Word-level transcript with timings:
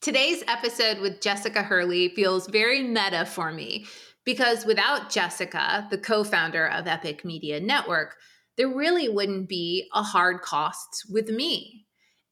Today's 0.00 0.42
episode 0.48 1.00
with 1.00 1.20
Jessica 1.20 1.62
Hurley 1.62 2.08
feels 2.08 2.48
very 2.48 2.82
meta 2.82 3.26
for 3.26 3.52
me 3.52 3.84
because 4.24 4.64
without 4.64 5.10
Jessica, 5.10 5.86
the 5.90 5.98
co 5.98 6.24
founder 6.24 6.66
of 6.68 6.86
Epyc 6.86 7.22
Media 7.22 7.60
Network, 7.60 8.16
there 8.56 8.74
really 8.74 9.10
wouldn't 9.10 9.46
be 9.46 9.90
a 9.92 10.02
hard 10.02 10.40
costs 10.40 11.04
with 11.04 11.28
me. 11.28 11.84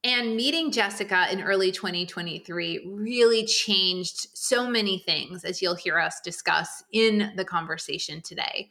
And 0.03 0.35
meeting 0.35 0.71
Jessica 0.71 1.27
in 1.31 1.43
early 1.43 1.71
2023 1.71 2.91
really 2.91 3.45
changed 3.45 4.29
so 4.33 4.67
many 4.67 4.97
things, 4.97 5.45
as 5.45 5.61
you'll 5.61 5.75
hear 5.75 5.99
us 5.99 6.19
discuss 6.23 6.83
in 6.91 7.33
the 7.35 7.45
conversation 7.45 8.21
today. 8.21 8.69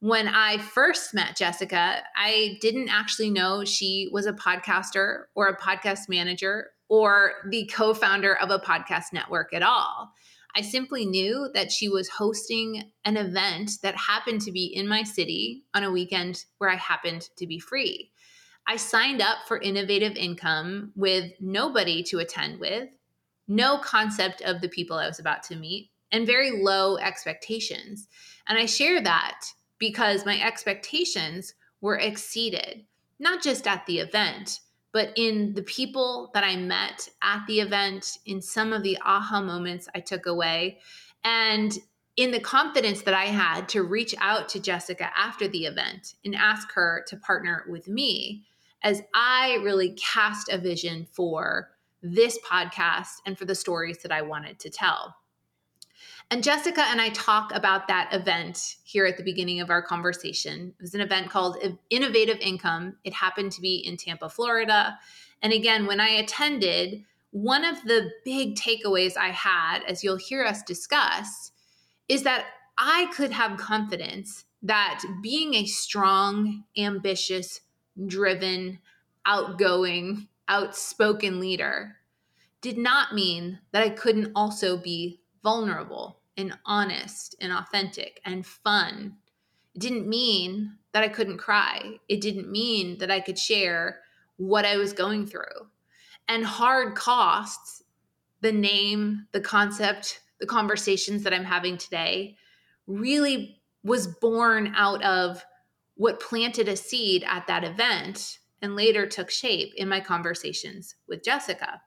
When 0.00 0.28
I 0.28 0.58
first 0.58 1.14
met 1.14 1.36
Jessica, 1.36 2.02
I 2.14 2.58
didn't 2.60 2.90
actually 2.90 3.30
know 3.30 3.64
she 3.64 4.10
was 4.12 4.26
a 4.26 4.34
podcaster 4.34 5.22
or 5.34 5.46
a 5.46 5.56
podcast 5.56 6.10
manager 6.10 6.72
or 6.88 7.32
the 7.50 7.66
co 7.72 7.94
founder 7.94 8.34
of 8.34 8.50
a 8.50 8.58
podcast 8.58 9.12
network 9.12 9.52
at 9.52 9.62
all. 9.62 10.12
I 10.54 10.62
simply 10.62 11.04
knew 11.04 11.50
that 11.52 11.70
she 11.70 11.88
was 11.88 12.08
hosting 12.08 12.90
an 13.04 13.18
event 13.18 13.72
that 13.82 13.94
happened 13.94 14.40
to 14.42 14.52
be 14.52 14.64
in 14.64 14.88
my 14.88 15.02
city 15.02 15.64
on 15.74 15.84
a 15.84 15.90
weekend 15.90 16.44
where 16.58 16.70
I 16.70 16.76
happened 16.76 17.28
to 17.36 17.46
be 17.46 17.58
free. 17.58 18.10
I 18.66 18.76
signed 18.76 19.20
up 19.20 19.38
for 19.46 19.60
Innovative 19.60 20.16
Income 20.16 20.92
with 20.96 21.30
nobody 21.40 22.02
to 22.04 22.20
attend 22.20 22.58
with, 22.58 22.88
no 23.46 23.78
concept 23.78 24.40
of 24.42 24.60
the 24.60 24.68
people 24.68 24.96
I 24.96 25.06
was 25.06 25.18
about 25.18 25.42
to 25.44 25.56
meet, 25.56 25.90
and 26.10 26.26
very 26.26 26.62
low 26.62 26.96
expectations. 26.96 28.08
And 28.48 28.58
I 28.58 28.64
share 28.66 29.02
that 29.02 29.40
because 29.78 30.24
my 30.24 30.40
expectations 30.40 31.52
were 31.80 31.98
exceeded, 31.98 32.86
not 33.18 33.42
just 33.42 33.66
at 33.66 33.84
the 33.86 33.98
event, 33.98 34.60
but 34.96 35.12
in 35.14 35.52
the 35.52 35.62
people 35.62 36.30
that 36.32 36.42
I 36.42 36.56
met 36.56 37.10
at 37.22 37.44
the 37.46 37.60
event, 37.60 38.16
in 38.24 38.40
some 38.40 38.72
of 38.72 38.82
the 38.82 38.96
aha 39.04 39.42
moments 39.42 39.90
I 39.94 40.00
took 40.00 40.24
away, 40.24 40.78
and 41.22 41.78
in 42.16 42.30
the 42.30 42.40
confidence 42.40 43.02
that 43.02 43.12
I 43.12 43.26
had 43.26 43.68
to 43.68 43.82
reach 43.82 44.14
out 44.22 44.48
to 44.48 44.58
Jessica 44.58 45.10
after 45.14 45.48
the 45.48 45.66
event 45.66 46.14
and 46.24 46.34
ask 46.34 46.72
her 46.72 47.04
to 47.08 47.16
partner 47.18 47.66
with 47.68 47.88
me 47.88 48.46
as 48.82 49.02
I 49.14 49.58
really 49.62 49.90
cast 49.90 50.48
a 50.48 50.56
vision 50.56 51.06
for 51.12 51.72
this 52.00 52.38
podcast 52.50 53.16
and 53.26 53.36
for 53.36 53.44
the 53.44 53.54
stories 53.54 53.98
that 53.98 54.12
I 54.12 54.22
wanted 54.22 54.58
to 54.60 54.70
tell. 54.70 55.14
And 56.30 56.42
Jessica 56.42 56.82
and 56.82 57.00
I 57.00 57.10
talk 57.10 57.54
about 57.54 57.86
that 57.86 58.12
event 58.12 58.76
here 58.82 59.06
at 59.06 59.16
the 59.16 59.22
beginning 59.22 59.60
of 59.60 59.70
our 59.70 59.80
conversation. 59.80 60.74
It 60.76 60.82
was 60.82 60.94
an 60.94 61.00
event 61.00 61.30
called 61.30 61.56
Innovative 61.88 62.38
Income. 62.40 62.96
It 63.04 63.12
happened 63.12 63.52
to 63.52 63.60
be 63.60 63.76
in 63.76 63.96
Tampa, 63.96 64.28
Florida. 64.28 64.98
And 65.40 65.52
again, 65.52 65.86
when 65.86 66.00
I 66.00 66.08
attended, 66.08 67.04
one 67.30 67.64
of 67.64 67.80
the 67.84 68.10
big 68.24 68.56
takeaways 68.56 69.16
I 69.16 69.28
had, 69.28 69.84
as 69.86 70.02
you'll 70.02 70.16
hear 70.16 70.44
us 70.44 70.64
discuss, 70.64 71.52
is 72.08 72.24
that 72.24 72.46
I 72.76 73.08
could 73.14 73.30
have 73.30 73.58
confidence 73.58 74.46
that 74.62 75.04
being 75.22 75.54
a 75.54 75.66
strong, 75.66 76.64
ambitious, 76.76 77.60
driven, 78.04 78.80
outgoing, 79.24 80.26
outspoken 80.48 81.38
leader 81.38 81.96
did 82.60 82.78
not 82.78 83.14
mean 83.14 83.60
that 83.70 83.82
I 83.82 83.90
couldn't 83.90 84.32
also 84.34 84.76
be 84.76 85.20
vulnerable 85.46 86.18
and 86.36 86.58
honest 86.64 87.36
and 87.40 87.52
authentic 87.52 88.20
and 88.24 88.44
fun. 88.44 89.14
It 89.76 89.80
didn't 89.80 90.08
mean 90.08 90.72
that 90.90 91.04
I 91.04 91.08
couldn't 91.08 91.38
cry. 91.38 92.00
It 92.08 92.20
didn't 92.20 92.50
mean 92.50 92.98
that 92.98 93.12
I 93.12 93.20
could 93.20 93.38
share 93.38 94.00
what 94.38 94.64
I 94.64 94.76
was 94.76 94.92
going 94.92 95.24
through. 95.24 95.68
And 96.26 96.44
hard 96.44 96.96
costs, 96.96 97.84
the 98.40 98.50
name, 98.50 99.28
the 99.30 99.40
concept, 99.40 100.20
the 100.40 100.46
conversations 100.46 101.22
that 101.22 101.32
I'm 101.32 101.44
having 101.44 101.78
today, 101.78 102.36
really 102.88 103.62
was 103.84 104.08
born 104.08 104.74
out 104.74 105.00
of 105.04 105.44
what 105.94 106.18
planted 106.18 106.66
a 106.66 106.76
seed 106.76 107.24
at 107.24 107.46
that 107.46 107.62
event 107.62 108.40
and 108.62 108.74
later 108.74 109.06
took 109.06 109.30
shape 109.30 109.74
in 109.76 109.88
my 109.88 110.00
conversations 110.00 110.96
with 111.06 111.22
Jessica. 111.22 111.82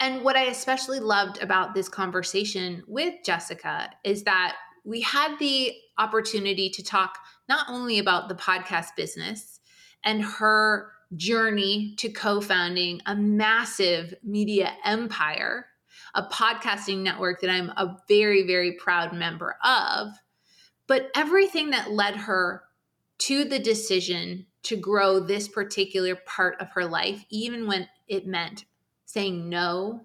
And 0.00 0.24
what 0.24 0.36
I 0.36 0.44
especially 0.44 0.98
loved 0.98 1.42
about 1.42 1.74
this 1.74 1.88
conversation 1.88 2.82
with 2.86 3.14
Jessica 3.24 3.90
is 4.02 4.24
that 4.24 4.56
we 4.84 5.02
had 5.02 5.38
the 5.38 5.74
opportunity 5.98 6.70
to 6.70 6.82
talk 6.82 7.18
not 7.48 7.66
only 7.68 7.98
about 7.98 8.28
the 8.28 8.34
podcast 8.34 8.96
business 8.96 9.60
and 10.02 10.22
her 10.22 10.90
journey 11.16 11.94
to 11.98 12.08
co 12.08 12.40
founding 12.40 13.00
a 13.04 13.14
massive 13.14 14.14
media 14.24 14.72
empire, 14.84 15.66
a 16.14 16.22
podcasting 16.22 17.02
network 17.02 17.42
that 17.42 17.50
I'm 17.50 17.68
a 17.70 17.98
very, 18.08 18.46
very 18.46 18.72
proud 18.72 19.12
member 19.12 19.56
of, 19.62 20.08
but 20.86 21.10
everything 21.14 21.70
that 21.70 21.92
led 21.92 22.16
her 22.16 22.62
to 23.18 23.44
the 23.44 23.58
decision 23.58 24.46
to 24.62 24.76
grow 24.76 25.20
this 25.20 25.46
particular 25.46 26.16
part 26.26 26.56
of 26.60 26.70
her 26.72 26.86
life, 26.86 27.24
even 27.30 27.66
when 27.66 27.86
it 28.08 28.26
meant 28.26 28.64
saying 29.12 29.48
no 29.48 30.00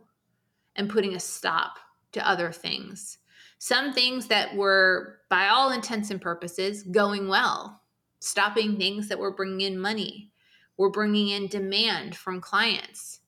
and 0.75 0.89
putting 0.89 1.15
a 1.15 1.19
stop 1.19 1.77
to 2.11 2.27
other 2.27 2.51
things. 2.51 3.19
Some 3.59 3.93
things 3.93 4.27
that 4.27 4.55
were, 4.55 5.19
by 5.29 5.47
all 5.47 5.71
intents 5.71 6.09
and 6.09 6.19
purposes, 6.19 6.83
going 6.83 7.27
well, 7.27 7.81
stopping 8.19 8.77
things 8.77 9.07
that 9.09 9.19
were 9.19 9.35
bringing 9.35 9.61
in 9.61 9.79
money, 9.79 10.31
were 10.77 10.89
bringing 10.89 11.29
in 11.29 11.47
demand 11.47 12.15
from 12.15 12.41
clients. 12.41 13.19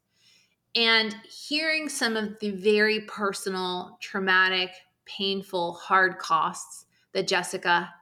And 0.76 1.16
hearing 1.30 1.90
some 1.90 2.18
of 2.18 2.40
the 2.40 2.52
very 2.52 3.02
personal, 3.02 3.98
traumatic, 4.02 4.72
painful, 5.06 5.74
hard 5.74 6.18
costs 6.18 6.86
that 7.14 7.28
Jessica 7.28 7.94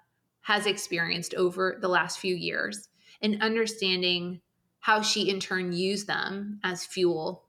has 0.42 0.66
experienced 0.66 1.34
over 1.36 1.78
the 1.82 1.88
last 1.88 2.20
few 2.20 2.36
years 2.36 2.88
and 3.22 3.42
understanding 3.42 4.40
how 4.80 5.02
she 5.02 5.30
in 5.30 5.40
turn 5.40 5.74
used 5.74 6.08
them 6.08 6.60
as 6.64 6.86
fuel 6.86 7.45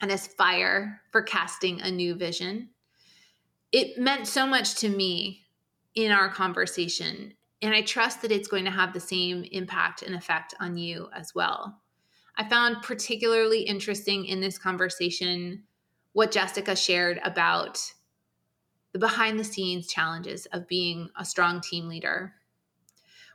and 0.00 0.10
as 0.10 0.26
fire 0.26 1.00
for 1.10 1.22
casting 1.22 1.80
a 1.80 1.90
new 1.90 2.14
vision. 2.14 2.70
It 3.72 3.98
meant 3.98 4.26
so 4.26 4.46
much 4.46 4.76
to 4.76 4.88
me 4.88 5.46
in 5.94 6.12
our 6.12 6.28
conversation, 6.28 7.34
and 7.62 7.74
I 7.74 7.82
trust 7.82 8.22
that 8.22 8.32
it's 8.32 8.48
going 8.48 8.64
to 8.64 8.70
have 8.70 8.92
the 8.92 9.00
same 9.00 9.44
impact 9.50 10.02
and 10.02 10.14
effect 10.14 10.54
on 10.60 10.76
you 10.76 11.08
as 11.14 11.34
well. 11.34 11.80
I 12.36 12.48
found 12.48 12.82
particularly 12.82 13.62
interesting 13.62 14.26
in 14.26 14.40
this 14.40 14.58
conversation 14.58 15.64
what 16.12 16.30
Jessica 16.30 16.76
shared 16.76 17.20
about 17.24 17.80
the 18.92 18.98
behind 18.98 19.38
the 19.38 19.44
scenes 19.44 19.86
challenges 19.86 20.46
of 20.46 20.68
being 20.68 21.10
a 21.18 21.24
strong 21.24 21.60
team 21.60 21.88
leader, 21.88 22.34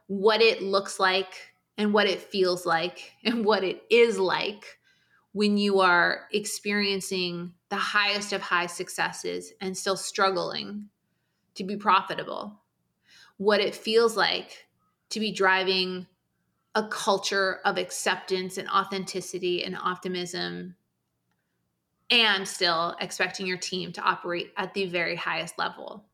what 0.08 0.42
it 0.42 0.62
looks 0.62 1.00
like 1.00 1.54
and 1.78 1.94
what 1.94 2.08
it 2.08 2.20
feels 2.20 2.66
like 2.66 3.14
and 3.24 3.46
what 3.46 3.64
it 3.64 3.84
is 3.90 4.18
like 4.18 4.80
when 5.34 5.58
you 5.58 5.80
are 5.80 6.28
experiencing 6.32 7.54
the 7.70 7.78
highest 7.78 8.34
of 8.34 8.42
high 8.42 8.66
successes 8.66 9.54
and 9.62 9.78
still 9.78 9.96
struggling 9.96 10.90
to 11.56 11.64
be 11.64 11.78
profitable, 11.78 12.60
what 13.38 13.62
it 13.62 13.76
feels 13.76 14.18
like 14.18 14.68
to 15.10 15.20
be 15.20 15.32
driving 15.32 16.06
a 16.76 16.88
culture 16.88 17.60
of 17.66 17.78
acceptance 17.78 18.58
and 18.58 18.70
authenticity 18.70 19.64
and 19.64 19.76
optimism 19.76 20.76
and 22.10 22.48
still 22.48 22.96
expecting 23.00 23.46
your 23.46 23.58
team 23.58 23.92
to 23.94 24.02
operate 24.02 24.52
at 24.58 24.74
the 24.74 24.86
very 24.86 25.16
highest 25.16 25.58
level. 25.58 26.06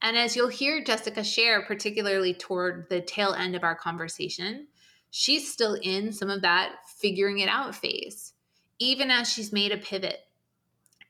And 0.00 0.16
as 0.16 0.36
you'll 0.36 0.48
hear 0.48 0.84
Jessica 0.84 1.24
share, 1.24 1.62
particularly 1.62 2.34
toward 2.34 2.88
the 2.88 3.00
tail 3.00 3.32
end 3.32 3.56
of 3.56 3.64
our 3.64 3.74
conversation, 3.74 4.68
she's 5.10 5.50
still 5.50 5.74
in 5.74 6.12
some 6.12 6.30
of 6.30 6.42
that 6.42 6.76
figuring 7.00 7.38
it 7.38 7.48
out 7.48 7.74
phase 7.74 8.34
even 8.78 9.10
as 9.10 9.30
she's 9.32 9.52
made 9.52 9.72
a 9.72 9.76
pivot, 9.76 10.20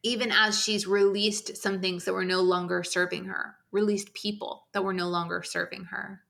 even 0.03 0.31
as 0.31 0.61
she's 0.61 0.87
released 0.87 1.57
some 1.57 1.81
things 1.81 2.05
that 2.05 2.13
were 2.13 2.25
no 2.25 2.41
longer 2.41 2.83
serving 2.83 3.27
her, 3.27 3.57
released 3.73 4.15
people 4.15 4.67
that 4.73 4.85
were 4.85 4.93
no 4.93 5.09
longer 5.09 5.43
serving 5.43 5.85
her, 5.85 6.23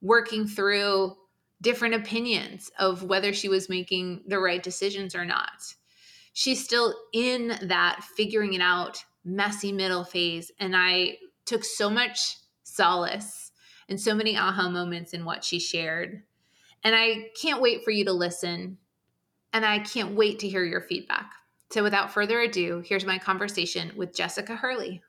working 0.00 0.46
through 0.46 1.16
different 1.60 1.94
opinions 1.94 2.70
of 2.78 3.04
whether 3.04 3.32
she 3.32 3.48
was 3.48 3.68
making 3.68 4.24
the 4.26 4.38
right 4.38 4.62
decisions 4.62 5.14
or 5.14 5.24
not. 5.24 5.74
She's 6.32 6.64
still 6.64 6.94
in 7.12 7.56
that 7.62 8.02
figuring 8.16 8.54
it 8.54 8.60
out 8.60 9.04
messy 9.24 9.72
middle 9.72 10.04
phase. 10.04 10.50
And 10.58 10.74
I 10.76 11.18
took 11.46 11.64
so 11.64 11.88
much 11.88 12.36
solace 12.64 13.52
and 13.88 14.00
so 14.00 14.14
many 14.14 14.36
aha 14.36 14.68
moments 14.68 15.12
in 15.12 15.24
what 15.24 15.44
she 15.44 15.60
shared. 15.60 16.22
And 16.82 16.94
I 16.96 17.30
can't 17.40 17.62
wait 17.62 17.84
for 17.84 17.90
you 17.92 18.04
to 18.06 18.12
listen 18.12 18.78
and 19.52 19.64
I 19.64 19.78
can't 19.80 20.14
wait 20.14 20.38
to 20.40 20.48
hear 20.48 20.64
your 20.64 20.80
feedback. 20.80 21.32
So, 21.70 21.82
without 21.82 22.12
further 22.12 22.40
ado, 22.40 22.82
here's 22.84 23.04
my 23.04 23.18
conversation 23.18 23.92
with 23.96 24.14
Jessica 24.14 24.56
Hurley. 24.56 25.02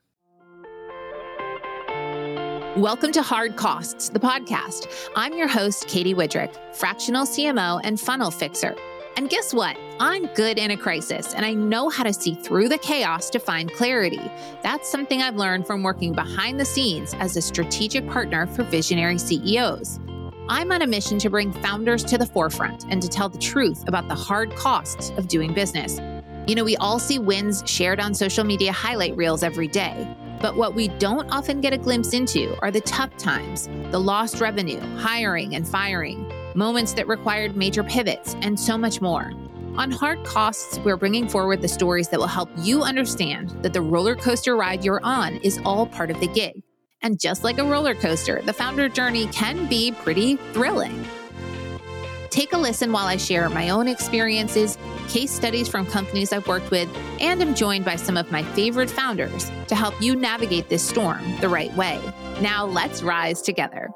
Welcome 2.76 3.12
to 3.12 3.22
Hard 3.22 3.56
Costs, 3.56 4.08
the 4.08 4.18
podcast. 4.18 4.88
I'm 5.14 5.34
your 5.34 5.46
host, 5.46 5.86
Katy 5.86 6.14
Widrick, 6.14 6.74
fractional 6.74 7.24
CMO 7.24 7.80
and 7.84 8.00
funnel 8.00 8.30
fixer. 8.30 8.74
And 9.16 9.30
guess 9.30 9.54
what? 9.54 9.76
I'm 10.00 10.26
good 10.34 10.58
in 10.58 10.72
a 10.72 10.76
crisis 10.76 11.34
and 11.34 11.46
I 11.46 11.54
know 11.54 11.88
how 11.88 12.02
to 12.02 12.12
see 12.12 12.34
through 12.34 12.68
the 12.68 12.78
chaos 12.78 13.30
to 13.30 13.38
find 13.38 13.72
clarity. 13.72 14.20
That's 14.64 14.90
something 14.90 15.22
I've 15.22 15.36
learned 15.36 15.68
from 15.68 15.84
working 15.84 16.14
behind 16.14 16.58
the 16.58 16.64
scenes 16.64 17.14
as 17.20 17.36
a 17.36 17.42
strategic 17.42 18.08
partner 18.08 18.48
for 18.48 18.64
visionary 18.64 19.18
CEOs. 19.18 20.00
I'm 20.46 20.72
on 20.72 20.82
a 20.82 20.86
mission 20.86 21.18
to 21.20 21.30
bring 21.30 21.52
founders 21.52 22.04
to 22.04 22.18
the 22.18 22.26
forefront 22.26 22.84
and 22.90 23.00
to 23.00 23.08
tell 23.08 23.30
the 23.30 23.38
truth 23.38 23.88
about 23.88 24.08
the 24.08 24.14
hard 24.14 24.54
costs 24.54 25.08
of 25.16 25.26
doing 25.26 25.54
business. 25.54 25.98
You 26.46 26.54
know, 26.54 26.64
we 26.64 26.76
all 26.76 26.98
see 26.98 27.18
wins 27.18 27.62
shared 27.64 27.98
on 27.98 28.12
social 28.12 28.44
media 28.44 28.70
highlight 28.70 29.16
reels 29.16 29.42
every 29.42 29.68
day. 29.68 30.06
But 30.42 30.56
what 30.56 30.74
we 30.74 30.88
don't 30.88 31.30
often 31.30 31.62
get 31.62 31.72
a 31.72 31.78
glimpse 31.78 32.12
into 32.12 32.58
are 32.60 32.70
the 32.70 32.82
tough 32.82 33.16
times, 33.16 33.68
the 33.90 33.98
lost 33.98 34.42
revenue, 34.42 34.80
hiring 34.98 35.54
and 35.54 35.66
firing, 35.66 36.30
moments 36.54 36.92
that 36.92 37.08
required 37.08 37.56
major 37.56 37.82
pivots, 37.82 38.36
and 38.42 38.60
so 38.60 38.76
much 38.76 39.00
more. 39.00 39.32
On 39.78 39.90
Hard 39.90 40.22
Costs, 40.24 40.78
we're 40.80 40.98
bringing 40.98 41.26
forward 41.26 41.62
the 41.62 41.68
stories 41.68 42.08
that 42.08 42.20
will 42.20 42.26
help 42.26 42.50
you 42.58 42.82
understand 42.82 43.50
that 43.62 43.72
the 43.72 43.80
roller 43.80 44.14
coaster 44.14 44.56
ride 44.56 44.84
you're 44.84 45.02
on 45.02 45.36
is 45.36 45.58
all 45.64 45.86
part 45.86 46.10
of 46.10 46.20
the 46.20 46.28
gig. 46.28 46.62
And 47.04 47.20
just 47.20 47.44
like 47.44 47.58
a 47.58 47.64
roller 47.64 47.94
coaster, 47.94 48.40
the 48.42 48.52
founder 48.54 48.88
journey 48.88 49.26
can 49.26 49.68
be 49.68 49.92
pretty 49.92 50.36
thrilling. 50.54 51.04
Take 52.30 52.54
a 52.54 52.58
listen 52.58 52.92
while 52.92 53.06
I 53.06 53.18
share 53.18 53.48
my 53.50 53.68
own 53.68 53.88
experiences, 53.88 54.78
case 55.08 55.30
studies 55.30 55.68
from 55.68 55.84
companies 55.84 56.32
I've 56.32 56.48
worked 56.48 56.70
with, 56.70 56.88
and 57.20 57.42
am 57.42 57.54
joined 57.54 57.84
by 57.84 57.96
some 57.96 58.16
of 58.16 58.32
my 58.32 58.42
favorite 58.42 58.88
founders 58.88 59.50
to 59.68 59.74
help 59.74 60.00
you 60.00 60.16
navigate 60.16 60.70
this 60.70 60.82
storm 60.82 61.20
the 61.42 61.48
right 61.48 61.72
way. 61.76 62.00
Now, 62.40 62.64
let's 62.64 63.02
rise 63.02 63.42
together. 63.42 63.90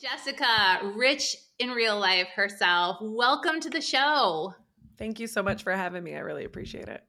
Jessica, 0.00 0.92
rich 0.96 1.36
in 1.58 1.70
real 1.70 2.00
life 2.00 2.28
herself, 2.34 2.96
welcome 3.02 3.60
to 3.60 3.68
the 3.68 3.82
show. 3.82 4.54
Thank 4.96 5.20
you 5.20 5.26
so 5.26 5.42
much 5.42 5.62
for 5.62 5.72
having 5.72 6.02
me. 6.02 6.14
I 6.14 6.20
really 6.20 6.44
appreciate 6.44 6.88
it. 6.88 7.02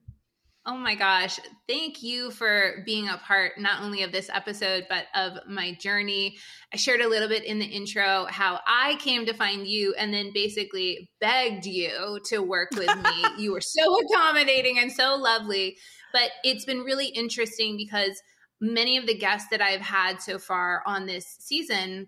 Oh 0.66 0.78
my 0.78 0.96
gosh. 0.96 1.40
Thank 1.68 2.04
you 2.04 2.32
for 2.32 2.84
being 2.86 3.10
a 3.10 3.18
part 3.18 3.54
not 3.58 3.84
only 3.84 4.04
of 4.04 4.14
this 4.14 4.30
episode, 4.34 4.86
but 4.90 5.08
of 5.14 5.40
my 5.46 5.74
journey. 5.74 6.38
I 6.74 6.78
shared 6.78 7.02
a 7.02 7.10
little 7.10 7.28
bit 7.28 7.44
in 7.44 7.60
the 7.60 7.66
intro 7.66 8.28
how 8.30 8.62
I 8.66 8.96
came 9.02 9.26
to 9.26 9.34
find 9.34 9.68
you 9.68 9.94
and 9.98 10.14
then 10.14 10.32
basically 10.34 11.10
begged 11.20 11.66
you 11.66 12.20
to 12.28 12.40
work 12.40 12.70
with 12.76 12.96
me. 13.04 13.26
you 13.38 13.52
were 13.52 13.62
so 13.62 14.00
accommodating 14.00 14.80
and 14.80 14.90
so 14.90 15.16
lovely. 15.16 15.76
But 16.14 16.32
it's 16.46 16.64
been 16.64 16.80
really 16.80 17.08
interesting 17.08 17.76
because 17.76 18.22
many 18.62 18.96
of 18.96 19.06
the 19.06 19.18
guests 19.18 19.50
that 19.52 19.62
I've 19.62 19.82
had 19.82 20.22
so 20.22 20.40
far 20.40 20.82
on 20.88 21.08
this 21.08 21.26
season 21.42 22.08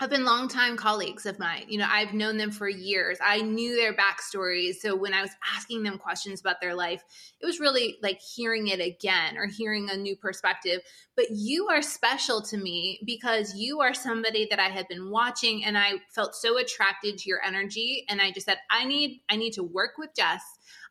have 0.00 0.10
been 0.10 0.24
longtime 0.24 0.76
colleagues 0.76 1.26
of 1.26 1.40
mine. 1.40 1.64
You 1.66 1.78
know, 1.78 1.88
I've 1.90 2.14
known 2.14 2.36
them 2.36 2.52
for 2.52 2.68
years. 2.68 3.18
I 3.20 3.40
knew 3.40 3.74
their 3.74 3.92
backstories. 3.92 4.76
So 4.76 4.94
when 4.94 5.12
I 5.12 5.22
was 5.22 5.32
asking 5.56 5.82
them 5.82 5.98
questions 5.98 6.40
about 6.40 6.60
their 6.60 6.74
life, 6.74 7.02
it 7.40 7.46
was 7.46 7.58
really 7.58 7.98
like 8.00 8.20
hearing 8.20 8.68
it 8.68 8.80
again 8.80 9.36
or 9.36 9.46
hearing 9.46 9.90
a 9.90 9.96
new 9.96 10.14
perspective. 10.14 10.82
But 11.16 11.26
you 11.32 11.66
are 11.68 11.82
special 11.82 12.40
to 12.42 12.56
me 12.56 13.00
because 13.04 13.56
you 13.56 13.80
are 13.80 13.92
somebody 13.92 14.46
that 14.50 14.60
I 14.60 14.68
had 14.68 14.86
been 14.86 15.10
watching 15.10 15.64
and 15.64 15.76
I 15.76 15.94
felt 16.14 16.36
so 16.36 16.58
attracted 16.58 17.18
to 17.18 17.28
your 17.28 17.42
energy. 17.44 18.04
And 18.08 18.22
I 18.22 18.30
just 18.30 18.46
said, 18.46 18.58
I 18.70 18.84
need, 18.84 19.20
I 19.28 19.34
need 19.34 19.54
to 19.54 19.64
work 19.64 19.98
with 19.98 20.10
Jess. 20.14 20.42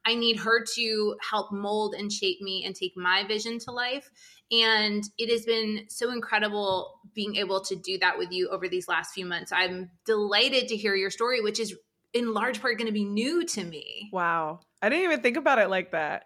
I 0.06 0.16
need 0.16 0.38
her 0.40 0.64
to 0.76 1.16
help 1.30 1.52
mold 1.52 1.96
and 1.98 2.12
shape 2.12 2.42
me 2.42 2.64
and 2.66 2.76
take 2.76 2.96
my 2.96 3.26
vision 3.28 3.60
to 3.60 3.72
life. 3.72 4.10
And 4.52 5.04
it 5.18 5.30
has 5.30 5.46
been 5.46 5.86
so 5.90 6.12
incredible 6.12 7.00
being 7.14 7.36
able 7.36 7.62
to 7.62 7.76
do 7.76 7.98
that 8.00 8.18
with 8.18 8.32
you 8.32 8.50
over 8.50 8.68
these 8.68 8.88
last 8.88 9.14
few 9.14 9.26
months. 9.26 9.52
I'm 9.52 9.92
delighted 10.06 10.70
to 10.70 10.78
hear 10.78 10.96
your 10.96 11.10
story, 11.10 11.42
which 11.42 11.60
is 11.60 11.76
in 12.14 12.34
large 12.34 12.62
part 12.62 12.78
going 12.78 12.88
to 12.88 12.94
be 12.94 13.04
new 13.04 13.46
to 13.46 13.64
me. 13.64 14.10
Wow. 14.14 14.62
I 14.82 14.90
didn't 14.90 15.06
even 15.06 15.22
think 15.22 15.38
about 15.38 15.60
it 15.60 15.70
like 15.70 15.92
that. 15.92 16.26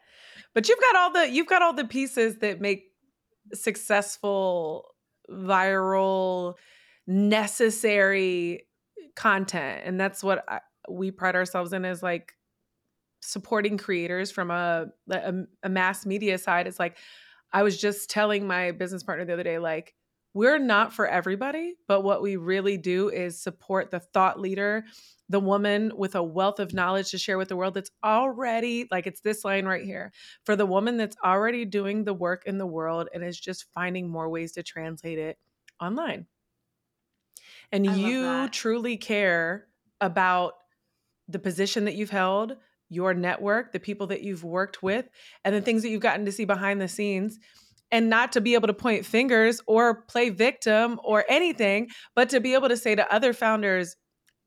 But 0.53 0.69
you've 0.69 0.79
got 0.79 0.95
all 0.95 1.13
the 1.13 1.29
you've 1.29 1.47
got 1.47 1.61
all 1.61 1.73
the 1.73 1.85
pieces 1.85 2.39
that 2.39 2.61
make 2.61 2.91
successful 3.53 4.85
viral 5.29 6.55
necessary 7.07 8.65
content 9.15 9.81
and 9.85 9.99
that's 9.99 10.23
what 10.23 10.43
I, 10.47 10.59
we 10.89 11.11
pride 11.11 11.35
ourselves 11.35 11.73
in 11.73 11.83
is 11.85 12.01
like 12.01 12.33
supporting 13.21 13.77
creators 13.77 14.31
from 14.31 14.51
a, 14.51 14.87
a, 15.09 15.33
a 15.63 15.69
mass 15.69 16.05
media 16.05 16.37
side 16.37 16.67
it's 16.67 16.79
like 16.79 16.97
I 17.53 17.63
was 17.63 17.79
just 17.79 18.09
telling 18.09 18.47
my 18.47 18.71
business 18.71 19.03
partner 19.03 19.25
the 19.25 19.33
other 19.33 19.43
day, 19.43 19.59
like, 19.59 19.95
we're 20.33 20.59
not 20.59 20.93
for 20.93 21.05
everybody, 21.07 21.75
but 21.89 22.01
what 22.01 22.21
we 22.21 22.37
really 22.37 22.77
do 22.77 23.09
is 23.09 23.41
support 23.41 23.91
the 23.91 23.99
thought 23.99 24.39
leader, 24.39 24.85
the 25.27 25.41
woman 25.41 25.91
with 25.95 26.15
a 26.15 26.23
wealth 26.23 26.59
of 26.61 26.73
knowledge 26.73 27.11
to 27.11 27.17
share 27.17 27.37
with 27.37 27.49
the 27.49 27.57
world 27.57 27.73
that's 27.73 27.91
already, 28.01 28.87
like, 28.91 29.07
it's 29.07 29.19
this 29.21 29.43
line 29.43 29.65
right 29.65 29.83
here 29.83 30.13
for 30.45 30.55
the 30.55 30.65
woman 30.65 30.95
that's 30.95 31.17
already 31.23 31.65
doing 31.65 32.05
the 32.05 32.13
work 32.13 32.43
in 32.45 32.57
the 32.57 32.65
world 32.65 33.09
and 33.13 33.23
is 33.25 33.37
just 33.39 33.65
finding 33.73 34.09
more 34.09 34.29
ways 34.29 34.53
to 34.53 34.63
translate 34.63 35.19
it 35.19 35.37
online. 35.81 36.27
And 37.73 37.85
I 37.85 37.95
you 37.95 38.47
truly 38.49 38.95
care 38.97 39.67
about 39.99 40.53
the 41.27 41.39
position 41.39 41.85
that 41.85 41.95
you've 41.95 42.09
held, 42.09 42.55
your 42.91 43.13
network, 43.13 43.71
the 43.71 43.79
people 43.79 44.07
that 44.07 44.21
you've 44.21 44.43
worked 44.43 44.83
with, 44.83 45.07
and 45.45 45.55
the 45.55 45.61
things 45.61 45.81
that 45.81 45.89
you've 45.89 46.01
gotten 46.01 46.25
to 46.25 46.31
see 46.31 46.45
behind 46.45 46.81
the 46.81 46.87
scenes. 46.87 47.39
And 47.93 48.09
not 48.09 48.33
to 48.33 48.41
be 48.41 48.53
able 48.53 48.67
to 48.67 48.73
point 48.73 49.05
fingers 49.05 49.61
or 49.65 50.03
play 50.03 50.29
victim 50.29 50.99
or 51.03 51.25
anything, 51.27 51.89
but 52.15 52.29
to 52.29 52.39
be 52.39 52.53
able 52.53 52.69
to 52.69 52.77
say 52.77 52.95
to 52.95 53.13
other 53.13 53.33
founders, 53.33 53.95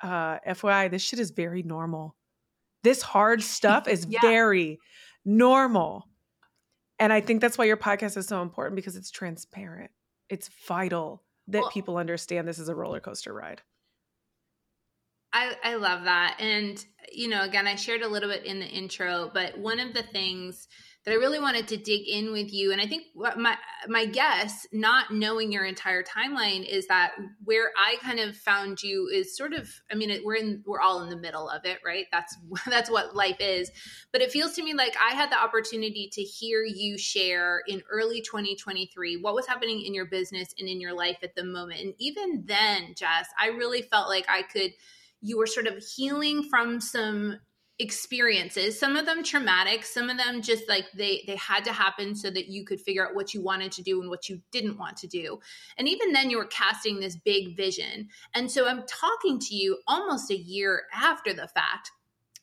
uh, 0.03 0.39
FYI, 0.47 0.91
this 0.91 1.03
shit 1.03 1.19
is 1.19 1.31
very 1.31 1.63
normal. 1.63 2.17
This 2.85 3.03
hard 3.03 3.43
stuff 3.57 3.89
is 3.89 4.07
yeah. 4.09 4.21
very 4.23 4.79
normal. 5.25 6.09
And 6.99 7.13
I 7.13 7.21
think 7.21 7.41
that's 7.41 7.59
why 7.59 7.65
your 7.65 7.77
podcast 7.77 8.17
is 8.17 8.27
so 8.27 8.41
important 8.41 8.77
because 8.77 8.97
it's 8.97 9.11
transparent. 9.11 9.91
It's 10.29 10.49
vital 10.69 11.23
that 11.49 11.63
well, 11.63 11.71
people 11.71 11.97
understand 11.97 12.49
this 12.49 12.59
is 12.59 12.69
a 12.69 12.75
roller 12.75 13.01
coaster 13.01 13.33
ride. 13.33 13.63
I, 15.35 15.57
I 15.65 15.75
love 15.75 16.05
that. 16.05 16.37
And, 16.39 16.83
you 17.13 17.29
know, 17.29 17.43
again, 17.43 17.67
I 17.67 17.75
shared 17.75 18.03
a 18.03 18.09
little 18.09 18.31
bit 18.31 18.45
in 18.45 18.61
the 18.61 18.67
intro, 18.67 19.31
but 19.35 19.59
one 19.59 19.81
of 19.81 19.93
the 19.93 20.05
things 20.05 20.69
that 21.05 21.11
I 21.11 21.17
really 21.17 21.39
wanted 21.39 21.69
to 21.69 21.77
dig 21.77 22.09
in 22.09 22.33
with 22.33 22.51
you, 22.51 22.73
and 22.73 22.81
I 22.81 22.87
think 22.87 23.05
my 23.15 23.57
my 23.89 24.07
guess, 24.07 24.67
not 24.73 25.13
knowing 25.13 25.53
your 25.53 25.67
entire 25.67 26.03
timeline, 26.03 26.67
is 26.67 26.87
that 26.87 27.13
where 27.45 27.73
I 27.77 27.97
kind 28.01 28.21
of 28.21 28.35
found 28.35 28.83
you 28.83 29.11
is 29.13 29.37
sort 29.37 29.53
of, 29.53 29.69
I 29.93 29.97
mean, 29.97 30.19
we're 30.25 30.37
in, 30.37 30.63
we're 30.65 30.81
all 30.81 31.03
in 31.03 31.11
the 31.11 31.19
middle 31.19 31.51
of 31.51 31.67
it, 31.67 31.81
right? 31.85 32.07
That's 32.11 32.39
that's 32.67 32.91
what 32.91 33.15
life 33.15 33.37
is. 33.39 33.71
But 34.13 34.23
it 34.23 34.33
feels 34.33 34.55
to 34.55 34.63
me 34.63 34.73
like 34.73 34.97
I 34.99 35.15
had 35.15 35.31
the 35.31 35.39
opportunity 35.39 36.09
to 36.13 36.23
hear 36.23 36.65
you 36.65 36.97
share 36.97 37.63
in 37.67 37.83
early 37.91 38.23
2023 38.23 39.19
what 39.19 39.35
was 39.35 39.47
happening 39.47 39.83
in 39.83 39.93
your 39.93 40.07
business 40.07 40.55
and 40.59 40.69
in 40.69 40.81
your 40.81 40.95
life 40.95 41.19
at 41.23 41.35
the 41.35 41.45
moment, 41.45 41.83
and 41.83 41.93
even 41.99 42.45
then, 42.47 42.95
Jess, 42.97 43.29
I 43.39 43.49
really 43.49 43.83
felt 43.83 44.09
like 44.09 44.25
I 44.29 44.41
could 44.41 44.73
you 45.25 45.39
were 45.39 45.47
sort 45.47 45.67
of 45.67 45.83
healing 45.83 46.43
from 46.51 46.81
some 46.81 47.39
experiences. 47.79 48.79
Some 48.79 48.95
of 48.95 49.07
them 49.07 49.25
traumatic 49.25 49.85
some 49.85 50.09
of 50.09 50.17
them 50.17 50.43
just 50.43 50.69
like 50.69 50.85
they 50.95 51.25
they 51.27 51.35
had 51.35 51.65
to 51.65 51.73
happen 51.73 52.15
so 52.15 52.31
that 52.31 52.47
you 52.47 52.65
could 52.65 52.81
figure 52.81 53.05
out 53.05 53.17
what 53.17 53.35
you 53.35 53.43
wanted 53.43 53.73
to 53.73 53.83
do 53.83 54.01
and 54.01 54.11
what 54.11 54.29
you 54.29 54.41
didn't 54.53 54.79
want 54.79 54.99
to 54.99 55.09
do. 55.09 55.41
And 55.77 55.89
even 55.89 56.13
then 56.13 56.31
you 56.31 56.37
were 56.37 56.45
casting 56.45 57.01
this 57.01 57.17
big 57.17 57.57
vision. 57.57 58.09
And 58.35 58.51
so 58.51 58.69
i'm 58.69 58.85
talking 58.87 59.41
to 59.41 59.55
you 59.57 59.79
almost 59.89 60.31
a 60.31 60.37
year 60.37 60.83
after 60.95 61.33
the 61.33 61.49
fact. 61.49 61.91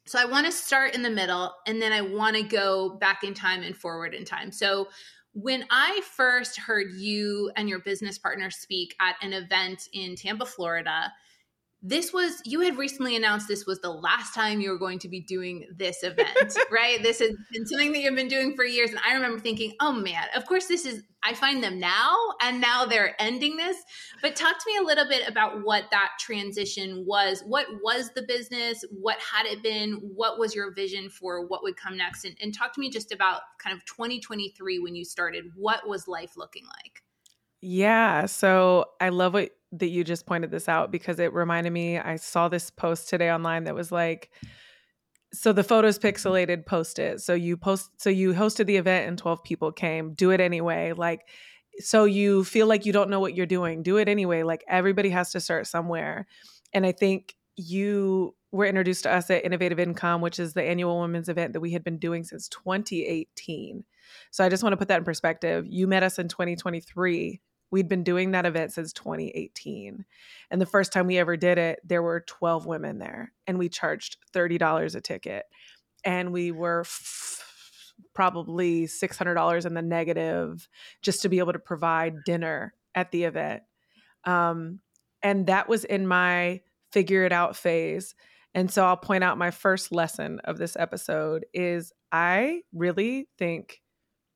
So 0.06 0.20
i 0.20 0.26
want 0.26 0.48
to 0.48 0.52
start 0.52 0.96
in 0.96 1.04
the 1.04 1.10
middle 1.10 1.54
and 1.66 1.82
then 1.82 1.94
i 1.94 2.02
want 2.02 2.36
to 2.36 2.44
go 2.44 2.98
back 2.98 3.24
in 3.24 3.34
time 3.34 3.64
and 3.64 3.78
forward 3.78 4.14
in 4.14 4.26
time. 4.26 4.52
So 4.52 4.90
when 5.34 5.64
I 5.70 6.02
first 6.18 6.60
heard 6.60 6.92
you 6.96 7.52
and 7.56 7.70
your 7.70 7.80
business 7.80 8.18
partner 8.18 8.50
speak 8.50 8.96
at 9.00 9.16
an 9.22 9.32
event 9.32 9.88
in 9.94 10.18
Tampa, 10.18 10.46
Florida, 10.46 11.14
this 11.84 12.14
was 12.14 12.42
you 12.46 12.62
had 12.62 12.78
recently 12.78 13.16
announced 13.16 13.48
this 13.48 13.66
was 13.66 13.80
the 13.80 13.90
last 13.90 14.36
time 14.36 14.62
you 14.62 14.70
were 14.70 14.78
going 14.78 15.00
to 15.00 15.08
be 15.08 15.22
doing 15.22 15.66
this 15.76 16.04
event 16.04 16.56
right? 16.72 17.02
This 17.02 17.20
has 17.20 17.32
been 17.52 17.66
something 17.66 17.92
that 17.94 18.00
you've 18.00 18.16
been 18.16 18.28
doing 18.28 18.56
for 18.56 18.64
years. 18.64 18.92
And 18.92 19.00
i 19.08 19.14
remember 19.14 19.40
thinking 19.40 19.74
oh 19.80 19.92
man 19.92 20.24
of 20.36 20.46
course 20.46 20.68
this 20.68 20.86
is 20.86 21.04
i 21.24 21.34
find 21.34 21.64
them 21.64 21.80
now 21.80 22.16
and 22.42 22.62
now 22.62 22.86
they're 22.86 23.16
ending 23.20 23.58
this. 23.58 23.78
But 24.22 24.36
talk 24.36 24.58
to 24.58 24.66
me 24.68 24.78
a 24.78 24.86
little 24.86 25.08
bit 25.08 25.28
about 25.28 25.64
what 25.64 25.86
that 25.92 26.12
transition 26.20 27.04
was. 27.08 27.44
What 27.48 27.66
was 27.84 28.12
the 28.16 28.24
business? 28.24 28.84
What 28.92 29.18
had 29.20 29.46
it 29.46 29.64
been? 29.64 29.94
What 30.16 30.38
was 30.38 30.54
your 30.54 30.74
vision 30.74 31.10
for 31.10 31.48
what 31.48 31.64
would 31.64 31.78
come 31.78 31.98
next? 31.98 32.26
And, 32.26 32.36
and 32.42 32.54
talk 32.54 32.74
to 32.74 32.80
me 32.80 32.90
just 32.90 33.12
about 33.12 33.42
kind 33.58 33.76
of 33.76 33.84
2023 33.86 34.80
when 34.80 34.96
you 34.96 35.04
started. 35.04 35.46
What 35.56 35.88
was 35.88 36.08
life 36.08 36.38
looking 36.38 36.66
like? 36.66 37.02
Yeah 37.64 38.26
so 38.26 38.86
i 39.00 39.10
love 39.10 39.34
what 39.34 39.52
that 39.74 39.88
you 39.88 40.04
just 40.04 40.26
pointed 40.26 40.52
this 40.52 40.68
out 40.68 40.92
because 40.92 41.20
it 41.20 41.34
reminded 41.34 41.72
me 41.72 41.98
I 41.98 42.18
saw 42.18 42.50
this 42.50 42.70
post 42.70 43.10
today 43.10 43.32
online 43.32 43.66
that 43.66 43.76
was 43.76 43.92
like 43.92 44.32
so 45.34 45.54
the 45.54 45.64
photos 45.64 45.98
pixelated 45.98 46.66
post 46.66 47.00
it 47.00 47.22
so 47.22 47.34
you 47.34 47.56
post 47.56 47.90
so 47.98 48.10
you 48.10 48.34
hosted 48.34 48.66
the 48.66 48.76
event 48.76 49.08
and 49.08 49.18
12 49.18 49.44
people 49.44 49.72
came 49.72 50.14
do 50.14 50.32
it 50.32 50.42
anyway 50.42 50.92
like 50.92 51.22
so 51.80 52.04
you 52.04 52.44
feel 52.44 52.68
like 52.68 52.86
you 52.86 52.92
don't 52.92 53.10
know 53.10 53.22
what 53.22 53.34
you're 53.34 53.46
doing 53.46 53.82
do 53.82 53.96
it 53.96 54.10
anyway 54.10 54.44
like 54.44 54.62
everybody 54.68 55.10
has 55.10 55.32
to 55.32 55.40
start 55.40 55.68
somewhere 55.68 56.28
and 56.74 56.86
i 56.86 56.92
think 56.92 57.36
you 57.56 58.36
were 58.52 58.66
introduced 58.66 59.04
to 59.04 59.14
us 59.14 59.30
at 59.30 59.46
Innovative 59.46 59.80
Income, 59.80 60.22
which 60.22 60.40
is 60.40 60.54
the 60.54 60.64
annual 60.64 61.00
women's 61.00 61.30
event 61.30 61.54
that 61.54 61.62
we 61.62 61.72
had 61.72 61.84
been 61.84 61.98
doing 61.98 62.24
since 62.24 62.50
2018. 62.50 63.84
So 64.30 64.44
I 64.44 64.50
just 64.50 64.62
want 64.62 64.74
to 64.74 64.78
put 64.78 64.90
that 64.90 65.00
in 65.00 65.04
perspective. 65.06 65.66
You 65.68 65.88
met 65.88 66.04
us 66.04 66.20
in 66.20 66.28
2023. 66.28 67.40
We'd 67.72 67.88
been 67.88 68.04
doing 68.04 68.32
that 68.32 68.46
event 68.46 68.74
since 68.74 68.94
2018. 68.94 70.06
And 70.50 70.62
the 70.62 70.66
first 70.66 70.92
time 70.92 71.08
we 71.08 71.18
ever 71.18 71.38
did 71.38 71.58
it, 71.58 71.80
there 71.84 72.04
were 72.04 72.26
12 72.28 72.66
women 72.66 73.00
there, 73.00 73.32
and 73.48 73.58
we 73.58 73.70
charged 73.70 74.18
$30 74.34 74.96
a 74.96 75.02
ticket. 75.02 75.46
And 76.04 76.32
we 76.32 76.52
were 76.52 76.82
f- 76.82 77.44
probably 78.14 78.88
$600 78.88 79.66
in 79.66 79.74
the 79.74 79.82
negative 79.82 80.68
just 81.02 81.22
to 81.22 81.30
be 81.30 81.40
able 81.40 81.54
to 81.54 81.60
provide 81.60 82.24
dinner 82.26 82.74
at 82.94 83.12
the 83.12 83.24
event. 83.24 83.64
Um, 84.26 84.80
and 85.24 85.48
that 85.48 85.70
was 85.70 85.84
in 85.86 86.08
my 86.08 86.62
figure 86.92 87.24
it 87.24 87.32
out 87.32 87.56
phase. 87.56 88.16
And 88.54 88.70
so 88.70 88.84
I'll 88.84 88.98
point 88.98 89.24
out 89.24 89.38
my 89.38 89.52
first 89.52 89.92
lesson 89.92 90.40
of 90.44 90.58
this 90.58 90.76
episode 90.78 91.46
is 91.54 91.94
I 92.12 92.62
really 92.74 93.30
think 93.38 93.82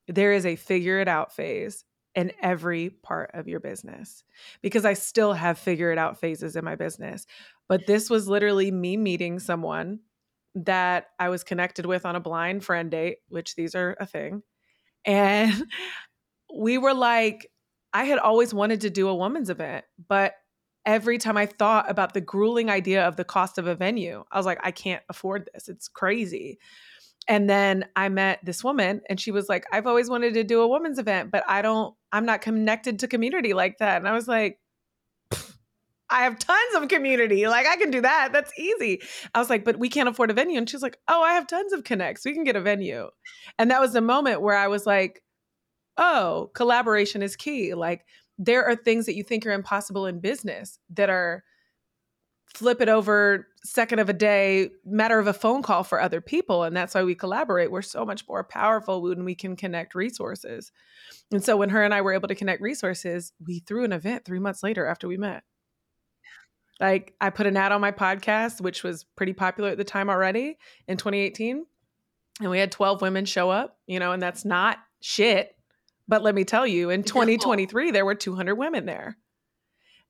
there 0.08 0.32
is 0.32 0.46
a 0.46 0.56
figure 0.56 1.00
it 1.00 1.08
out 1.08 1.34
phase 1.34 1.84
in 2.16 2.32
every 2.40 2.88
part 2.88 3.30
of 3.34 3.46
your 3.46 3.60
business 3.60 4.24
because 4.62 4.86
I 4.86 4.94
still 4.94 5.34
have 5.34 5.58
figure 5.58 5.92
it 5.92 5.98
out 5.98 6.18
phases 6.18 6.56
in 6.56 6.64
my 6.64 6.74
business. 6.74 7.26
But 7.68 7.86
this 7.86 8.08
was 8.08 8.26
literally 8.26 8.70
me 8.70 8.96
meeting 8.96 9.38
someone 9.38 10.00
that 10.54 11.08
I 11.18 11.28
was 11.28 11.44
connected 11.44 11.84
with 11.84 12.06
on 12.06 12.16
a 12.16 12.20
blind 12.20 12.64
friend 12.64 12.90
date, 12.90 13.18
which 13.28 13.54
these 13.54 13.74
are 13.74 13.96
a 14.00 14.06
thing. 14.06 14.42
And 15.04 15.52
we 16.58 16.78
were 16.78 16.94
like, 16.94 17.50
I 17.92 18.04
had 18.04 18.18
always 18.18 18.54
wanted 18.54 18.80
to 18.80 18.90
do 18.90 19.08
a 19.08 19.14
woman's 19.14 19.50
event, 19.50 19.84
but 20.08 20.34
every 20.86 21.18
time 21.18 21.36
I 21.36 21.46
thought 21.46 21.90
about 21.90 22.14
the 22.14 22.20
grueling 22.20 22.70
idea 22.70 23.06
of 23.06 23.16
the 23.16 23.24
cost 23.24 23.58
of 23.58 23.66
a 23.66 23.74
venue, 23.74 24.24
I 24.30 24.38
was 24.38 24.46
like, 24.46 24.60
I 24.62 24.70
can't 24.70 25.02
afford 25.08 25.50
this. 25.52 25.68
It's 25.68 25.88
crazy. 25.88 26.58
And 27.28 27.50
then 27.50 27.86
I 27.96 28.08
met 28.08 28.40
this 28.44 28.62
woman 28.62 29.00
and 29.08 29.20
she 29.20 29.32
was 29.32 29.48
like, 29.48 29.64
I've 29.72 29.86
always 29.86 30.08
wanted 30.08 30.34
to 30.34 30.44
do 30.44 30.60
a 30.62 30.68
women's 30.68 30.98
event, 30.98 31.30
but 31.30 31.44
I 31.48 31.60
don't, 31.60 31.94
I'm 32.12 32.24
not 32.24 32.40
connected 32.40 33.00
to 33.00 33.08
community 33.08 33.52
like 33.52 33.78
that. 33.78 33.96
And 33.96 34.08
I 34.08 34.12
was 34.12 34.28
like, 34.28 34.58
I 36.08 36.22
have 36.22 36.38
tons 36.38 36.74
of 36.76 36.88
community. 36.88 37.48
Like 37.48 37.66
I 37.66 37.76
can 37.76 37.90
do 37.90 38.00
that. 38.00 38.32
That's 38.32 38.56
easy. 38.56 39.02
I 39.34 39.40
was 39.40 39.50
like, 39.50 39.64
but 39.64 39.78
we 39.78 39.88
can't 39.88 40.08
afford 40.08 40.30
a 40.30 40.34
venue. 40.34 40.58
And 40.58 40.70
she's 40.70 40.82
like, 40.82 40.98
oh, 41.08 41.22
I 41.22 41.32
have 41.32 41.48
tons 41.48 41.72
of 41.72 41.82
connects. 41.82 42.24
We 42.24 42.32
can 42.32 42.44
get 42.44 42.54
a 42.54 42.60
venue. 42.60 43.08
And 43.58 43.70
that 43.70 43.80
was 43.80 43.92
the 43.92 44.00
moment 44.00 44.40
where 44.40 44.56
I 44.56 44.68
was 44.68 44.86
like, 44.86 45.22
oh, 45.96 46.50
collaboration 46.54 47.22
is 47.22 47.34
key. 47.34 47.74
Like 47.74 48.06
there 48.38 48.64
are 48.64 48.76
things 48.76 49.06
that 49.06 49.16
you 49.16 49.24
think 49.24 49.46
are 49.46 49.52
impossible 49.52 50.06
in 50.06 50.20
business 50.20 50.78
that 50.90 51.10
are 51.10 51.42
flip 52.56 52.80
it 52.80 52.88
over 52.88 53.46
second 53.62 53.98
of 53.98 54.08
a 54.08 54.14
day 54.14 54.70
matter 54.86 55.18
of 55.18 55.26
a 55.26 55.32
phone 55.34 55.60
call 55.60 55.84
for 55.84 56.00
other 56.00 56.22
people 56.22 56.62
and 56.62 56.74
that's 56.74 56.94
why 56.94 57.04
we 57.04 57.14
collaborate. 57.14 57.70
We're 57.70 57.82
so 57.82 58.06
much 58.06 58.26
more 58.26 58.42
powerful 58.42 59.02
when 59.02 59.24
we 59.24 59.34
can 59.34 59.56
connect 59.56 59.94
resources. 59.94 60.72
And 61.30 61.44
so 61.44 61.58
when 61.58 61.68
her 61.68 61.82
and 61.82 61.92
i 61.92 62.00
were 62.00 62.14
able 62.14 62.28
to 62.28 62.34
connect 62.34 62.62
resources 62.62 63.34
we 63.44 63.58
threw 63.58 63.84
an 63.84 63.92
event 63.92 64.24
three 64.24 64.38
months 64.38 64.62
later 64.62 64.86
after 64.86 65.06
we 65.06 65.18
met. 65.18 65.44
Like 66.80 67.12
i 67.20 67.28
put 67.28 67.46
an 67.46 67.58
ad 67.58 67.72
on 67.72 67.82
my 67.82 67.92
podcast 67.92 68.62
which 68.62 68.82
was 68.82 69.04
pretty 69.04 69.34
popular 69.34 69.70
at 69.70 69.76
the 69.76 69.84
time 69.84 70.08
already 70.08 70.56
in 70.88 70.96
2018 70.96 71.66
and 72.40 72.50
we 72.50 72.58
had 72.58 72.72
12 72.72 73.02
women 73.02 73.26
show 73.26 73.50
up 73.50 73.76
you 73.86 73.98
know 73.98 74.12
and 74.12 74.22
that's 74.22 74.46
not 74.46 74.78
shit. 75.00 75.52
But 76.08 76.22
let 76.22 76.34
me 76.34 76.44
tell 76.44 76.66
you, 76.66 76.90
in 76.90 77.02
2023, 77.02 77.90
there 77.90 78.04
were 78.04 78.14
200 78.14 78.54
women 78.54 78.86
there. 78.86 79.16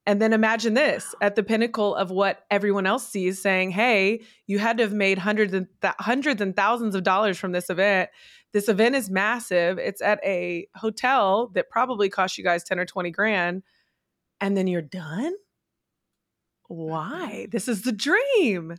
And 0.06 0.22
then 0.22 0.32
imagine 0.32 0.74
this 0.74 1.16
at 1.20 1.34
the 1.34 1.42
pinnacle 1.42 1.94
of 1.96 2.12
what 2.12 2.44
everyone 2.48 2.86
else 2.86 3.08
sees 3.08 3.42
saying, 3.42 3.72
hey, 3.72 4.22
you 4.46 4.60
had 4.60 4.76
to 4.76 4.84
have 4.84 4.92
made 4.92 5.18
hundreds 5.18 5.52
and 5.52 5.66
th- 5.82 5.94
hundreds 5.98 6.40
and 6.40 6.54
thousands 6.54 6.94
of 6.94 7.02
dollars 7.02 7.38
from 7.38 7.50
this 7.50 7.68
event. 7.70 8.10
This 8.52 8.68
event 8.68 8.94
is 8.94 9.10
massive. 9.10 9.78
It's 9.78 10.00
at 10.00 10.20
a 10.24 10.68
hotel 10.76 11.50
that 11.54 11.68
probably 11.70 12.08
cost 12.08 12.38
you 12.38 12.44
guys 12.44 12.62
10 12.62 12.78
or 12.78 12.86
20 12.86 13.10
grand. 13.10 13.64
And 14.40 14.56
then 14.56 14.68
you're 14.68 14.80
done? 14.80 15.34
Why? 16.68 17.48
This 17.50 17.66
is 17.66 17.82
the 17.82 17.92
dream. 17.92 18.76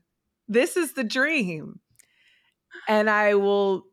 This 0.48 0.78
is 0.78 0.94
the 0.94 1.04
dream. 1.04 1.82
And 2.88 3.10
I 3.10 3.36
will 3.36 3.84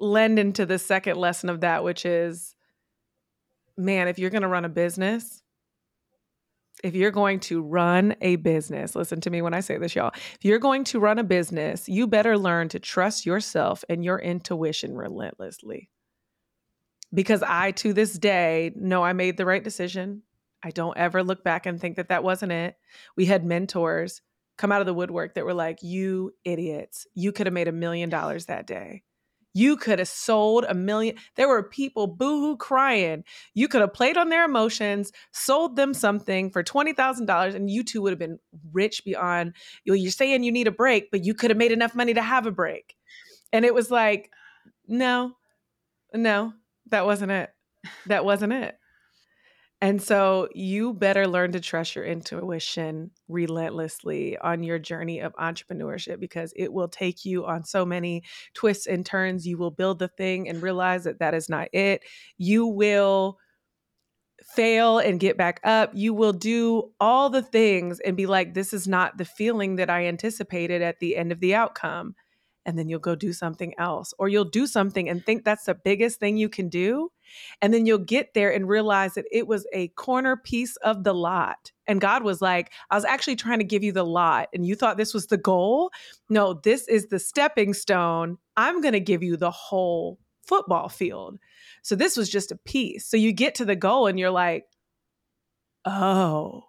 lend 0.00 0.38
into 0.38 0.64
the 0.64 0.78
second 0.78 1.16
lesson 1.16 1.50
of 1.50 1.60
that, 1.60 1.84
which 1.84 2.06
is 2.06 2.54
man, 3.76 4.08
if 4.08 4.18
you're 4.18 4.30
going 4.30 4.42
to 4.42 4.48
run 4.48 4.64
a 4.64 4.68
business, 4.68 5.37
if 6.84 6.94
you're 6.94 7.10
going 7.10 7.40
to 7.40 7.62
run 7.62 8.14
a 8.20 8.36
business, 8.36 8.94
listen 8.94 9.20
to 9.22 9.30
me 9.30 9.42
when 9.42 9.54
I 9.54 9.60
say 9.60 9.78
this, 9.78 9.94
y'all. 9.94 10.12
If 10.14 10.44
you're 10.44 10.58
going 10.58 10.84
to 10.84 11.00
run 11.00 11.18
a 11.18 11.24
business, 11.24 11.88
you 11.88 12.06
better 12.06 12.38
learn 12.38 12.68
to 12.70 12.78
trust 12.78 13.26
yourself 13.26 13.84
and 13.88 14.04
your 14.04 14.18
intuition 14.18 14.96
relentlessly. 14.96 15.90
Because 17.12 17.42
I, 17.42 17.70
to 17.72 17.92
this 17.92 18.18
day, 18.18 18.72
know 18.76 19.02
I 19.02 19.12
made 19.12 19.36
the 19.36 19.46
right 19.46 19.64
decision. 19.64 20.22
I 20.62 20.70
don't 20.70 20.96
ever 20.96 21.22
look 21.22 21.42
back 21.44 21.66
and 21.66 21.80
think 21.80 21.96
that 21.96 22.08
that 22.08 22.24
wasn't 22.24 22.52
it. 22.52 22.76
We 23.16 23.26
had 23.26 23.44
mentors 23.44 24.20
come 24.58 24.72
out 24.72 24.80
of 24.80 24.86
the 24.86 24.94
woodwork 24.94 25.34
that 25.34 25.44
were 25.44 25.54
like, 25.54 25.82
you 25.82 26.32
idiots, 26.44 27.06
you 27.14 27.32
could 27.32 27.46
have 27.46 27.54
made 27.54 27.68
a 27.68 27.72
million 27.72 28.10
dollars 28.10 28.46
that 28.46 28.66
day. 28.66 29.04
You 29.54 29.76
could 29.76 29.98
have 29.98 30.08
sold 30.08 30.66
a 30.68 30.74
million. 30.74 31.16
There 31.36 31.48
were 31.48 31.62
people 31.62 32.06
boohoo 32.06 32.56
crying. 32.56 33.24
You 33.54 33.66
could 33.66 33.80
have 33.80 33.92
played 33.92 34.16
on 34.16 34.28
their 34.28 34.44
emotions, 34.44 35.10
sold 35.32 35.74
them 35.74 35.94
something 35.94 36.50
for 36.50 36.62
$20,000, 36.62 37.54
and 37.54 37.68
you 37.70 37.82
two 37.82 38.02
would 38.02 38.12
have 38.12 38.18
been 38.18 38.38
rich 38.72 39.04
beyond. 39.04 39.54
You're 39.84 40.10
saying 40.10 40.44
you 40.44 40.52
need 40.52 40.68
a 40.68 40.72
break, 40.72 41.10
but 41.10 41.24
you 41.24 41.34
could 41.34 41.50
have 41.50 41.58
made 41.58 41.72
enough 41.72 41.94
money 41.94 42.14
to 42.14 42.22
have 42.22 42.46
a 42.46 42.52
break. 42.52 42.94
And 43.52 43.64
it 43.64 43.74
was 43.74 43.90
like, 43.90 44.30
no, 44.86 45.32
no, 46.14 46.52
that 46.90 47.04
wasn't 47.04 47.32
it. 47.32 47.50
That 48.06 48.24
wasn't 48.24 48.52
it. 48.52 48.77
And 49.80 50.02
so 50.02 50.48
you 50.54 50.92
better 50.92 51.28
learn 51.28 51.52
to 51.52 51.60
trust 51.60 51.94
your 51.94 52.04
intuition 52.04 53.12
relentlessly 53.28 54.36
on 54.36 54.64
your 54.64 54.80
journey 54.80 55.20
of 55.20 55.36
entrepreneurship 55.36 56.18
because 56.18 56.52
it 56.56 56.72
will 56.72 56.88
take 56.88 57.24
you 57.24 57.46
on 57.46 57.62
so 57.62 57.86
many 57.86 58.24
twists 58.54 58.88
and 58.88 59.06
turns. 59.06 59.46
You 59.46 59.56
will 59.56 59.70
build 59.70 60.00
the 60.00 60.08
thing 60.08 60.48
and 60.48 60.60
realize 60.60 61.04
that 61.04 61.20
that 61.20 61.32
is 61.32 61.48
not 61.48 61.68
it. 61.72 62.02
You 62.38 62.66
will 62.66 63.38
fail 64.42 64.98
and 64.98 65.20
get 65.20 65.36
back 65.36 65.60
up. 65.62 65.92
You 65.94 66.12
will 66.12 66.32
do 66.32 66.90
all 66.98 67.30
the 67.30 67.42
things 67.42 68.00
and 68.00 68.16
be 68.16 68.26
like, 68.26 68.54
this 68.54 68.72
is 68.72 68.88
not 68.88 69.16
the 69.16 69.24
feeling 69.24 69.76
that 69.76 69.90
I 69.90 70.06
anticipated 70.06 70.82
at 70.82 70.98
the 70.98 71.16
end 71.16 71.30
of 71.30 71.38
the 71.38 71.54
outcome. 71.54 72.16
And 72.68 72.78
then 72.78 72.88
you'll 72.88 73.00
go 73.00 73.14
do 73.14 73.32
something 73.32 73.74
else, 73.78 74.12
or 74.18 74.28
you'll 74.28 74.44
do 74.44 74.66
something 74.66 75.08
and 75.08 75.24
think 75.24 75.44
that's 75.44 75.64
the 75.64 75.74
biggest 75.74 76.20
thing 76.20 76.36
you 76.36 76.50
can 76.50 76.68
do 76.68 77.10
and 77.60 77.72
then 77.72 77.86
you'll 77.86 77.98
get 77.98 78.34
there 78.34 78.52
and 78.52 78.68
realize 78.68 79.14
that 79.14 79.26
it 79.30 79.46
was 79.46 79.66
a 79.72 79.88
corner 79.88 80.36
piece 80.36 80.76
of 80.76 81.04
the 81.04 81.14
lot. 81.14 81.72
And 81.86 82.00
God 82.00 82.22
was 82.22 82.42
like, 82.42 82.72
I 82.90 82.94
was 82.94 83.04
actually 83.04 83.36
trying 83.36 83.58
to 83.58 83.64
give 83.64 83.82
you 83.82 83.92
the 83.92 84.04
lot. 84.04 84.48
And 84.52 84.66
you 84.66 84.74
thought 84.74 84.96
this 84.96 85.14
was 85.14 85.26
the 85.26 85.38
goal? 85.38 85.90
No, 86.28 86.54
this 86.54 86.86
is 86.88 87.06
the 87.06 87.18
stepping 87.18 87.74
stone. 87.74 88.38
I'm 88.56 88.80
going 88.80 88.92
to 88.92 89.00
give 89.00 89.22
you 89.22 89.36
the 89.36 89.50
whole 89.50 90.18
football 90.46 90.88
field. 90.88 91.38
So 91.82 91.94
this 91.94 92.16
was 92.16 92.28
just 92.28 92.52
a 92.52 92.56
piece. 92.56 93.06
So 93.06 93.16
you 93.16 93.32
get 93.32 93.54
to 93.56 93.64
the 93.64 93.76
goal 93.76 94.06
and 94.06 94.18
you're 94.18 94.30
like, 94.30 94.66
oh, 95.84 96.64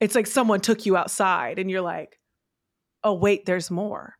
it's 0.00 0.14
like 0.14 0.26
someone 0.26 0.60
took 0.60 0.86
you 0.86 0.96
outside 0.96 1.58
and 1.58 1.70
you're 1.70 1.80
like, 1.80 2.18
oh, 3.04 3.14
wait, 3.14 3.46
there's 3.46 3.70
more. 3.70 4.15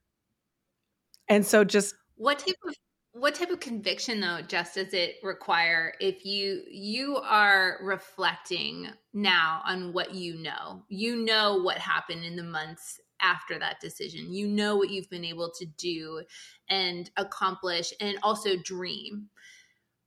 And 1.28 1.44
so 1.44 1.64
just 1.64 1.94
what 2.16 2.38
type 2.38 2.56
of 2.66 2.74
what 3.12 3.34
type 3.34 3.50
of 3.50 3.60
conviction 3.60 4.20
though 4.20 4.40
just 4.46 4.74
does 4.74 4.92
it 4.92 5.16
require 5.22 5.94
if 6.00 6.24
you 6.26 6.62
you 6.70 7.16
are 7.16 7.78
reflecting 7.82 8.88
now 9.14 9.62
on 9.64 9.92
what 9.92 10.14
you 10.14 10.36
know? 10.36 10.84
You 10.88 11.16
know 11.16 11.62
what 11.62 11.78
happened 11.78 12.24
in 12.24 12.36
the 12.36 12.42
months 12.42 13.00
after 13.22 13.58
that 13.58 13.80
decision. 13.80 14.32
You 14.32 14.46
know 14.46 14.76
what 14.76 14.90
you've 14.90 15.08
been 15.08 15.24
able 15.24 15.50
to 15.58 15.66
do 15.78 16.22
and 16.68 17.10
accomplish 17.16 17.92
and 18.00 18.18
also 18.22 18.56
dream 18.62 19.30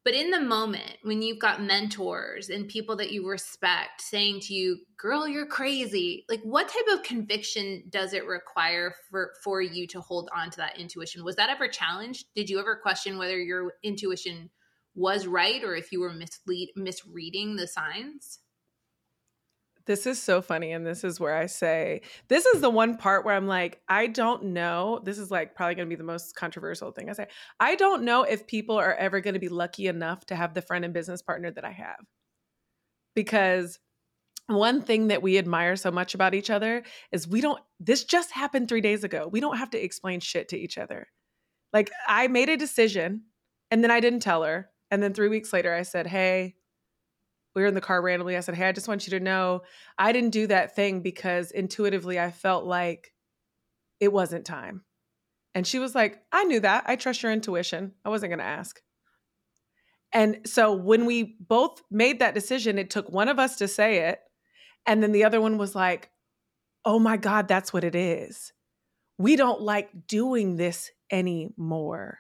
but 0.06 0.14
in 0.14 0.32
the 0.32 0.40
moment, 0.40 0.98
when 1.04 1.22
you've 1.22 1.40
got 1.40 1.62
mentors 1.62 2.50
and 2.50 2.68
people 2.68 2.96
that 2.98 3.12
you 3.12 3.28
respect 3.28 4.02
saying 4.02 4.40
to 4.42 4.54
you, 4.54 4.78
girl, 4.98 5.28
you're 5.28 5.46
crazy, 5.46 6.26
like 6.30 6.42
what 6.44 6.70
type 6.70 6.98
of 6.98 7.04
conviction 7.04 7.84
does 7.90 8.14
it 8.14 8.26
require 8.26 8.94
for, 9.10 9.34
for 9.44 9.62
you 9.62 9.86
to 9.88 10.00
hold 10.00 10.30
on 10.36 10.50
to 10.52 10.58
that 10.58 10.80
intuition? 10.80 11.26
Was 11.26 11.36
that 11.36 11.50
ever 11.50 11.68
challenged? 11.68 12.28
Did 12.34 12.50
you 12.50 12.60
ever 12.60 12.80
question 12.82 13.18
whether 13.18 13.38
your 13.38 13.74
intuition 13.84 14.50
was 14.96 15.28
right 15.28 15.64
or 15.64 15.76
if 15.76 15.92
you 15.92 16.00
were 16.00 16.14
mislead 16.14 16.70
misreading 16.76 17.58
the 17.58 17.68
signs? 17.68 18.40
This 19.90 20.06
is 20.06 20.22
so 20.22 20.40
funny. 20.44 20.72
And 20.72 20.86
this 20.86 21.04
is 21.04 21.20
where 21.20 21.36
I 21.36 21.48
say, 21.48 22.04
this 22.28 22.46
is 22.46 22.62
the 22.62 22.70
one 22.70 22.96
part 22.96 23.26
where 23.26 23.34
I'm 23.34 23.48
like, 23.48 23.82
I 23.90 24.06
don't 24.06 24.54
know. 24.54 25.02
This 25.04 25.18
is 25.18 25.32
like 25.32 25.56
probably 25.56 25.74
going 25.74 25.88
to 25.88 25.90
be 25.90 25.98
the 25.98 26.04
most 26.04 26.36
controversial 26.36 26.92
thing 26.92 27.10
I 27.10 27.14
say. 27.14 27.26
I 27.60 27.74
don't 27.74 28.04
know 28.04 28.22
if 28.22 28.46
people 28.46 28.78
are 28.78 28.94
ever 28.94 29.20
going 29.20 29.34
to 29.34 29.40
be 29.40 29.50
lucky 29.50 29.88
enough 29.88 30.28
to 30.28 30.36
have 30.36 30.54
the 30.54 30.62
friend 30.62 30.86
and 30.86 30.94
business 30.94 31.24
partner 31.24 31.50
that 31.50 31.66
I 31.66 31.72
have. 31.72 32.06
Because 33.16 33.80
one 34.46 34.84
thing 34.84 35.08
that 35.08 35.24
we 35.24 35.40
admire 35.40 35.76
so 35.76 35.90
much 35.90 36.14
about 36.14 36.36
each 36.36 36.52
other 36.52 36.84
is 37.12 37.28
we 37.28 37.42
don't 37.42 37.60
this 37.80 38.04
just 38.04 38.30
happened 38.30 38.70
3 38.70 38.82
days 38.82 39.04
ago. 39.04 39.28
We 39.28 39.40
don't 39.40 39.58
have 39.58 39.72
to 39.72 39.84
explain 39.84 40.20
shit 40.20 40.50
to 40.50 40.58
each 40.60 40.78
other. 40.78 41.08
Like 41.74 41.90
I 42.08 42.28
made 42.28 42.50
a 42.50 42.58
decision 42.58 43.24
and 43.72 43.84
then 43.84 43.90
I 43.90 44.02
didn't 44.02 44.20
tell 44.20 44.44
her. 44.44 44.70
And 44.92 45.02
then 45.02 45.16
3 45.16 45.30
weeks 45.30 45.52
later 45.52 45.74
I 45.74 45.82
said, 45.82 46.06
"Hey, 46.06 46.58
we 47.56 47.62
were 47.62 47.68
in 47.68 47.74
the 47.74 47.82
car 47.82 48.02
randomly. 48.02 48.38
I 48.38 48.42
said, 48.42 48.56
Hey, 48.56 48.68
I 48.68 48.72
just 48.72 48.88
want 48.88 49.08
you 49.08 49.12
to 49.12 49.24
know 49.24 49.62
I 49.98 50.12
didn't 50.12 50.32
do 50.32 50.48
that 50.48 50.76
thing 50.76 51.02
because 51.02 51.52
intuitively 51.52 52.20
I 52.20 52.32
felt 52.32 52.66
like 52.66 53.14
it 54.00 54.14
wasn't 54.14 54.46
time. 54.46 54.84
And 55.56 55.66
she 55.66 55.80
was 55.80 55.96
like, 55.96 56.22
I 56.32 56.44
knew 56.44 56.60
that. 56.60 56.86
I 56.88 56.96
trust 56.96 57.24
your 57.24 57.32
intuition. 57.32 57.94
I 58.06 58.10
wasn't 58.10 58.30
going 58.30 58.40
to 58.40 58.46
ask. 58.46 58.80
And 60.12 60.40
so 60.46 60.74
when 60.74 61.06
we 61.06 61.36
both 61.40 61.82
made 61.92 62.20
that 62.20 62.34
decision, 62.34 62.78
it 62.78 62.90
took 62.90 63.10
one 63.10 63.30
of 63.30 63.40
us 63.40 63.58
to 63.58 63.68
say 63.68 64.10
it. 64.10 64.20
And 64.86 65.04
then 65.04 65.12
the 65.12 65.24
other 65.24 65.42
one 65.42 65.58
was 65.58 65.76
like, 65.76 66.10
oh 66.86 67.00
my 67.00 67.18
God, 67.18 67.48
that's 67.48 67.74
what 67.74 67.84
it 67.84 67.96
is. 67.96 68.54
We 69.18 69.36
don't 69.36 69.62
like 69.62 70.08
doing 70.08 70.56
this 70.56 70.92
anymore. 71.12 72.20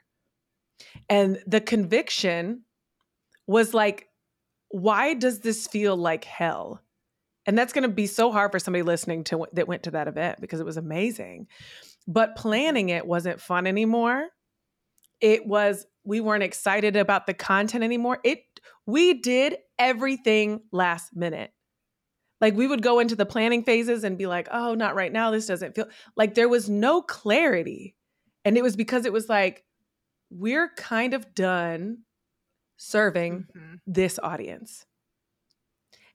And 1.10 1.42
the 1.48 1.62
conviction 1.62 2.64
was 3.48 3.74
like, 3.74 4.09
why 4.70 5.14
does 5.14 5.40
this 5.40 5.68
feel 5.68 5.96
like 5.98 6.24
hell? 6.24 6.82
And 7.46 7.58
that's 7.58 7.74
going 7.74 7.84
to 7.84 7.90
be 7.90 8.08
so 8.08 8.32
hard 8.32 8.52
for 8.52 8.60
somebody 8.60 8.84
listening 8.84 9.24
to 9.26 9.48
that 9.54 9.68
went 9.68 9.84
to 9.84 9.92
that 9.92 10.08
event 10.08 10.40
because 10.40 10.60
it 10.60 10.66
was 10.66 10.78
amazing. 10.78 11.48
But 12.08 12.36
planning 12.36 12.90
it 12.90 13.06
wasn't 13.06 13.42
fun 13.42 13.68
anymore. 13.68 14.28
It 15.20 15.46
was 15.46 15.86
we 16.04 16.22
weren't 16.22 16.44
excited 16.44 16.96
about 16.96 17.28
the 17.28 17.34
content 17.34 17.84
anymore. 17.84 18.20
It 18.24 18.40
we 18.86 19.16
did 19.16 19.58
everything 19.78 20.62
last 20.72 21.16
minute. 21.16 21.52
Like 22.42 22.56
we 22.56 22.68
would 22.68 22.82
go 22.82 23.00
into 23.00 23.16
the 23.16 23.26
planning 23.26 23.64
phases 23.64 24.04
and 24.04 24.18
be 24.18 24.28
like, 24.28 24.48
"Oh, 24.52 24.74
not 24.76 24.96
right 24.96 25.12
now. 25.12 25.32
This 25.32 25.48
doesn't 25.48 25.76
feel 25.76 25.88
like 26.16 26.36
there 26.36 26.50
was 26.50 26.70
no 26.70 27.02
clarity." 27.02 27.96
And 28.46 28.58
it 28.58 28.64
was 28.64 28.76
because 28.76 29.06
it 29.06 29.14
was 29.14 29.28
like 29.28 29.66
we're 30.30 30.70
kind 30.78 31.14
of 31.14 31.34
done 31.34 32.00
serving 32.82 33.46
mm-hmm. 33.56 33.76
this 33.86 34.18
audience. 34.24 34.86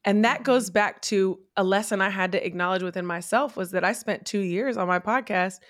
And 0.02 0.24
that 0.24 0.42
goes 0.44 0.66
mm-hmm. 0.66 0.74
back 0.74 1.02
to 1.02 1.38
a 1.56 1.62
lesson 1.62 2.00
I 2.00 2.08
had 2.08 2.32
to 2.32 2.44
acknowledge 2.44 2.82
within 2.82 3.06
myself 3.06 3.56
was 3.56 3.70
that 3.72 3.84
I 3.84 3.92
spent 3.92 4.26
2 4.26 4.40
years 4.40 4.76
on 4.76 4.88
my 4.88 4.98
podcast 4.98 5.60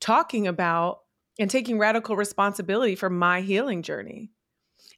talking 0.00 0.46
about 0.46 1.00
and 1.38 1.50
taking 1.50 1.78
radical 1.78 2.16
responsibility 2.16 2.94
for 2.94 3.10
my 3.10 3.40
healing 3.40 3.82
journey. 3.82 4.30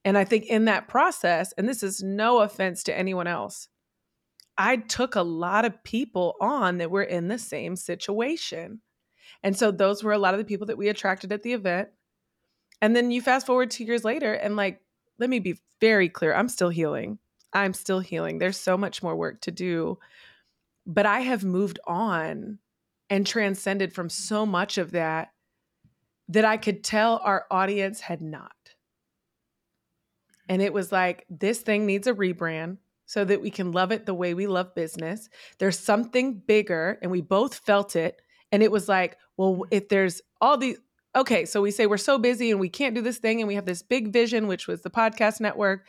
And 0.05 0.17
I 0.19 0.25
think 0.25 0.45
in 0.47 0.67
that 0.67 0.87
process, 0.87 1.53
and 1.57 1.69
this 1.69 1.83
is 1.83 2.03
no 2.03 2.41
offense 2.41 2.83
to 2.85 2.97
anyone 2.97 3.27
else, 3.27 3.69
I 4.57 4.77
took 4.77 5.15
a 5.15 5.23
lot 5.23 5.65
of 5.65 5.83
people 5.83 6.35
on 6.41 6.79
that 6.79 6.91
were 6.91 7.03
in 7.03 7.29
the 7.29 7.39
same 7.39 7.75
situation. 7.75 8.81
And 9.43 9.57
so 9.57 9.71
those 9.71 10.05
were 10.05 10.13
a 10.13 10.19
lot 10.19 10.35
of 10.35 10.39
the 10.39 10.45
people 10.45 10.67
that 10.67 10.79
we 10.79 10.89
attracted 10.89 11.33
at 11.33 11.43
the 11.43 11.53
event. 11.53 11.89
And 12.83 12.95
then 12.95 13.11
you 13.11 13.23
fast 13.23 13.47
forward 13.47 13.71
two 13.71 13.85
years 13.85 14.05
later, 14.05 14.33
and 14.33 14.57
like 14.57 14.81
let 15.19 15.31
me 15.31 15.39
be 15.39 15.61
very 15.81 16.09
clear 16.09 16.35
I'm 16.35 16.49
still 16.49 16.69
healing. 16.69 17.19
I'm 17.53 17.75
still 17.75 18.01
healing. 18.01 18.39
There's 18.39 18.59
so 18.59 18.77
much 18.77 19.03
more 19.03 19.17
work 19.17 19.41
to 19.43 19.51
do. 19.51 19.99
But 20.87 21.07
I 21.07 21.21
have 21.21 21.45
moved 21.45 21.79
on 21.87 22.59
and 23.11 23.27
transcended 23.27 23.93
from 23.93 24.09
so 24.09 24.45
much 24.45 24.79
of 24.79 24.93
that 24.93 25.33
that 26.29 26.45
I 26.45 26.57
could 26.57 26.85
tell 26.85 27.21
our 27.25 27.47
audience 27.51 28.01
had 28.01 28.21
not. 28.21 28.53
And 30.49 30.63
it 30.63 30.73
was 30.73 30.93
like, 30.93 31.27
this 31.29 31.61
thing 31.61 31.87
needs 31.87 32.07
a 32.07 32.15
rebrand 32.15 32.79
so 33.07 33.25
that 33.25 33.41
we 33.41 33.51
can 33.51 33.73
love 33.73 33.93
it 33.93 34.05
the 34.05 34.15
way 34.15 34.35
we 34.35 34.47
love 34.47 34.75
business. 34.75 35.29
There's 35.59 35.79
something 35.79 36.43
bigger, 36.47 36.99
and 37.01 37.11
we 37.11 37.23
both 37.23 37.55
felt 37.55 37.97
it. 37.97 38.21
And 38.53 38.63
it 38.63 38.71
was 38.71 38.89
like, 38.89 39.17
well, 39.37 39.65
if 39.71 39.89
there's 39.89 40.21
all 40.41 40.59
these, 40.59 40.79
okay, 41.19 41.45
so 41.45 41.61
we 41.61 41.71
say 41.71 41.87
we're 41.87 41.97
so 41.97 42.19
busy 42.19 42.51
and 42.51 42.61
we 42.61 42.69
can't 42.69 42.95
do 42.95 43.03
this 43.03 43.19
thing 43.19 43.41
and 43.41 43.49
we 43.49 43.55
have 43.55 43.67
this 43.67 43.83
big 43.83 44.13
vision, 44.13 44.47
which 44.47 44.67
was 44.67 44.83
the 44.83 44.91
podcast 44.91 45.41
network, 45.41 45.87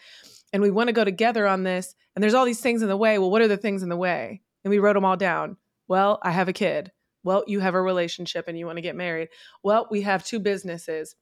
and 0.51 0.61
we 0.61 0.71
want 0.71 0.87
to 0.87 0.93
go 0.93 1.03
together 1.03 1.47
on 1.47 1.63
this. 1.63 1.95
And 2.15 2.23
there's 2.23 2.33
all 2.33 2.45
these 2.45 2.61
things 2.61 2.81
in 2.81 2.89
the 2.89 2.97
way. 2.97 3.17
Well, 3.19 3.31
what 3.31 3.41
are 3.41 3.47
the 3.47 3.57
things 3.57 3.83
in 3.83 3.89
the 3.89 3.97
way? 3.97 4.41
And 4.63 4.71
we 4.71 4.79
wrote 4.79 4.93
them 4.93 5.05
all 5.05 5.17
down. 5.17 5.57
Well, 5.87 6.19
I 6.23 6.31
have 6.31 6.49
a 6.49 6.53
kid. 6.53 6.91
Well, 7.23 7.43
you 7.47 7.59
have 7.59 7.75
a 7.75 7.81
relationship 7.81 8.47
and 8.47 8.57
you 8.57 8.65
want 8.65 8.77
to 8.77 8.81
get 8.81 8.95
married. 8.95 9.29
Well, 9.63 9.87
we 9.91 10.01
have 10.01 10.25
two 10.25 10.39
businesses. 10.39 11.15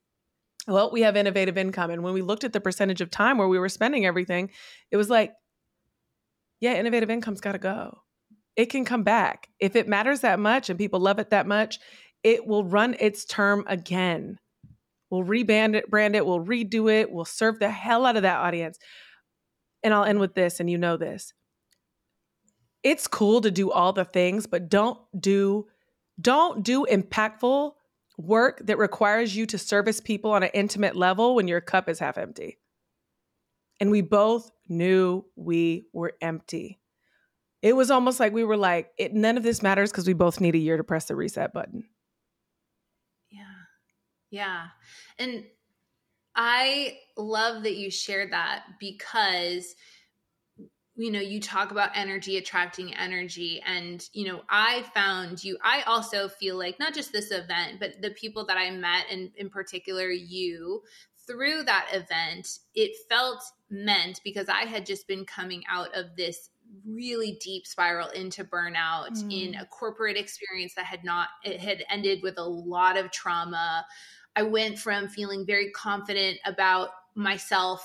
Well, 0.66 0.90
we 0.92 1.02
have 1.02 1.16
innovative 1.16 1.58
income. 1.58 1.90
And 1.90 2.02
when 2.02 2.14
we 2.14 2.22
looked 2.22 2.44
at 2.44 2.52
the 2.52 2.60
percentage 2.60 3.00
of 3.00 3.10
time 3.10 3.38
where 3.38 3.48
we 3.48 3.58
were 3.58 3.68
spending 3.68 4.06
everything, 4.06 4.50
it 4.90 4.96
was 4.96 5.10
like, 5.10 5.32
yeah, 6.60 6.74
innovative 6.74 7.10
income's 7.10 7.40
got 7.40 7.52
to 7.52 7.58
go. 7.58 8.02
It 8.56 8.66
can 8.66 8.84
come 8.84 9.04
back. 9.04 9.48
If 9.60 9.76
it 9.76 9.86
matters 9.86 10.20
that 10.20 10.40
much 10.40 10.68
and 10.68 10.78
people 10.78 10.98
love 11.00 11.18
it 11.20 11.30
that 11.30 11.46
much, 11.46 11.78
it 12.22 12.46
will 12.46 12.64
run 12.64 12.96
its 12.98 13.24
term 13.24 13.64
again. 13.66 14.38
We'll 15.10 15.24
rebrand 15.24 15.74
it, 15.74 15.90
brand 15.90 16.16
it, 16.16 16.26
we'll 16.26 16.44
redo 16.44 16.92
it, 16.92 17.10
we'll 17.10 17.24
serve 17.24 17.58
the 17.58 17.70
hell 17.70 18.04
out 18.04 18.16
of 18.16 18.22
that 18.22 18.38
audience. 18.38 18.78
And 19.82 19.94
I'll 19.94 20.04
end 20.04 20.20
with 20.20 20.34
this, 20.34 20.60
and 20.60 20.68
you 20.68 20.76
know 20.76 20.96
this. 20.96 21.32
It's 22.82 23.06
cool 23.06 23.40
to 23.40 23.50
do 23.50 23.70
all 23.70 23.92
the 23.92 24.04
things, 24.04 24.46
but 24.46 24.68
don't 24.68 24.98
do 25.18 25.66
don't 26.20 26.64
do 26.64 26.84
impactful 26.90 27.72
work 28.16 28.60
that 28.64 28.78
requires 28.78 29.34
you 29.36 29.46
to 29.46 29.56
service 29.56 30.00
people 30.00 30.32
on 30.32 30.42
an 30.42 30.50
intimate 30.52 30.96
level 30.96 31.36
when 31.36 31.46
your 31.46 31.60
cup 31.60 31.88
is 31.88 32.00
half 32.00 32.18
empty. 32.18 32.58
And 33.80 33.90
we 33.90 34.00
both 34.00 34.50
knew 34.68 35.24
we 35.36 35.86
were 35.92 36.14
empty. 36.20 36.80
It 37.62 37.76
was 37.76 37.90
almost 37.90 38.18
like 38.18 38.32
we 38.32 38.44
were 38.44 38.56
like, 38.56 38.90
it, 38.98 39.14
none 39.14 39.36
of 39.36 39.44
this 39.44 39.62
matters 39.62 39.90
because 39.90 40.06
we 40.06 40.14
both 40.14 40.40
need 40.40 40.56
a 40.56 40.58
year 40.58 40.76
to 40.76 40.84
press 40.84 41.06
the 41.06 41.14
reset 41.14 41.52
button. 41.52 41.84
Yeah. 44.30 44.66
And 45.18 45.44
I 46.34 46.98
love 47.16 47.64
that 47.64 47.76
you 47.76 47.90
shared 47.90 48.32
that 48.32 48.64
because 48.78 49.74
you 50.98 51.12
know 51.12 51.20
you 51.20 51.40
talk 51.40 51.70
about 51.70 51.90
energy 51.94 52.36
attracting 52.36 52.92
energy 52.94 53.62
and 53.64 54.08
you 54.12 54.26
know 54.26 54.42
i 54.50 54.84
found 54.94 55.42
you 55.42 55.56
i 55.62 55.82
also 55.82 56.28
feel 56.28 56.58
like 56.58 56.78
not 56.80 56.92
just 56.92 57.12
this 57.12 57.30
event 57.30 57.78
but 57.78 58.02
the 58.02 58.10
people 58.10 58.44
that 58.44 58.56
i 58.56 58.68
met 58.70 59.04
and 59.10 59.30
in 59.36 59.48
particular 59.48 60.10
you 60.10 60.82
through 61.26 61.62
that 61.62 61.86
event 61.92 62.58
it 62.74 62.90
felt 63.08 63.42
meant 63.70 64.20
because 64.24 64.48
i 64.48 64.62
had 64.62 64.84
just 64.84 65.06
been 65.06 65.24
coming 65.24 65.62
out 65.70 65.94
of 65.94 66.16
this 66.16 66.50
really 66.84 67.38
deep 67.40 67.66
spiral 67.66 68.08
into 68.08 68.44
burnout 68.44 69.10
mm. 69.10 69.32
in 69.48 69.54
a 69.54 69.66
corporate 69.66 70.16
experience 70.16 70.74
that 70.74 70.84
had 70.84 71.04
not 71.04 71.28
it 71.44 71.60
had 71.60 71.84
ended 71.88 72.20
with 72.22 72.38
a 72.38 72.42
lot 72.42 72.96
of 72.96 73.10
trauma 73.10 73.86
I 74.38 74.42
went 74.42 74.78
from 74.78 75.08
feeling 75.08 75.44
very 75.44 75.70
confident 75.72 76.38
about 76.46 76.90
myself 77.16 77.84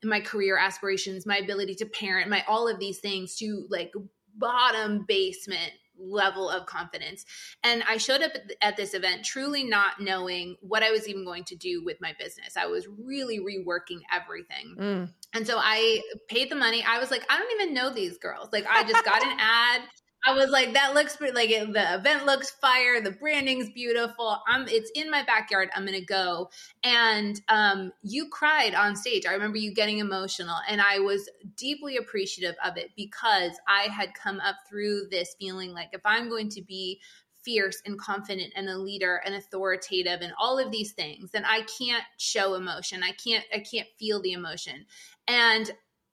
and 0.00 0.08
my 0.08 0.20
career 0.20 0.56
aspirations, 0.56 1.26
my 1.26 1.36
ability 1.36 1.74
to 1.74 1.84
parent, 1.84 2.30
my 2.30 2.42
all 2.48 2.68
of 2.68 2.78
these 2.78 3.00
things 3.00 3.36
to 3.36 3.66
like 3.68 3.92
bottom 4.34 5.04
basement 5.06 5.72
level 5.98 6.48
of 6.48 6.64
confidence. 6.64 7.26
And 7.62 7.82
I 7.86 7.98
showed 7.98 8.22
up 8.22 8.32
at 8.62 8.78
this 8.78 8.94
event 8.94 9.26
truly 9.26 9.62
not 9.62 10.00
knowing 10.00 10.56
what 10.62 10.82
I 10.82 10.90
was 10.90 11.06
even 11.06 11.26
going 11.26 11.44
to 11.44 11.54
do 11.54 11.84
with 11.84 12.00
my 12.00 12.14
business. 12.18 12.56
I 12.56 12.64
was 12.64 12.88
really 12.88 13.38
reworking 13.38 14.00
everything. 14.10 14.76
Mm. 14.78 15.12
And 15.34 15.46
so 15.46 15.58
I 15.58 16.00
paid 16.28 16.50
the 16.50 16.56
money. 16.56 16.82
I 16.82 16.98
was 16.98 17.10
like, 17.10 17.26
I 17.28 17.38
don't 17.38 17.60
even 17.60 17.74
know 17.74 17.92
these 17.92 18.16
girls. 18.16 18.48
Like, 18.54 18.64
I 18.66 18.84
just 18.84 19.04
got 19.04 19.22
an 19.22 19.36
ad. 19.38 19.82
I 20.26 20.34
was 20.34 20.50
like, 20.50 20.74
that 20.74 20.92
looks 20.94 21.18
like 21.20 21.50
it, 21.50 21.72
the 21.72 21.94
event 21.94 22.26
looks 22.26 22.50
fire. 22.50 23.00
The 23.00 23.12
branding's 23.12 23.70
beautiful. 23.70 24.38
I'm, 24.46 24.68
it's 24.68 24.90
in 24.94 25.10
my 25.10 25.22
backyard. 25.24 25.70
I'm 25.74 25.86
gonna 25.86 26.00
go. 26.00 26.50
And 26.84 27.40
um, 27.48 27.92
you 28.02 28.28
cried 28.28 28.74
on 28.74 28.96
stage. 28.96 29.24
I 29.26 29.32
remember 29.32 29.56
you 29.56 29.72
getting 29.72 29.98
emotional, 29.98 30.56
and 30.68 30.80
I 30.80 30.98
was 30.98 31.28
deeply 31.56 31.96
appreciative 31.96 32.54
of 32.64 32.76
it 32.76 32.90
because 32.96 33.52
I 33.66 33.84
had 33.84 34.14
come 34.14 34.40
up 34.40 34.56
through 34.68 35.08
this 35.10 35.34
feeling 35.38 35.72
like 35.72 35.90
if 35.92 36.02
I'm 36.04 36.28
going 36.28 36.50
to 36.50 36.62
be 36.62 37.00
fierce 37.42 37.80
and 37.86 37.98
confident 37.98 38.52
and 38.54 38.68
a 38.68 38.76
leader 38.76 39.22
and 39.24 39.34
authoritative 39.34 40.20
and 40.20 40.32
all 40.38 40.58
of 40.58 40.70
these 40.70 40.92
things, 40.92 41.30
then 41.30 41.44
I 41.46 41.62
can't 41.78 42.04
show 42.18 42.54
emotion. 42.54 43.02
I 43.02 43.12
can't. 43.12 43.44
I 43.54 43.60
can't 43.60 43.88
feel 43.98 44.20
the 44.20 44.32
emotion. 44.32 44.84
And 45.26 45.70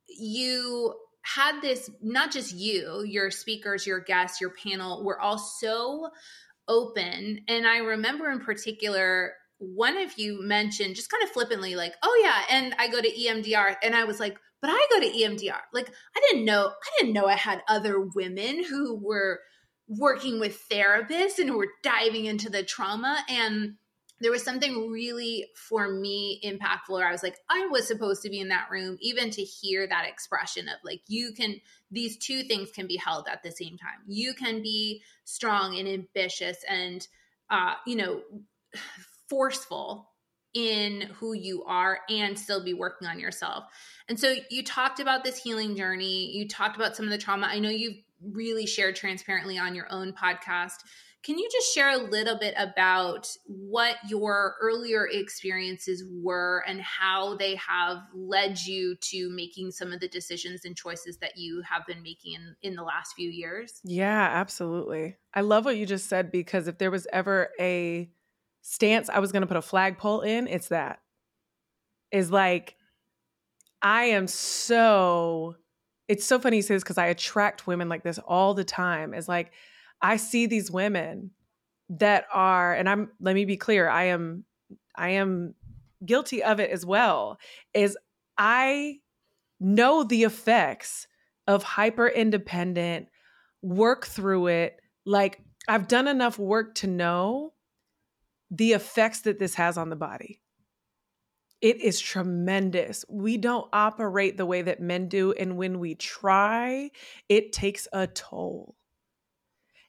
you 0.08 0.96
had 1.36 1.62
this 1.62 1.90
not 2.02 2.32
just 2.32 2.54
you, 2.54 3.04
your 3.06 3.32
speakers, 3.32 3.86
your 3.86 4.00
guests, 4.00 4.40
your 4.40 4.52
panel 4.52 5.04
were 5.04 5.20
all 5.20 5.38
so 5.38 6.10
open. 6.68 7.42
And 7.48 7.68
I 7.68 7.78
remember 7.78 8.32
in 8.32 8.40
particular, 8.40 9.34
one 9.58 9.98
of 9.98 10.18
you 10.18 10.42
mentioned 10.42 10.96
just 10.96 11.10
kind 11.10 11.24
of 11.24 11.30
flippantly, 11.30 11.76
like, 11.76 11.94
oh 12.04 12.22
yeah, 12.24 12.56
and 12.56 12.76
I 12.78 12.88
go 12.88 13.02
to 13.02 13.10
EMDR. 13.10 13.76
And 13.84 13.96
I 13.96 14.06
was 14.06 14.20
like, 14.20 14.38
but 14.62 14.70
I 14.72 14.88
go 14.92 15.00
to 15.02 15.18
EMDR. 15.18 15.60
Like, 15.74 15.90
I 16.16 16.22
didn't 16.30 16.46
know, 16.46 16.68
I 16.68 16.90
didn't 17.00 17.14
know 17.14 17.26
I 17.26 17.36
had 17.36 17.62
other 17.68 18.00
women 18.00 18.64
who 18.64 18.96
were 18.96 19.40
working 19.88 20.40
with 20.40 20.62
therapists 20.72 21.40
and 21.40 21.50
who 21.50 21.58
were 21.58 21.72
diving 21.84 22.26
into 22.26 22.50
the 22.50 22.64
trauma. 22.64 23.18
And 23.30 23.76
there 24.20 24.32
was 24.32 24.44
something 24.44 24.90
really 24.90 25.48
for 25.56 25.88
me 25.90 26.42
impactful 26.44 26.90
where 26.90 27.08
I 27.08 27.12
was 27.12 27.24
like, 27.24 27.38
I 27.50 27.68
was 27.68 27.88
supposed 27.88 28.24
to 28.24 28.30
be 28.30 28.40
in 28.40 28.50
that 28.50 28.70
room, 28.72 28.98
even 29.00 29.30
to 29.32 29.42
hear 29.44 29.88
that 29.88 30.08
expression 30.08 30.68
of 30.70 30.76
like, 30.84 31.02
you 31.08 31.34
can, 31.34 31.56
these 31.92 32.18
two 32.18 32.44
things 32.44 32.72
can 32.72 32.88
be 32.88 32.98
held 32.98 33.28
at 33.32 33.44
the 33.44 33.52
same 33.52 33.78
time. 33.78 34.00
You 34.08 34.34
can 34.34 34.62
be 34.62 35.04
strong 35.24 35.78
and 35.78 35.88
ambitious 35.88 36.58
and, 36.68 37.08
uh, 37.50 37.74
you 37.86 37.96
know, 37.96 38.22
forceful 39.30 40.10
in 40.54 41.02
who 41.20 41.34
you 41.34 41.64
are 41.66 42.00
and 42.10 42.40
still 42.40 42.64
be 42.64 42.74
working 42.74 43.08
on 43.08 43.20
yourself. 43.20 43.66
And 44.10 44.20
so 44.20 44.34
you 44.50 44.64
talked 44.64 45.00
about 45.00 45.24
this 45.24 45.38
healing 45.38 45.76
journey. 45.76 46.32
You 46.32 46.48
talked 46.48 46.76
about 46.76 46.96
some 46.96 47.06
of 47.06 47.12
the 47.12 47.18
trauma. 47.18 47.48
I 47.48 47.60
know 47.60 47.70
you've 47.70 47.98
really 48.22 48.66
shared 48.66 48.96
transparently 48.96 49.60
on 49.60 49.76
your 49.76 49.86
own 49.92 50.14
podcast. 50.14 50.78
Can 51.24 51.38
you 51.38 51.50
just 51.52 51.74
share 51.74 51.90
a 51.90 51.98
little 51.98 52.38
bit 52.38 52.54
about 52.58 53.30
what 53.46 53.98
your 54.08 54.56
earlier 54.62 55.08
experiences 55.08 56.04
were 56.10 56.64
and 56.66 56.80
how 56.82 57.36
they 57.36 57.56
have 57.56 57.98
led 58.14 58.60
you 58.62 58.96
to 59.02 59.30
making 59.30 59.72
some 59.72 59.92
of 59.92 60.00
the 60.00 60.08
decisions 60.08 60.64
and 60.64 60.76
choices 60.76 61.18
that 61.18 61.36
you 61.36 61.62
have 61.64 61.86
been 61.86 62.02
making 62.02 62.36
in, 62.36 62.56
in 62.62 62.76
the 62.76 62.84
last 62.84 63.14
few 63.14 63.30
years? 63.30 63.82
Yeah, 63.84 64.30
absolutely. 64.34 65.18
I 65.34 65.42
love 65.42 65.66
what 65.66 65.76
you 65.76 65.86
just 65.86 66.08
said 66.08 66.32
because 66.32 66.68
if 66.68 66.78
there 66.78 66.92
was 66.92 67.08
ever 67.12 67.50
a 67.60 68.10
stance 68.62 69.10
I 69.10 69.20
was 69.20 69.32
going 69.32 69.42
to 69.42 69.48
put 69.48 69.58
a 69.58 69.62
flagpole 69.62 70.22
in, 70.22 70.48
it's 70.48 70.70
that. 70.70 71.02
Is 72.12 72.32
like, 72.32 72.76
I 73.82 74.06
am 74.06 74.28
so, 74.28 75.56
it's 76.08 76.26
so 76.26 76.40
funny 76.40 76.58
you 76.58 76.62
say 76.62 76.76
this 76.76 76.84
because 76.84 76.98
I 76.98 77.08
attract 77.08 77.68
women 77.68 77.90
like 77.90 78.04
this 78.04 78.18
all 78.20 78.54
the 78.54 78.64
time. 78.64 79.14
Is 79.14 79.28
like, 79.28 79.52
I 80.02 80.18
see 80.18 80.46
these 80.46 80.72
women 80.72 81.32
that 81.90 82.26
are, 82.34 82.74
and 82.74 82.90
I'm, 82.90 83.12
let 83.20 83.36
me 83.36 83.46
be 83.46 83.58
clear, 83.58 83.88
I 83.90 84.06
am, 84.06 84.44
I 84.96 85.10
am 85.12 85.56
guilty 86.06 86.44
of 86.44 86.60
it 86.60 86.70
as 86.70 86.86
well, 86.86 87.40
is 87.74 87.98
I 88.38 89.00
know 89.60 90.04
the 90.04 90.24
effects 90.24 91.08
of 91.48 91.64
hyper 91.64 92.08
independent, 92.08 93.08
work 93.62 94.06
through 94.06 94.48
it. 94.48 94.80
Like 95.06 95.42
I've 95.68 95.88
done 95.88 96.08
enough 96.08 96.38
work 96.38 96.76
to 96.76 96.88
know 96.88 97.54
the 98.52 98.74
effects 98.74 99.22
that 99.22 99.40
this 99.40 99.56
has 99.56 99.78
on 99.78 99.90
the 99.90 99.96
body. 99.96 100.42
It 101.60 101.82
is 101.82 102.00
tremendous. 102.00 103.04
We 103.10 103.38
don't 103.38 103.68
operate 103.74 104.38
the 104.38 104.46
way 104.46 104.62
that 104.62 104.80
men 104.80 105.08
do. 105.10 105.32
And 105.34 105.58
when 105.58 105.80
we 105.80 105.96
try, 105.96 106.92
it 107.30 107.52
takes 107.52 107.88
a 107.92 108.06
toll. 108.06 108.76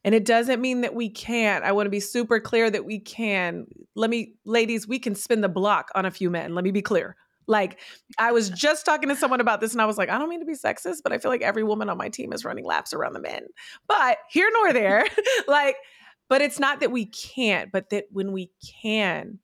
And 0.09 0.15
it 0.15 0.25
doesn't 0.25 0.63
mean 0.63 0.81
that 0.81 0.95
we 0.95 1.11
can't. 1.11 1.63
I 1.65 1.73
want 1.73 1.85
to 1.85 1.91
be 1.91 2.01
super 2.01 2.41
clear 2.41 2.71
that 2.71 2.87
we 2.87 2.99
can. 2.99 3.67
Let 3.95 4.09
me, 4.09 4.37
ladies, 4.47 4.89
we 4.89 4.99
can 4.99 5.15
spin 5.15 5.43
the 5.43 5.51
block 5.51 5.91
on 5.95 6.07
a 6.07 6.11
few 6.11 6.31
men. 6.31 6.55
Let 6.55 6.65
me 6.65 6.71
be 6.71 6.81
clear. 6.81 7.15
Like, 7.47 7.79
I 8.17 8.33
was 8.33 8.49
just 8.49 8.87
talking 8.87 9.11
to 9.11 9.17
someone 9.17 9.43
about 9.43 9.61
this 9.61 9.73
and 9.73 9.83
I 9.83 9.85
was 9.85 9.99
like, 9.99 10.09
I 10.09 10.17
don't 10.17 10.31
mean 10.31 10.41
to 10.41 10.47
be 10.47 10.55
sexist, 10.55 11.03
but 11.05 11.13
I 11.13 11.19
feel 11.19 11.31
like 11.31 11.43
every 11.43 11.63
woman 11.63 11.91
on 11.91 11.99
my 11.99 12.09
team 12.09 12.33
is 12.33 12.43
running 12.43 12.65
laps 12.65 12.95
around 12.95 13.13
the 13.13 13.21
men. 13.21 13.49
But 13.87 14.17
here 14.31 14.49
nor 14.51 14.73
there, 14.73 15.05
like, 15.47 15.77
but 16.31 16.41
it's 16.41 16.59
not 16.59 16.81
that 16.81 16.91
we 16.91 17.05
can't, 17.05 17.71
but 17.71 17.91
that 17.91 18.07
when 18.11 18.33
we 18.33 18.51
can, 18.83 19.41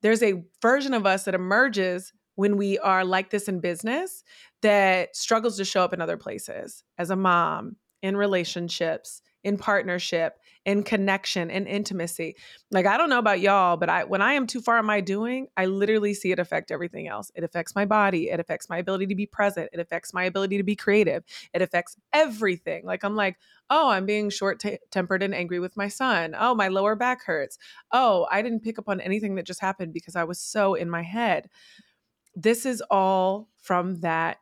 there's 0.00 0.22
a 0.22 0.42
version 0.62 0.94
of 0.94 1.04
us 1.04 1.24
that 1.24 1.34
emerges 1.34 2.14
when 2.36 2.56
we 2.56 2.78
are 2.78 3.04
like 3.04 3.28
this 3.28 3.46
in 3.46 3.60
business 3.60 4.24
that 4.62 5.14
struggles 5.14 5.58
to 5.58 5.66
show 5.66 5.84
up 5.84 5.92
in 5.92 6.00
other 6.00 6.16
places 6.16 6.82
as 6.96 7.10
a 7.10 7.16
mom, 7.16 7.76
in 8.00 8.16
relationships, 8.16 9.20
in 9.44 9.56
partnership, 9.56 10.38
in 10.64 10.82
connection, 10.82 11.50
in 11.50 11.66
intimacy. 11.66 12.36
Like 12.70 12.86
I 12.86 12.96
don't 12.96 13.08
know 13.08 13.18
about 13.18 13.40
y'all, 13.40 13.76
but 13.76 13.88
I 13.88 14.04
when 14.04 14.20
I 14.22 14.34
am 14.34 14.46
too 14.46 14.60
far 14.60 14.78
in 14.78 14.86
my 14.86 15.00
doing, 15.00 15.48
I 15.56 15.66
literally 15.66 16.14
see 16.14 16.32
it 16.32 16.38
affect 16.38 16.70
everything 16.70 17.08
else. 17.08 17.30
It 17.34 17.44
affects 17.44 17.74
my 17.74 17.84
body, 17.84 18.30
it 18.30 18.40
affects 18.40 18.68
my 18.68 18.78
ability 18.78 19.06
to 19.06 19.14
be 19.14 19.26
present, 19.26 19.70
it 19.72 19.80
affects 19.80 20.12
my 20.12 20.24
ability 20.24 20.56
to 20.58 20.62
be 20.62 20.76
creative. 20.76 21.24
It 21.54 21.62
affects 21.62 21.96
everything. 22.12 22.84
Like 22.84 23.04
I'm 23.04 23.16
like, 23.16 23.36
"Oh, 23.70 23.88
I'm 23.88 24.06
being 24.06 24.30
short-tempered 24.30 25.22
and 25.22 25.34
angry 25.34 25.60
with 25.60 25.76
my 25.76 25.88
son. 25.88 26.34
Oh, 26.38 26.54
my 26.54 26.68
lower 26.68 26.96
back 26.96 27.24
hurts. 27.24 27.58
Oh, 27.92 28.26
I 28.30 28.42
didn't 28.42 28.64
pick 28.64 28.78
up 28.78 28.88
on 28.88 29.00
anything 29.00 29.36
that 29.36 29.46
just 29.46 29.60
happened 29.60 29.92
because 29.92 30.16
I 30.16 30.24
was 30.24 30.40
so 30.40 30.74
in 30.74 30.90
my 30.90 31.02
head." 31.02 31.48
This 32.34 32.66
is 32.66 32.82
all 32.90 33.48
from 33.56 34.00
that 34.00 34.38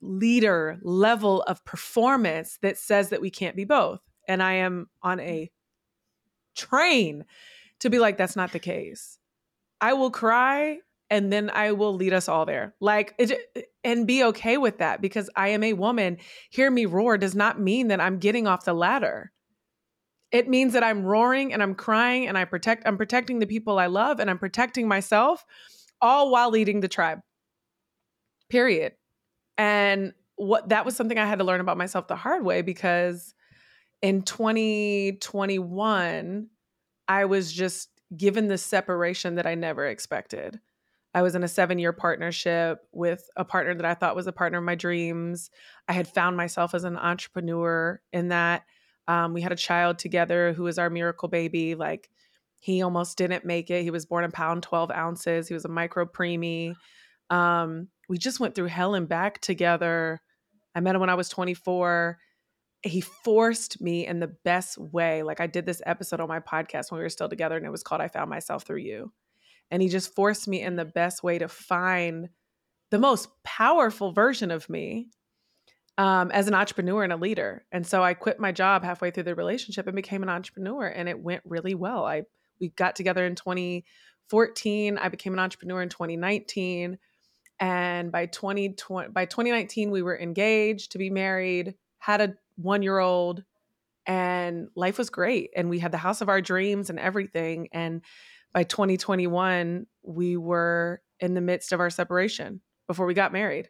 leader 0.00 0.78
level 0.82 1.42
of 1.42 1.64
performance 1.64 2.58
that 2.62 2.78
says 2.78 3.10
that 3.10 3.20
we 3.20 3.30
can't 3.30 3.56
be 3.56 3.64
both. 3.64 4.00
And 4.28 4.42
I 4.42 4.54
am 4.54 4.88
on 5.02 5.20
a 5.20 5.50
train 6.56 7.24
to 7.80 7.90
be 7.90 7.98
like, 7.98 8.16
that's 8.16 8.36
not 8.36 8.52
the 8.52 8.58
case. 8.58 9.18
I 9.80 9.94
will 9.94 10.10
cry 10.10 10.78
and 11.08 11.32
then 11.32 11.50
I 11.50 11.72
will 11.72 11.94
lead 11.94 12.12
us 12.12 12.28
all 12.28 12.46
there. 12.46 12.74
Like, 12.80 13.14
it, 13.18 13.66
and 13.82 14.06
be 14.06 14.22
okay 14.24 14.58
with 14.58 14.78
that 14.78 15.00
because 15.00 15.28
I 15.34 15.48
am 15.48 15.64
a 15.64 15.72
woman. 15.72 16.18
Hear 16.50 16.70
me 16.70 16.86
roar 16.86 17.18
does 17.18 17.34
not 17.34 17.60
mean 17.60 17.88
that 17.88 18.00
I'm 18.00 18.18
getting 18.18 18.46
off 18.46 18.64
the 18.64 18.74
ladder. 18.74 19.32
It 20.30 20.48
means 20.48 20.74
that 20.74 20.84
I'm 20.84 21.04
roaring 21.04 21.52
and 21.52 21.62
I'm 21.62 21.74
crying 21.74 22.28
and 22.28 22.38
I 22.38 22.44
protect, 22.44 22.86
I'm 22.86 22.96
protecting 22.96 23.40
the 23.40 23.46
people 23.46 23.78
I 23.78 23.86
love 23.86 24.20
and 24.20 24.30
I'm 24.30 24.38
protecting 24.38 24.86
myself 24.86 25.44
all 26.00 26.30
while 26.30 26.50
leading 26.50 26.80
the 26.80 26.88
tribe. 26.88 27.18
Period. 28.48 28.92
And 29.60 30.14
what 30.36 30.70
that 30.70 30.86
was 30.86 30.96
something 30.96 31.18
I 31.18 31.26
had 31.26 31.40
to 31.40 31.44
learn 31.44 31.60
about 31.60 31.76
myself 31.76 32.08
the 32.08 32.16
hard 32.16 32.42
way 32.42 32.62
because 32.62 33.34
in 34.00 34.22
2021, 34.22 36.48
I 37.06 37.24
was 37.26 37.52
just 37.52 37.90
given 38.16 38.48
the 38.48 38.56
separation 38.56 39.34
that 39.34 39.46
I 39.46 39.54
never 39.54 39.84
expected. 39.84 40.58
I 41.12 41.20
was 41.20 41.34
in 41.34 41.44
a 41.44 41.48
seven 41.48 41.78
year 41.78 41.92
partnership 41.92 42.78
with 42.92 43.28
a 43.36 43.44
partner 43.44 43.74
that 43.74 43.84
I 43.84 43.92
thought 43.92 44.16
was 44.16 44.26
a 44.26 44.32
partner 44.32 44.56
of 44.56 44.64
my 44.64 44.76
dreams. 44.76 45.50
I 45.86 45.92
had 45.92 46.08
found 46.08 46.38
myself 46.38 46.74
as 46.74 46.84
an 46.84 46.96
entrepreneur 46.96 48.00
in 48.14 48.28
that. 48.28 48.64
Um, 49.08 49.34
we 49.34 49.42
had 49.42 49.52
a 49.52 49.56
child 49.56 49.98
together 49.98 50.54
who 50.54 50.62
was 50.62 50.78
our 50.78 50.88
miracle 50.88 51.28
baby. 51.28 51.74
Like, 51.74 52.08
he 52.60 52.80
almost 52.80 53.18
didn't 53.18 53.44
make 53.44 53.68
it. 53.68 53.82
He 53.82 53.90
was 53.90 54.06
born 54.06 54.24
a 54.24 54.30
pound, 54.30 54.62
12 54.62 54.90
ounces. 54.90 55.48
He 55.48 55.54
was 55.54 55.66
a 55.66 55.68
micro 55.68 56.06
preemie. 56.06 56.76
Um, 57.28 57.88
we 58.10 58.18
just 58.18 58.40
went 58.40 58.56
through 58.56 58.66
hell 58.66 58.96
and 58.96 59.08
back 59.08 59.40
together. 59.40 60.20
I 60.74 60.80
met 60.80 60.96
him 60.96 61.00
when 61.00 61.10
I 61.10 61.14
was 61.14 61.28
24. 61.28 62.18
He 62.82 63.00
forced 63.00 63.80
me 63.80 64.04
in 64.04 64.18
the 64.18 64.34
best 64.44 64.76
way. 64.78 65.22
Like 65.22 65.40
I 65.40 65.46
did 65.46 65.64
this 65.64 65.80
episode 65.86 66.18
on 66.18 66.26
my 66.26 66.40
podcast 66.40 66.90
when 66.90 66.98
we 66.98 67.04
were 67.04 67.08
still 67.08 67.28
together, 67.28 67.56
and 67.56 67.64
it 67.64 67.70
was 67.70 67.84
called 67.84 68.00
I 68.00 68.08
Found 68.08 68.28
Myself 68.28 68.64
Through 68.64 68.78
You. 68.78 69.12
And 69.70 69.80
he 69.80 69.88
just 69.88 70.12
forced 70.12 70.48
me 70.48 70.60
in 70.60 70.74
the 70.74 70.84
best 70.84 71.22
way 71.22 71.38
to 71.38 71.46
find 71.46 72.30
the 72.90 72.98
most 72.98 73.28
powerful 73.44 74.10
version 74.10 74.50
of 74.50 74.68
me 74.68 75.10
um, 75.96 76.32
as 76.32 76.48
an 76.48 76.54
entrepreneur 76.54 77.04
and 77.04 77.12
a 77.12 77.16
leader. 77.16 77.64
And 77.70 77.86
so 77.86 78.02
I 78.02 78.14
quit 78.14 78.40
my 78.40 78.50
job 78.50 78.82
halfway 78.82 79.12
through 79.12 79.22
the 79.22 79.36
relationship 79.36 79.86
and 79.86 79.94
became 79.94 80.24
an 80.24 80.28
entrepreneur, 80.28 80.84
and 80.84 81.08
it 81.08 81.20
went 81.20 81.42
really 81.44 81.76
well. 81.76 82.04
I 82.04 82.22
we 82.60 82.70
got 82.70 82.96
together 82.96 83.24
in 83.24 83.36
2014. 83.36 84.98
I 84.98 85.08
became 85.08 85.32
an 85.32 85.38
entrepreneur 85.38 85.80
in 85.80 85.90
2019 85.90 86.98
and 87.60 88.10
by 88.10 88.26
2020 88.26 89.10
by 89.10 89.26
2019 89.26 89.90
we 89.90 90.02
were 90.02 90.18
engaged 90.18 90.92
to 90.92 90.98
be 90.98 91.10
married 91.10 91.74
had 91.98 92.20
a 92.20 92.34
one 92.56 92.82
year 92.82 92.98
old 92.98 93.44
and 94.06 94.68
life 94.74 94.98
was 94.98 95.10
great 95.10 95.50
and 95.54 95.68
we 95.68 95.78
had 95.78 95.92
the 95.92 95.98
house 95.98 96.20
of 96.20 96.28
our 96.28 96.40
dreams 96.40 96.90
and 96.90 96.98
everything 96.98 97.68
and 97.72 98.02
by 98.52 98.64
2021 98.64 99.86
we 100.02 100.36
were 100.36 101.00
in 101.20 101.34
the 101.34 101.40
midst 101.40 101.72
of 101.72 101.80
our 101.80 101.90
separation 101.90 102.60
before 102.86 103.06
we 103.06 103.14
got 103.14 103.32
married. 103.32 103.68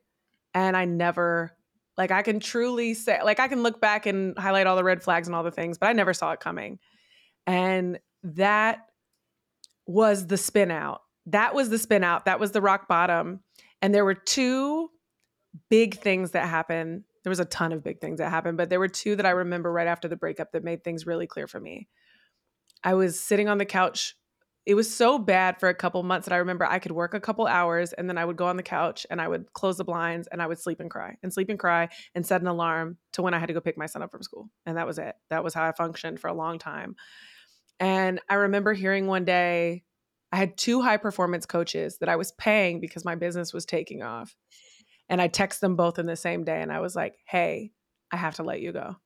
And 0.55 0.77
i 0.77 0.85
never 0.85 1.57
like 1.99 2.11
i 2.11 2.23
can 2.23 2.41
truly 2.41 2.95
say 2.95 3.21
like 3.23 3.39
i 3.41 3.49
can 3.49 3.63
look 3.63 3.81
back 3.81 4.07
and 4.07 4.39
highlight 4.39 4.67
all 4.67 4.77
the 4.77 4.85
red 4.85 5.03
flags 5.03 5.29
and 5.29 5.35
all 5.35 5.43
the 5.43 5.51
things 5.51 5.79
but 5.79 5.89
i 5.89 5.93
never 5.93 6.15
saw 6.15 6.33
it 6.33 6.41
coming. 6.41 6.79
And 7.47 7.99
that 8.23 8.87
was 9.87 10.27
the 10.27 10.37
spin 10.37 10.71
out 10.71 11.03
that 11.27 11.55
was 11.55 11.69
the 11.69 11.79
spin 11.79 12.03
out 12.05 12.25
that 12.25 12.41
was 12.41 12.53
the 12.53 12.61
rock 12.61 12.89
bottom 12.89 13.41
and 13.83 13.95
there 13.95 14.05
were 14.05 14.15
two 14.15 14.91
big 15.69 15.99
things 15.99 16.33
that 16.33 16.49
happened. 16.49 17.05
There 17.25 17.31
was 17.31 17.41
a 17.41 17.45
ton 17.45 17.73
of 17.73 17.83
big 17.83 18.01
things 18.01 18.19
that 18.19 18.31
happened, 18.31 18.57
but 18.57 18.71
there 18.71 18.81
were 18.81 18.89
two 18.89 19.17
that 19.17 19.27
I 19.27 19.31
remember 19.31 19.73
right 19.73 19.87
after 19.87 20.09
the 20.09 20.17
breakup 20.17 20.53
that 20.53 20.65
made 20.65 20.85
things 20.85 21.07
really 21.07 21.27
clear 21.27 21.47
for 21.47 21.61
me. 21.61 21.89
I 22.83 22.95
was 22.95 23.21
sitting 23.21 23.49
on 23.49 23.59
the 23.59 23.65
couch. 23.65 24.15
It 24.67 24.75
was 24.75 24.95
so 24.95 25.19
bad 25.19 25.59
for 25.59 25.69
a 25.69 25.75
couple 25.75 26.03
months 26.03 26.27
that 26.27 26.35
I 26.35 26.39
remember 26.39 26.65
I 26.65 26.79
could 26.79 26.93
work 26.93 27.15
a 27.15 27.21
couple 27.21 27.47
hours 27.47 27.93
and 27.93 28.09
then 28.09 28.19
I 28.19 28.25
would 28.25 28.37
go 28.37 28.47
on 28.47 28.57
the 28.57 28.63
couch 28.63 29.07
and 29.11 29.21
I 29.21 29.27
would 29.27 29.53
close 29.53 29.79
the 29.79 29.85
blinds 29.85 30.29
and 30.31 30.41
I 30.41 30.47
would 30.47 30.59
sleep 30.59 30.81
and 30.81 30.91
cry 30.91 31.17
and 31.23 31.33
sleep 31.33 31.49
and 31.49 31.59
cry 31.59 31.89
and 32.15 32.25
set 32.25 32.41
an 32.41 32.47
alarm 32.47 32.99
to 33.15 33.23
when 33.23 33.35
I 33.35 33.39
had 33.39 33.47
to 33.47 33.55
go 33.55 33.61
pick 33.61 33.79
my 33.79 33.87
son 33.87 34.03
up 34.03 34.11
from 34.11 34.23
school. 34.23 34.51
And 34.67 34.77
that 34.77 34.87
was 34.87 34.99
it. 34.99 35.15
That 35.31 35.43
was 35.43 35.55
how 35.55 35.67
I 35.67 35.73
functioned 35.73 36.21
for 36.21 36.29
a 36.29 36.35
long 36.35 36.59
time. 36.59 36.95
And 37.81 38.21
I 38.29 38.35
remember 38.35 38.75
hearing 38.75 39.07
one 39.07 39.25
day 39.25 39.85
I 40.33 40.37
had 40.37 40.57
two 40.57 40.81
high 40.81 40.97
performance 40.97 41.47
coaches 41.47 41.99
that 41.99 42.09
I 42.09 42.17
was 42.17 42.33
paying 42.33 42.81
because 42.81 43.05
my 43.05 43.15
business 43.15 43.53
was 43.53 43.65
taking 43.67 44.03
off. 44.03 44.37
And 45.09 45.21
I 45.21 45.29
texted 45.29 45.61
them 45.61 45.75
both 45.75 45.99
in 45.99 46.07
the 46.07 46.17
same 46.17 46.45
day 46.45 46.63
and 46.63 46.73
I 46.73 46.81
was 46.81 46.95
like, 46.95 47.17
hey, 47.27 47.73
I 48.13 48.17
have 48.17 48.37
to 48.37 48.45
let 48.45 48.61
you 48.61 48.73
go. 48.73 48.97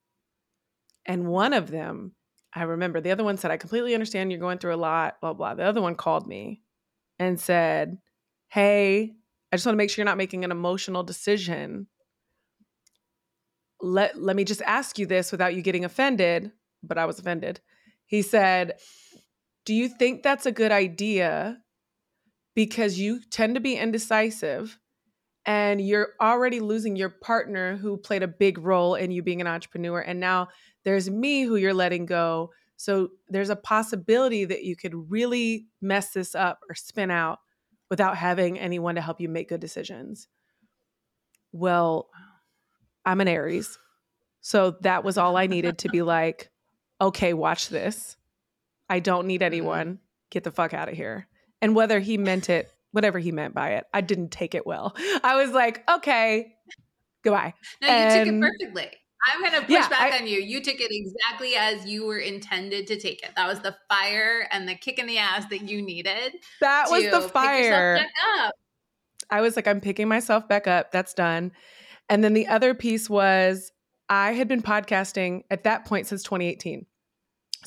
And 1.06 1.26
one 1.26 1.54
of 1.54 1.70
them, 1.70 2.12
I 2.54 2.62
remember 2.64 3.00
the 3.00 3.10
other 3.10 3.24
one 3.24 3.38
said, 3.38 3.50
I 3.50 3.56
completely 3.56 3.94
understand 3.94 4.30
you're 4.30 4.40
going 4.40 4.58
through 4.58 4.74
a 4.74 4.76
lot, 4.76 5.20
blah, 5.20 5.32
blah. 5.32 5.54
The 5.54 5.64
other 5.64 5.80
one 5.80 5.94
called 5.94 6.26
me 6.26 6.62
and 7.18 7.40
said, 7.40 7.98
Hey, 8.48 9.14
I 9.50 9.56
just 9.56 9.66
want 9.66 9.74
to 9.74 9.78
make 9.78 9.90
sure 9.90 10.02
you're 10.02 10.10
not 10.10 10.18
making 10.18 10.44
an 10.44 10.50
emotional 10.50 11.02
decision. 11.02 11.86
Let, 13.80 14.20
let 14.20 14.36
me 14.36 14.44
just 14.44 14.62
ask 14.62 14.98
you 14.98 15.06
this 15.06 15.32
without 15.32 15.54
you 15.54 15.62
getting 15.62 15.84
offended, 15.84 16.52
but 16.82 16.98
I 16.98 17.06
was 17.06 17.18
offended. 17.18 17.60
He 18.06 18.22
said, 18.22 18.74
Do 19.64 19.74
you 19.74 19.88
think 19.88 20.22
that's 20.22 20.46
a 20.46 20.52
good 20.52 20.72
idea? 20.72 21.58
Because 22.54 22.98
you 22.98 23.20
tend 23.30 23.56
to 23.56 23.60
be 23.60 23.76
indecisive 23.76 24.78
and 25.46 25.80
you're 25.80 26.10
already 26.20 26.60
losing 26.60 26.96
your 26.96 27.10
partner 27.10 27.76
who 27.76 27.96
played 27.96 28.22
a 28.22 28.28
big 28.28 28.58
role 28.58 28.94
in 28.94 29.10
you 29.10 29.22
being 29.22 29.40
an 29.40 29.46
entrepreneur. 29.46 30.00
And 30.00 30.20
now 30.20 30.48
there's 30.84 31.10
me 31.10 31.42
who 31.42 31.56
you're 31.56 31.74
letting 31.74 32.06
go. 32.06 32.50
So 32.76 33.08
there's 33.28 33.50
a 33.50 33.56
possibility 33.56 34.44
that 34.44 34.64
you 34.64 34.76
could 34.76 35.10
really 35.10 35.66
mess 35.80 36.10
this 36.10 36.34
up 36.34 36.60
or 36.68 36.74
spin 36.74 37.10
out 37.10 37.38
without 37.90 38.16
having 38.16 38.58
anyone 38.58 38.94
to 38.94 39.00
help 39.00 39.20
you 39.20 39.28
make 39.28 39.48
good 39.48 39.60
decisions. 39.60 40.28
Well, 41.52 42.08
I'm 43.04 43.20
an 43.20 43.28
Aries. 43.28 43.78
So 44.40 44.76
that 44.80 45.04
was 45.04 45.18
all 45.18 45.36
I 45.36 45.46
needed 45.46 45.78
to 45.78 45.88
be 45.88 46.02
like, 46.02 46.50
okay, 47.00 47.34
watch 47.34 47.68
this. 47.68 48.16
I 48.94 49.00
don't 49.00 49.26
need 49.26 49.40
mm-hmm. 49.40 49.46
anyone. 49.46 49.98
Get 50.30 50.44
the 50.44 50.52
fuck 50.52 50.72
out 50.72 50.88
of 50.88 50.94
here. 50.94 51.26
And 51.60 51.74
whether 51.74 51.98
he 51.98 52.16
meant 52.16 52.48
it, 52.48 52.70
whatever 52.92 53.18
he 53.18 53.32
meant 53.32 53.52
by 53.52 53.70
it, 53.70 53.86
I 53.92 54.02
didn't 54.02 54.30
take 54.30 54.54
it 54.54 54.64
well. 54.64 54.94
I 55.24 55.34
was 55.34 55.50
like, 55.50 55.82
okay, 55.90 56.54
goodbye. 57.24 57.54
No, 57.82 57.88
you 57.88 57.94
and, 57.94 58.26
took 58.26 58.34
it 58.34 58.40
perfectly. 58.40 58.98
I'm 59.26 59.40
going 59.40 59.52
to 59.52 59.60
push 59.62 59.70
yeah, 59.70 59.88
back 59.88 60.12
I, 60.12 60.18
on 60.18 60.28
you. 60.28 60.38
You 60.38 60.62
took 60.62 60.76
it 60.78 60.92
exactly 60.92 61.56
as 61.56 61.86
you 61.86 62.06
were 62.06 62.18
intended 62.18 62.86
to 62.86 63.00
take 63.00 63.24
it. 63.24 63.30
That 63.34 63.48
was 63.48 63.58
the 63.60 63.74
fire 63.88 64.46
and 64.52 64.68
the 64.68 64.76
kick 64.76 65.00
in 65.00 65.08
the 65.08 65.18
ass 65.18 65.46
that 65.46 65.68
you 65.68 65.82
needed. 65.82 66.34
That 66.60 66.88
was 66.88 67.04
the 67.10 67.22
fire. 67.22 68.06
I 69.28 69.40
was 69.40 69.56
like, 69.56 69.66
I'm 69.66 69.80
picking 69.80 70.06
myself 70.06 70.46
back 70.46 70.68
up. 70.68 70.92
That's 70.92 71.14
done. 71.14 71.50
And 72.08 72.22
then 72.22 72.34
the 72.34 72.46
other 72.46 72.74
piece 72.74 73.10
was 73.10 73.72
I 74.08 74.34
had 74.34 74.46
been 74.46 74.62
podcasting 74.62 75.42
at 75.50 75.64
that 75.64 75.84
point 75.84 76.06
since 76.06 76.22
2018. 76.22 76.86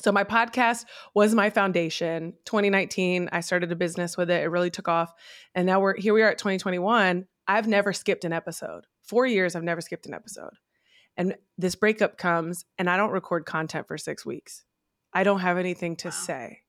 So 0.00 0.12
my 0.12 0.24
podcast 0.24 0.84
was 1.14 1.34
my 1.34 1.50
foundation. 1.50 2.34
2019, 2.44 3.28
I 3.32 3.40
started 3.40 3.72
a 3.72 3.76
business 3.76 4.16
with 4.16 4.30
it. 4.30 4.42
It 4.42 4.48
really 4.48 4.70
took 4.70 4.88
off. 4.88 5.12
And 5.54 5.66
now 5.66 5.80
we're 5.80 5.96
here 5.96 6.14
we 6.14 6.22
are 6.22 6.30
at 6.30 6.38
2021. 6.38 7.26
I've 7.46 7.66
never 7.66 7.92
skipped 7.92 8.24
an 8.24 8.32
episode. 8.32 8.84
4 9.04 9.26
years 9.26 9.56
I've 9.56 9.62
never 9.62 9.80
skipped 9.80 10.06
an 10.06 10.14
episode. 10.14 10.52
And 11.16 11.36
this 11.56 11.74
breakup 11.74 12.16
comes 12.16 12.64
and 12.78 12.88
I 12.88 12.96
don't 12.96 13.10
record 13.10 13.46
content 13.46 13.88
for 13.88 13.98
6 13.98 14.24
weeks. 14.24 14.64
I 15.12 15.24
don't 15.24 15.40
have 15.40 15.58
anything 15.58 15.96
to 15.96 16.08
wow. 16.08 16.12
say. 16.12 16.60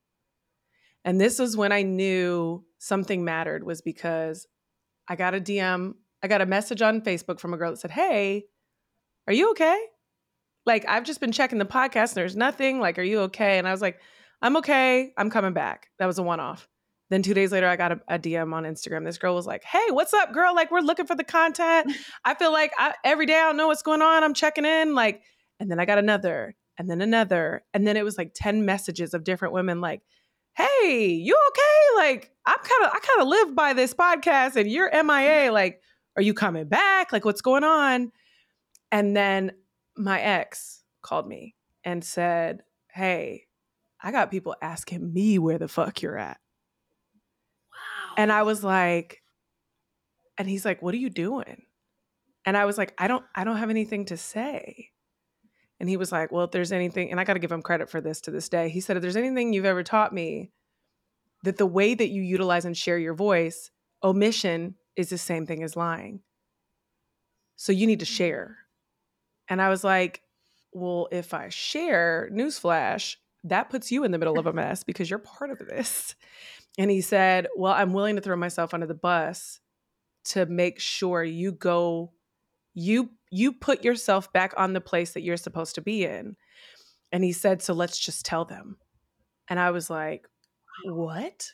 And 1.04 1.20
this 1.20 1.38
was 1.38 1.56
when 1.56 1.72
I 1.72 1.82
knew 1.82 2.64
something 2.78 3.24
mattered 3.24 3.64
was 3.64 3.80
because 3.80 4.46
I 5.08 5.16
got 5.16 5.34
a 5.34 5.40
DM, 5.40 5.94
I 6.22 6.28
got 6.28 6.40
a 6.40 6.46
message 6.46 6.82
on 6.82 7.00
Facebook 7.00 7.40
from 7.40 7.54
a 7.54 7.56
girl 7.56 7.70
that 7.70 7.78
said, 7.78 7.90
"Hey, 7.90 8.44
are 9.26 9.32
you 9.32 9.50
okay?" 9.52 9.78
Like, 10.66 10.84
I've 10.88 11.04
just 11.04 11.20
been 11.20 11.32
checking 11.32 11.58
the 11.58 11.64
podcast 11.64 12.10
and 12.10 12.16
there's 12.16 12.36
nothing. 12.36 12.80
Like, 12.80 12.98
are 12.98 13.02
you 13.02 13.20
okay? 13.20 13.58
And 13.58 13.66
I 13.66 13.72
was 13.72 13.80
like, 13.80 14.00
I'm 14.42 14.56
okay. 14.58 15.12
I'm 15.16 15.30
coming 15.30 15.52
back. 15.52 15.88
That 15.98 16.06
was 16.06 16.18
a 16.18 16.22
one 16.22 16.40
off. 16.40 16.68
Then 17.10 17.22
two 17.22 17.34
days 17.34 17.50
later, 17.50 17.66
I 17.66 17.76
got 17.76 17.92
a, 17.92 18.00
a, 18.08 18.18
DM 18.18 18.54
on 18.54 18.62
Instagram. 18.62 19.04
This 19.04 19.18
girl 19.18 19.34
was 19.34 19.46
like, 19.46 19.64
Hey, 19.64 19.90
what's 19.90 20.14
up, 20.14 20.32
girl? 20.32 20.54
Like, 20.54 20.70
we're 20.70 20.80
looking 20.80 21.06
for 21.06 21.16
the 21.16 21.24
content. 21.24 21.92
I 22.24 22.34
feel 22.34 22.52
like 22.52 22.72
I, 22.78 22.94
every 23.04 23.26
day 23.26 23.34
I 23.34 23.42
don't 23.42 23.56
know 23.56 23.66
what's 23.66 23.82
going 23.82 24.00
on. 24.00 24.22
I'm 24.22 24.34
checking 24.34 24.64
in. 24.64 24.94
Like, 24.94 25.22
and 25.58 25.70
then 25.70 25.80
I 25.80 25.84
got 25.84 25.98
another, 25.98 26.54
and 26.78 26.88
then 26.88 27.02
another. 27.02 27.64
And 27.74 27.86
then 27.86 27.96
it 27.96 28.04
was 28.04 28.16
like 28.16 28.32
10 28.34 28.64
messages 28.64 29.12
of 29.12 29.24
different 29.24 29.54
women, 29.54 29.80
like, 29.80 30.02
Hey, 30.56 31.06
you 31.06 31.36
okay? 31.48 32.08
Like, 32.08 32.32
I'm 32.46 32.58
kind 32.58 32.84
of, 32.84 32.90
I 32.92 32.98
kind 33.00 33.22
of 33.22 33.28
live 33.28 33.54
by 33.54 33.72
this 33.72 33.92
podcast 33.92 34.56
and 34.56 34.70
you're 34.70 34.90
MIA. 34.90 35.52
Like, 35.52 35.80
are 36.16 36.22
you 36.22 36.34
coming 36.34 36.68
back? 36.68 37.12
Like, 37.12 37.24
what's 37.24 37.40
going 37.40 37.64
on? 37.64 38.12
And 38.92 39.16
then 39.16 39.52
my 40.00 40.20
ex 40.20 40.82
called 41.02 41.28
me 41.28 41.54
and 41.84 42.04
said, 42.04 42.62
Hey, 42.92 43.46
I 44.02 44.12
got 44.12 44.30
people 44.30 44.56
asking 44.60 45.12
me 45.12 45.38
where 45.38 45.58
the 45.58 45.68
fuck 45.68 46.02
you're 46.02 46.18
at. 46.18 46.38
Wow. 47.70 48.14
And 48.16 48.32
I 48.32 48.42
was 48.42 48.64
like, 48.64 49.22
and 50.38 50.48
he's 50.48 50.64
like, 50.64 50.82
What 50.82 50.94
are 50.94 50.98
you 50.98 51.10
doing? 51.10 51.62
And 52.44 52.56
I 52.56 52.64
was 52.64 52.78
like, 52.78 52.94
I 52.98 53.06
don't, 53.06 53.24
I 53.34 53.44
don't 53.44 53.58
have 53.58 53.70
anything 53.70 54.06
to 54.06 54.16
say. 54.16 54.88
And 55.78 55.88
he 55.88 55.96
was 55.96 56.12
like, 56.12 56.32
Well, 56.32 56.44
if 56.44 56.50
there's 56.50 56.72
anything, 56.72 57.10
and 57.10 57.20
I 57.20 57.24
got 57.24 57.34
to 57.34 57.40
give 57.40 57.52
him 57.52 57.62
credit 57.62 57.90
for 57.90 58.00
this 58.00 58.20
to 58.22 58.30
this 58.30 58.48
day. 58.48 58.68
He 58.68 58.80
said, 58.80 58.96
If 58.96 59.02
there's 59.02 59.16
anything 59.16 59.52
you've 59.52 59.64
ever 59.64 59.82
taught 59.82 60.12
me, 60.12 60.52
that 61.42 61.58
the 61.58 61.66
way 61.66 61.94
that 61.94 62.08
you 62.08 62.22
utilize 62.22 62.64
and 62.64 62.76
share 62.76 62.98
your 62.98 63.14
voice, 63.14 63.70
omission 64.02 64.74
is 64.96 65.10
the 65.10 65.18
same 65.18 65.46
thing 65.46 65.62
as 65.62 65.76
lying. 65.76 66.20
So 67.56 67.72
you 67.72 67.86
need 67.86 68.00
to 68.00 68.06
mm. 68.06 68.16
share. 68.16 68.56
And 69.50 69.60
I 69.60 69.68
was 69.68 69.84
like, 69.84 70.22
well, 70.72 71.08
if 71.10 71.34
I 71.34 71.48
share, 71.48 72.30
newsflash, 72.32 73.16
that 73.44 73.68
puts 73.68 73.90
you 73.90 74.04
in 74.04 74.12
the 74.12 74.18
middle 74.18 74.38
of 74.38 74.46
a 74.46 74.52
mess 74.52 74.84
because 74.84 75.10
you're 75.10 75.18
part 75.18 75.50
of 75.50 75.58
this. 75.58 76.14
And 76.78 76.90
he 76.90 77.00
said, 77.00 77.48
well, 77.56 77.72
I'm 77.72 77.92
willing 77.92 78.14
to 78.16 78.22
throw 78.22 78.36
myself 78.36 78.72
under 78.72 78.86
the 78.86 78.94
bus 78.94 79.60
to 80.26 80.46
make 80.46 80.78
sure 80.78 81.24
you 81.24 81.50
go 81.52 82.12
you 82.74 83.10
you 83.32 83.52
put 83.52 83.82
yourself 83.84 84.32
back 84.32 84.54
on 84.56 84.72
the 84.72 84.80
place 84.80 85.12
that 85.12 85.22
you're 85.22 85.36
supposed 85.36 85.74
to 85.74 85.80
be 85.80 86.04
in. 86.04 86.36
And 87.10 87.24
he 87.24 87.32
said, 87.32 87.60
so 87.60 87.74
let's 87.74 87.98
just 87.98 88.24
tell 88.24 88.44
them. 88.44 88.76
And 89.48 89.58
I 89.58 89.72
was 89.72 89.90
like, 89.90 90.28
what? 90.84 91.50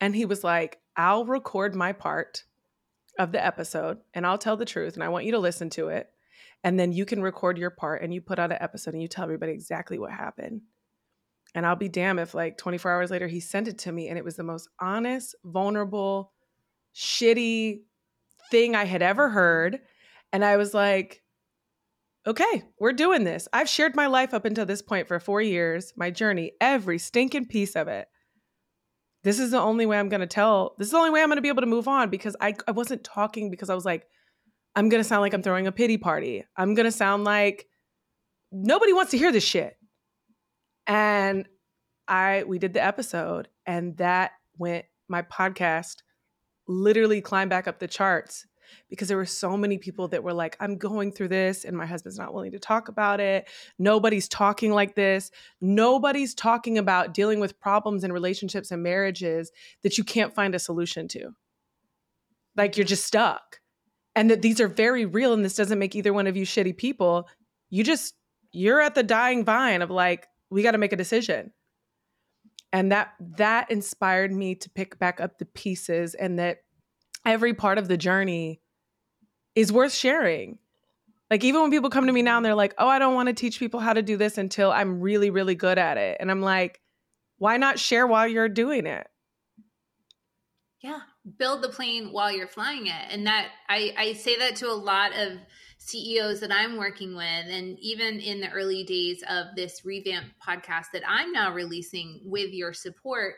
And 0.00 0.14
he 0.14 0.24
was 0.24 0.42
like, 0.42 0.80
I'll 0.96 1.24
record 1.24 1.76
my 1.76 1.92
part 1.92 2.44
of 3.18 3.30
the 3.30 3.44
episode 3.44 3.98
and 4.12 4.26
I'll 4.26 4.38
tell 4.38 4.56
the 4.56 4.64
truth 4.64 4.94
and 4.94 5.04
I 5.04 5.08
want 5.08 5.24
you 5.24 5.32
to 5.32 5.38
listen 5.38 5.70
to 5.70 5.88
it 5.88 6.10
and 6.64 6.78
then 6.78 6.92
you 6.92 7.04
can 7.04 7.22
record 7.22 7.58
your 7.58 7.70
part 7.70 8.02
and 8.02 8.12
you 8.12 8.20
put 8.20 8.38
out 8.38 8.52
an 8.52 8.58
episode 8.60 8.94
and 8.94 9.02
you 9.02 9.08
tell 9.08 9.24
everybody 9.24 9.52
exactly 9.52 9.98
what 9.98 10.10
happened. 10.10 10.62
And 11.54 11.64
i'll 11.64 11.76
be 11.76 11.88
damned 11.88 12.20
if 12.20 12.34
like 12.34 12.58
24 12.58 12.90
hours 12.90 13.10
later 13.10 13.26
he 13.26 13.40
sent 13.40 13.68
it 13.68 13.78
to 13.78 13.92
me 13.92 14.08
and 14.08 14.18
it 14.18 14.24
was 14.24 14.36
the 14.36 14.42
most 14.42 14.68
honest 14.80 15.34
vulnerable 15.44 16.32
shitty 16.94 17.80
thing 18.50 18.74
i 18.74 18.84
had 18.84 19.02
ever 19.02 19.28
heard. 19.30 19.80
And 20.32 20.44
i 20.44 20.56
was 20.56 20.74
like 20.74 21.22
okay 22.26 22.64
we're 22.78 22.92
doing 22.92 23.24
this. 23.24 23.48
I've 23.52 23.68
shared 23.68 23.96
my 23.96 24.06
life 24.06 24.34
up 24.34 24.44
until 24.44 24.66
this 24.66 24.82
point 24.82 25.08
for 25.08 25.18
four 25.20 25.40
years 25.40 25.92
my 25.96 26.10
journey 26.10 26.52
every 26.60 26.98
stinking 26.98 27.46
piece 27.46 27.76
of 27.76 27.88
it. 27.88 28.08
This 29.24 29.40
is 29.40 29.50
the 29.50 29.60
only 29.60 29.86
way 29.86 29.98
i'm 29.98 30.08
going 30.10 30.20
to 30.20 30.26
tell 30.26 30.74
this 30.78 30.88
is 30.88 30.92
the 30.92 30.98
only 30.98 31.10
way 31.10 31.22
i'm 31.22 31.28
going 31.28 31.36
to 31.36 31.42
be 31.42 31.48
able 31.48 31.62
to 31.62 31.66
move 31.66 31.88
on 31.88 32.10
because 32.10 32.36
I, 32.40 32.54
I 32.66 32.72
wasn't 32.72 33.04
talking 33.04 33.50
because 33.50 33.70
i 33.70 33.74
was 33.74 33.84
like 33.84 34.06
I'm 34.74 34.88
going 34.88 35.02
to 35.02 35.08
sound 35.08 35.22
like 35.22 35.34
I'm 35.34 35.42
throwing 35.42 35.66
a 35.66 35.72
pity 35.72 35.98
party. 35.98 36.44
I'm 36.56 36.74
going 36.74 36.84
to 36.84 36.92
sound 36.92 37.24
like 37.24 37.66
nobody 38.52 38.92
wants 38.92 39.10
to 39.12 39.18
hear 39.18 39.32
this 39.32 39.44
shit. 39.44 39.76
And 40.86 41.46
I 42.06 42.44
we 42.46 42.58
did 42.58 42.72
the 42.72 42.84
episode 42.84 43.48
and 43.66 43.96
that 43.98 44.32
went 44.56 44.86
my 45.08 45.22
podcast 45.22 45.96
literally 46.66 47.20
climbed 47.20 47.50
back 47.50 47.68
up 47.68 47.78
the 47.78 47.88
charts 47.88 48.46
because 48.88 49.08
there 49.08 49.16
were 49.16 49.26
so 49.26 49.56
many 49.56 49.78
people 49.78 50.08
that 50.08 50.22
were 50.22 50.32
like 50.32 50.56
I'm 50.60 50.76
going 50.76 51.12
through 51.12 51.28
this 51.28 51.64
and 51.64 51.76
my 51.76 51.86
husband's 51.86 52.18
not 52.18 52.32
willing 52.32 52.52
to 52.52 52.58
talk 52.58 52.88
about 52.88 53.20
it. 53.20 53.48
Nobody's 53.78 54.28
talking 54.28 54.72
like 54.72 54.94
this. 54.94 55.30
Nobody's 55.60 56.34
talking 56.34 56.78
about 56.78 57.14
dealing 57.14 57.40
with 57.40 57.60
problems 57.60 58.04
in 58.04 58.12
relationships 58.12 58.70
and 58.70 58.82
marriages 58.82 59.50
that 59.82 59.98
you 59.98 60.04
can't 60.04 60.34
find 60.34 60.54
a 60.54 60.58
solution 60.58 61.08
to. 61.08 61.30
Like 62.56 62.76
you're 62.76 62.86
just 62.86 63.04
stuck 63.04 63.60
and 64.14 64.30
that 64.30 64.42
these 64.42 64.60
are 64.60 64.68
very 64.68 65.04
real 65.04 65.32
and 65.32 65.44
this 65.44 65.56
doesn't 65.56 65.78
make 65.78 65.94
either 65.94 66.12
one 66.12 66.26
of 66.26 66.36
you 66.36 66.44
shitty 66.44 66.76
people 66.76 67.28
you 67.70 67.84
just 67.84 68.14
you're 68.52 68.80
at 68.80 68.94
the 68.94 69.02
dying 69.02 69.44
vine 69.44 69.82
of 69.82 69.90
like 69.90 70.26
we 70.50 70.62
got 70.62 70.72
to 70.72 70.78
make 70.78 70.92
a 70.92 70.96
decision. 70.96 71.52
And 72.72 72.92
that 72.92 73.14
that 73.36 73.70
inspired 73.70 74.32
me 74.32 74.54
to 74.56 74.70
pick 74.70 74.98
back 74.98 75.20
up 75.20 75.38
the 75.38 75.46
pieces 75.46 76.14
and 76.14 76.38
that 76.38 76.58
every 77.24 77.54
part 77.54 77.78
of 77.78 77.88
the 77.88 77.96
journey 77.96 78.60
is 79.54 79.72
worth 79.72 79.92
sharing. 79.92 80.58
Like 81.30 81.44
even 81.44 81.62
when 81.62 81.70
people 81.70 81.90
come 81.90 82.06
to 82.06 82.12
me 82.12 82.22
now 82.22 82.36
and 82.36 82.44
they're 82.44 82.54
like 82.54 82.74
oh 82.78 82.88
i 82.88 82.98
don't 82.98 83.14
want 83.14 83.28
to 83.28 83.34
teach 83.34 83.58
people 83.58 83.80
how 83.80 83.92
to 83.92 84.02
do 84.02 84.16
this 84.16 84.38
until 84.38 84.70
i'm 84.70 85.00
really 85.00 85.30
really 85.30 85.54
good 85.54 85.78
at 85.78 85.96
it. 85.96 86.18
And 86.20 86.30
i'm 86.30 86.42
like 86.42 86.80
why 87.38 87.56
not 87.56 87.78
share 87.78 88.06
while 88.06 88.26
you're 88.26 88.48
doing 88.48 88.86
it? 88.86 89.06
Yeah 90.80 91.00
build 91.36 91.62
the 91.62 91.68
plane 91.68 92.12
while 92.12 92.30
you're 92.30 92.48
flying 92.48 92.86
it 92.86 93.04
and 93.10 93.26
that 93.26 93.48
i 93.68 93.92
i 93.96 94.12
say 94.12 94.36
that 94.36 94.56
to 94.56 94.68
a 94.68 94.72
lot 94.72 95.12
of 95.16 95.38
ceos 95.78 96.40
that 96.40 96.52
i'm 96.52 96.76
working 96.76 97.14
with 97.14 97.46
and 97.48 97.78
even 97.80 98.18
in 98.20 98.40
the 98.40 98.50
early 98.50 98.84
days 98.84 99.22
of 99.28 99.46
this 99.56 99.84
revamped 99.84 100.30
podcast 100.46 100.86
that 100.92 101.02
i'm 101.06 101.32
now 101.32 101.52
releasing 101.52 102.20
with 102.24 102.52
your 102.52 102.72
support 102.72 103.34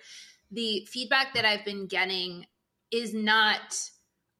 the 0.50 0.86
feedback 0.90 1.34
that 1.34 1.44
i've 1.44 1.64
been 1.64 1.86
getting 1.86 2.44
is 2.90 3.14
not 3.14 3.90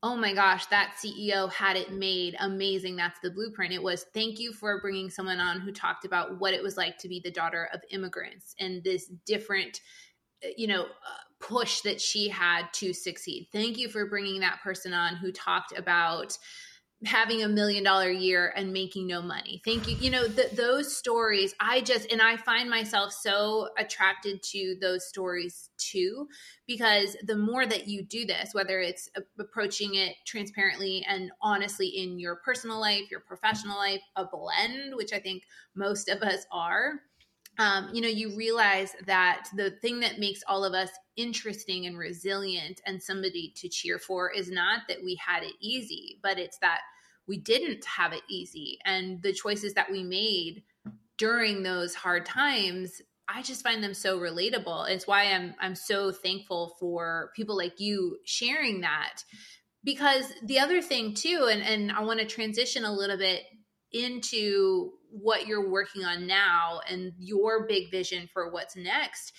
oh 0.02 0.16
my 0.16 0.32
gosh, 0.32 0.66
that 0.66 0.96
CEO 0.98 1.52
had 1.52 1.76
it 1.76 1.92
made 1.92 2.34
amazing. 2.40 2.96
That's 2.96 3.20
the 3.20 3.30
blueprint. 3.30 3.72
It 3.72 3.82
was 3.82 4.06
thank 4.14 4.38
you 4.38 4.52
for 4.52 4.80
bringing 4.80 5.10
someone 5.10 5.40
on 5.40 5.60
who 5.60 5.72
talked 5.72 6.04
about 6.04 6.40
what 6.40 6.54
it 6.54 6.62
was 6.62 6.76
like 6.76 6.96
to 6.98 7.08
be 7.08 7.20
the 7.20 7.30
daughter 7.30 7.68
of 7.72 7.82
immigrants 7.90 8.54
and 8.58 8.82
this 8.82 9.06
different, 9.26 9.80
uh, 10.44 10.48
you 10.56 10.66
know, 10.68 10.84
uh, 10.84 11.24
push 11.40 11.81
that 11.81 12.00
she 12.00 12.29
had 12.29 12.72
to 12.74 12.92
succeed. 12.92 13.48
Thank 13.53 13.79
you 13.79 13.88
for 13.88 14.07
bringing 14.07 14.40
that 14.40 14.61
person 14.62 14.92
on 14.92 15.16
who 15.16 15.33
talked 15.33 15.76
about 15.76 16.37
having 17.07 17.42
a 17.42 17.48
million 17.48 17.83
dollar 17.83 18.11
year 18.11 18.53
and 18.55 18.72
making 18.74 19.07
no 19.07 19.22
money. 19.22 19.62
Thank 19.64 19.88
you. 19.88 19.96
You 19.96 20.11
know, 20.11 20.29
th- 20.29 20.50
those 20.50 20.94
stories, 20.94 21.55
I 21.59 21.81
just, 21.81 22.12
and 22.12 22.20
I 22.20 22.37
find 22.37 22.68
myself 22.68 23.12
so 23.12 23.70
attracted 23.79 24.42
to 24.50 24.76
those 24.83 25.09
stories 25.09 25.70
too, 25.79 26.29
because 26.66 27.16
the 27.24 27.37
more 27.37 27.64
that 27.64 27.88
you 27.88 28.03
do 28.03 28.26
this, 28.26 28.50
whether 28.53 28.81
it's 28.81 29.09
approaching 29.38 29.94
it 29.94 30.14
transparently 30.26 31.05
and 31.09 31.31
honestly 31.40 31.87
in 31.88 32.18
your 32.18 32.37
personal 32.44 32.79
life, 32.79 33.11
your 33.11 33.20
professional 33.20 33.79
life, 33.79 34.03
a 34.16 34.26
blend, 34.26 34.94
which 34.94 35.14
I 35.14 35.20
think 35.20 35.44
most 35.74 36.11
of 36.11 36.20
us 36.20 36.44
are. 36.53 37.00
Um, 37.58 37.90
you 37.92 38.00
know, 38.00 38.08
you 38.08 38.36
realize 38.36 38.94
that 39.06 39.48
the 39.54 39.70
thing 39.70 40.00
that 40.00 40.18
makes 40.18 40.40
all 40.48 40.64
of 40.64 40.72
us 40.72 40.90
interesting 41.16 41.86
and 41.86 41.98
resilient 41.98 42.80
and 42.86 43.02
somebody 43.02 43.52
to 43.56 43.68
cheer 43.68 43.98
for 43.98 44.30
is 44.30 44.50
not 44.50 44.82
that 44.88 45.04
we 45.04 45.16
had 45.16 45.42
it 45.42 45.52
easy, 45.60 46.18
but 46.22 46.38
it's 46.38 46.58
that 46.58 46.80
we 47.26 47.38
didn't 47.38 47.84
have 47.84 48.12
it 48.12 48.22
easy. 48.28 48.78
And 48.84 49.22
the 49.22 49.32
choices 49.32 49.74
that 49.74 49.90
we 49.90 50.02
made 50.02 50.62
during 51.18 51.62
those 51.62 51.94
hard 51.94 52.24
times, 52.24 53.02
I 53.28 53.42
just 53.42 53.62
find 53.62 53.84
them 53.84 53.94
so 53.94 54.18
relatable. 54.18 54.88
It's 54.88 55.06
why 55.06 55.24
I'm 55.24 55.54
I'm 55.60 55.74
so 55.74 56.12
thankful 56.12 56.74
for 56.80 57.30
people 57.36 57.56
like 57.56 57.78
you 57.78 58.18
sharing 58.24 58.80
that. 58.80 59.22
Because 59.84 60.24
the 60.42 60.58
other 60.58 60.82
thing 60.82 61.14
too, 61.14 61.48
and, 61.50 61.62
and 61.62 61.92
I 61.92 62.02
want 62.02 62.20
to 62.20 62.26
transition 62.26 62.84
a 62.84 62.92
little 62.92 63.16
bit 63.16 63.42
into 63.92 64.92
what 65.10 65.46
you're 65.46 65.70
working 65.70 66.04
on 66.04 66.26
now 66.26 66.80
and 66.88 67.12
your 67.18 67.66
big 67.66 67.90
vision 67.90 68.28
for 68.32 68.50
what's 68.50 68.76
next 68.76 69.32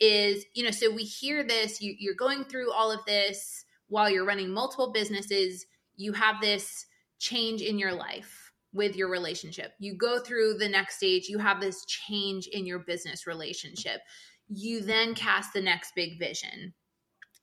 is 0.00 0.44
you 0.54 0.62
know 0.64 0.70
so 0.70 0.90
we 0.94 1.02
hear 1.02 1.42
this 1.42 1.80
you, 1.80 1.94
you're 1.98 2.14
going 2.14 2.44
through 2.44 2.72
all 2.72 2.90
of 2.90 3.04
this 3.06 3.64
while 3.88 4.08
you're 4.08 4.24
running 4.24 4.50
multiple 4.50 4.92
businesses. 4.92 5.66
You 5.96 6.12
have 6.12 6.40
this 6.40 6.86
change 7.18 7.62
in 7.62 7.78
your 7.78 7.92
life 7.92 8.52
with 8.72 8.96
your 8.96 9.10
relationship. 9.10 9.72
You 9.80 9.96
go 9.96 10.20
through 10.20 10.58
the 10.58 10.68
next 10.68 10.96
stage. 10.96 11.28
You 11.28 11.38
have 11.38 11.60
this 11.60 11.84
change 11.86 12.46
in 12.46 12.66
your 12.66 12.80
business 12.80 13.26
relationship. 13.26 14.00
You 14.48 14.82
then 14.82 15.14
cast 15.14 15.52
the 15.52 15.60
next 15.60 15.92
big 15.96 16.18
vision 16.18 16.74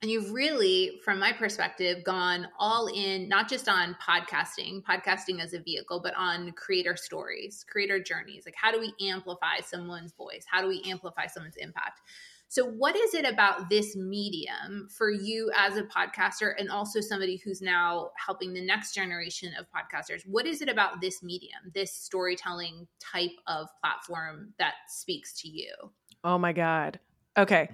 and 0.01 0.11
you've 0.11 0.31
really 0.31 0.99
from 1.03 1.19
my 1.19 1.31
perspective 1.31 2.03
gone 2.03 2.47
all 2.59 2.87
in 2.87 3.27
not 3.27 3.49
just 3.49 3.67
on 3.67 3.95
podcasting 4.05 4.83
podcasting 4.83 5.41
as 5.41 5.53
a 5.53 5.59
vehicle 5.59 5.99
but 5.99 6.13
on 6.15 6.51
creator 6.51 6.95
stories 6.95 7.65
creator 7.69 7.99
journeys 7.99 8.43
like 8.45 8.55
how 8.55 8.71
do 8.71 8.79
we 8.79 8.93
amplify 9.07 9.59
someone's 9.65 10.13
voice 10.13 10.45
how 10.49 10.61
do 10.61 10.67
we 10.67 10.83
amplify 10.85 11.25
someone's 11.25 11.57
impact 11.57 12.01
so, 12.47 12.65
what 12.65 12.95
is 12.95 13.13
it 13.13 13.25
about 13.25 13.69
this 13.69 13.95
medium 13.95 14.87
for 14.89 15.09
you 15.09 15.51
as 15.55 15.77
a 15.77 15.83
podcaster 15.83 16.53
and 16.57 16.69
also 16.69 17.01
somebody 17.01 17.41
who's 17.43 17.61
now 17.61 18.11
helping 18.23 18.53
the 18.53 18.65
next 18.65 18.93
generation 18.93 19.51
of 19.59 19.65
podcasters? 19.65 20.21
What 20.25 20.45
is 20.45 20.61
it 20.61 20.69
about 20.69 21.01
this 21.01 21.23
medium, 21.23 21.59
this 21.73 21.91
storytelling 21.91 22.87
type 22.99 23.31
of 23.47 23.67
platform 23.81 24.53
that 24.59 24.75
speaks 24.87 25.41
to 25.41 25.49
you? 25.49 25.73
Oh 26.23 26.37
my 26.37 26.53
God. 26.53 26.99
Okay. 27.37 27.69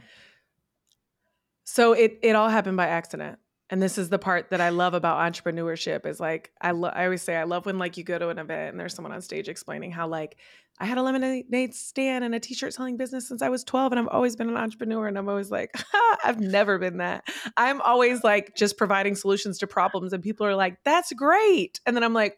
So 1.72 1.94
it 1.94 2.20
it 2.22 2.36
all 2.36 2.50
happened 2.50 2.76
by 2.76 2.88
accident. 2.88 3.40
And 3.70 3.82
this 3.82 3.98
is 3.98 4.10
the 4.10 4.20
part 4.20 4.50
that 4.50 4.60
I 4.60 4.70
love 4.70 4.94
about 4.94 5.20
entrepreneurship 5.20 6.06
is 6.06 6.20
like 6.20 6.52
I 6.60 6.72
lo- 6.72 6.92
I 6.94 7.06
always 7.06 7.22
say 7.22 7.38
I 7.38 7.44
love 7.44 7.66
when 7.66 7.80
like 7.80 7.96
you 7.96 8.04
go 8.04 8.20
to 8.20 8.28
an 8.28 8.40
event 8.40 8.72
and 8.72 8.80
there's 8.80 8.94
someone 8.94 9.14
on 9.14 9.22
stage 9.22 9.48
explaining 9.48 9.90
how 9.92 10.10
like 10.10 10.36
I 10.82 10.86
had 10.86 10.98
a 10.98 11.02
lemonade 11.02 11.74
stand 11.74 12.26
and 12.26 12.36
a 12.36 12.42
t-shirt 12.42 12.74
selling 12.74 12.98
business 12.98 13.26
since 13.26 13.42
I 13.42 13.48
was 13.48 13.64
12 13.64 13.94
and 13.94 14.00
I've 14.02 14.10
always 14.10 14.36
been 14.36 14.50
an 14.50 14.58
entrepreneur 14.58 15.08
and 15.08 15.18
I'm 15.18 15.30
always 15.30 15.50
like 15.50 15.74
I've 16.26 16.42
never 16.42 16.78
been 16.78 16.98
that. 16.98 17.24
I'm 17.56 17.80
always 17.80 18.22
like 18.22 18.54
just 18.58 18.76
providing 18.76 19.16
solutions 19.16 19.58
to 19.60 19.68
problems 19.68 20.12
and 20.12 20.22
people 20.22 20.46
are 20.46 20.56
like 20.56 20.76
that's 20.84 21.14
great. 21.14 21.80
And 21.86 21.96
then 21.96 22.04
I'm 22.04 22.14
like 22.14 22.38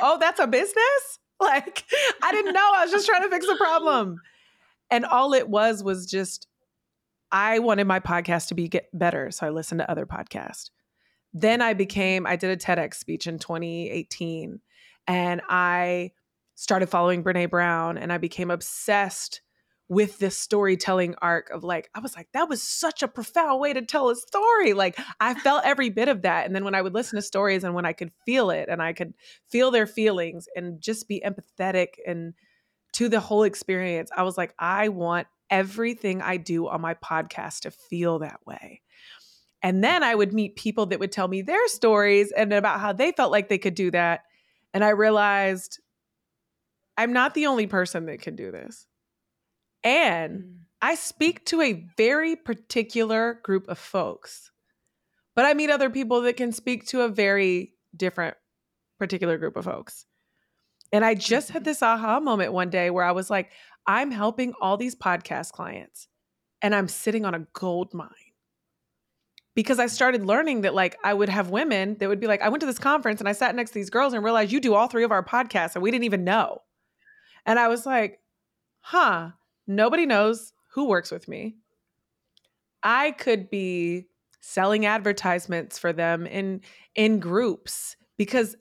oh 0.00 0.16
that's 0.18 0.40
a 0.40 0.46
business? 0.46 0.80
Like 1.38 1.84
I 2.22 2.32
didn't 2.32 2.52
know 2.52 2.72
I 2.76 2.84
was 2.84 2.92
just 2.92 3.06
trying 3.06 3.22
to 3.22 3.30
fix 3.30 3.46
a 3.46 3.56
problem. 3.56 4.20
And 4.90 5.06
all 5.06 5.32
it 5.32 5.48
was 5.48 5.82
was 5.82 6.04
just 6.04 6.46
I 7.32 7.58
wanted 7.60 7.86
my 7.86 8.00
podcast 8.00 8.48
to 8.48 8.54
be 8.54 8.68
get 8.68 8.88
better, 8.92 9.30
so 9.30 9.46
I 9.46 9.50
listened 9.50 9.80
to 9.80 9.90
other 9.90 10.06
podcasts. 10.06 10.70
Then 11.32 11.62
I 11.62 11.74
became 11.74 12.26
I 12.26 12.36
did 12.36 12.50
a 12.50 12.56
TEDx 12.56 12.94
speech 12.94 13.26
in 13.26 13.38
2018 13.38 14.60
and 15.06 15.40
I 15.48 16.12
started 16.56 16.88
following 16.88 17.22
Brené 17.22 17.48
Brown 17.48 17.98
and 17.98 18.12
I 18.12 18.18
became 18.18 18.50
obsessed 18.50 19.40
with 19.88 20.18
this 20.18 20.38
storytelling 20.38 21.16
arc 21.20 21.50
of 21.50 21.64
like 21.64 21.90
I 21.94 22.00
was 22.00 22.14
like 22.14 22.28
that 22.32 22.48
was 22.48 22.62
such 22.62 23.02
a 23.02 23.08
profound 23.08 23.60
way 23.60 23.72
to 23.72 23.82
tell 23.82 24.08
a 24.08 24.16
story 24.16 24.72
like 24.72 24.98
I 25.18 25.34
felt 25.34 25.64
every 25.64 25.90
bit 25.90 26.08
of 26.08 26.22
that 26.22 26.46
and 26.46 26.54
then 26.54 26.64
when 26.64 26.76
I 26.76 26.82
would 26.82 26.94
listen 26.94 27.16
to 27.16 27.22
stories 27.22 27.64
and 27.64 27.74
when 27.74 27.86
I 27.86 27.92
could 27.92 28.12
feel 28.24 28.50
it 28.50 28.68
and 28.68 28.80
I 28.80 28.92
could 28.92 29.14
feel 29.48 29.72
their 29.72 29.88
feelings 29.88 30.46
and 30.54 30.80
just 30.80 31.08
be 31.08 31.22
empathetic 31.24 31.94
and 32.06 32.34
to 32.94 33.08
the 33.08 33.20
whole 33.20 33.44
experience 33.44 34.10
I 34.16 34.22
was 34.22 34.36
like 34.36 34.54
I 34.58 34.88
want 34.88 35.26
everything 35.50 36.22
I 36.22 36.36
do 36.36 36.68
on 36.68 36.80
my 36.80 36.94
podcast 36.94 37.60
to 37.60 37.70
feel 37.70 38.20
that 38.20 38.40
way. 38.46 38.80
And 39.62 39.84
then 39.84 40.02
I 40.02 40.14
would 40.14 40.32
meet 40.32 40.56
people 40.56 40.86
that 40.86 41.00
would 41.00 41.12
tell 41.12 41.28
me 41.28 41.42
their 41.42 41.68
stories 41.68 42.32
and 42.32 42.52
about 42.52 42.80
how 42.80 42.92
they 42.92 43.12
felt 43.12 43.32
like 43.32 43.48
they 43.48 43.58
could 43.58 43.74
do 43.74 43.90
that. 43.90 44.20
And 44.72 44.82
I 44.82 44.90
realized 44.90 45.80
I'm 46.96 47.12
not 47.12 47.34
the 47.34 47.46
only 47.46 47.66
person 47.66 48.06
that 48.06 48.22
can 48.22 48.36
do 48.36 48.50
this. 48.50 48.86
And 49.82 50.40
mm. 50.40 50.54
I 50.80 50.94
speak 50.94 51.44
to 51.46 51.60
a 51.60 51.84
very 51.96 52.36
particular 52.36 53.40
group 53.42 53.68
of 53.68 53.78
folks, 53.78 54.50
but 55.36 55.44
I 55.44 55.52
meet 55.52 55.70
other 55.70 55.90
people 55.90 56.22
that 56.22 56.36
can 56.36 56.52
speak 56.52 56.86
to 56.88 57.02
a 57.02 57.08
very 57.08 57.74
different 57.94 58.36
particular 58.98 59.36
group 59.36 59.56
of 59.56 59.64
folks. 59.64 60.06
And 60.92 61.04
I 61.04 61.14
just 61.14 61.50
had 61.50 61.64
this 61.66 61.82
aha 61.82 62.20
moment 62.20 62.52
one 62.52 62.70
day 62.70 62.90
where 62.90 63.04
I 63.04 63.12
was 63.12 63.30
like, 63.30 63.50
I'm 63.86 64.10
helping 64.10 64.52
all 64.60 64.76
these 64.76 64.94
podcast 64.94 65.52
clients 65.52 66.08
and 66.62 66.74
I'm 66.74 66.88
sitting 66.88 67.24
on 67.24 67.34
a 67.34 67.46
gold 67.52 67.94
mine. 67.94 68.08
Because 69.56 69.80
I 69.80 69.88
started 69.88 70.24
learning 70.24 70.60
that, 70.60 70.74
like, 70.74 70.96
I 71.02 71.12
would 71.12 71.28
have 71.28 71.50
women 71.50 71.96
that 71.98 72.08
would 72.08 72.20
be 72.20 72.28
like, 72.28 72.40
I 72.40 72.48
went 72.48 72.60
to 72.60 72.66
this 72.66 72.78
conference 72.78 73.20
and 73.20 73.28
I 73.28 73.32
sat 73.32 73.54
next 73.54 73.70
to 73.70 73.74
these 73.74 73.90
girls 73.90 74.12
and 74.14 74.22
realized 74.22 74.52
you 74.52 74.60
do 74.60 74.74
all 74.74 74.86
three 74.86 75.02
of 75.02 75.10
our 75.10 75.24
podcasts 75.24 75.74
and 75.74 75.82
we 75.82 75.90
didn't 75.90 76.04
even 76.04 76.22
know. 76.22 76.62
And 77.44 77.58
I 77.58 77.66
was 77.66 77.84
like, 77.84 78.20
huh, 78.80 79.30
nobody 79.66 80.06
knows 80.06 80.52
who 80.72 80.86
works 80.86 81.10
with 81.10 81.26
me. 81.26 81.56
I 82.82 83.10
could 83.10 83.50
be 83.50 84.06
selling 84.40 84.86
advertisements 84.86 85.78
for 85.78 85.92
them 85.92 86.26
in 86.26 86.62
in 86.94 87.20
groups 87.20 87.96
because 88.16 88.56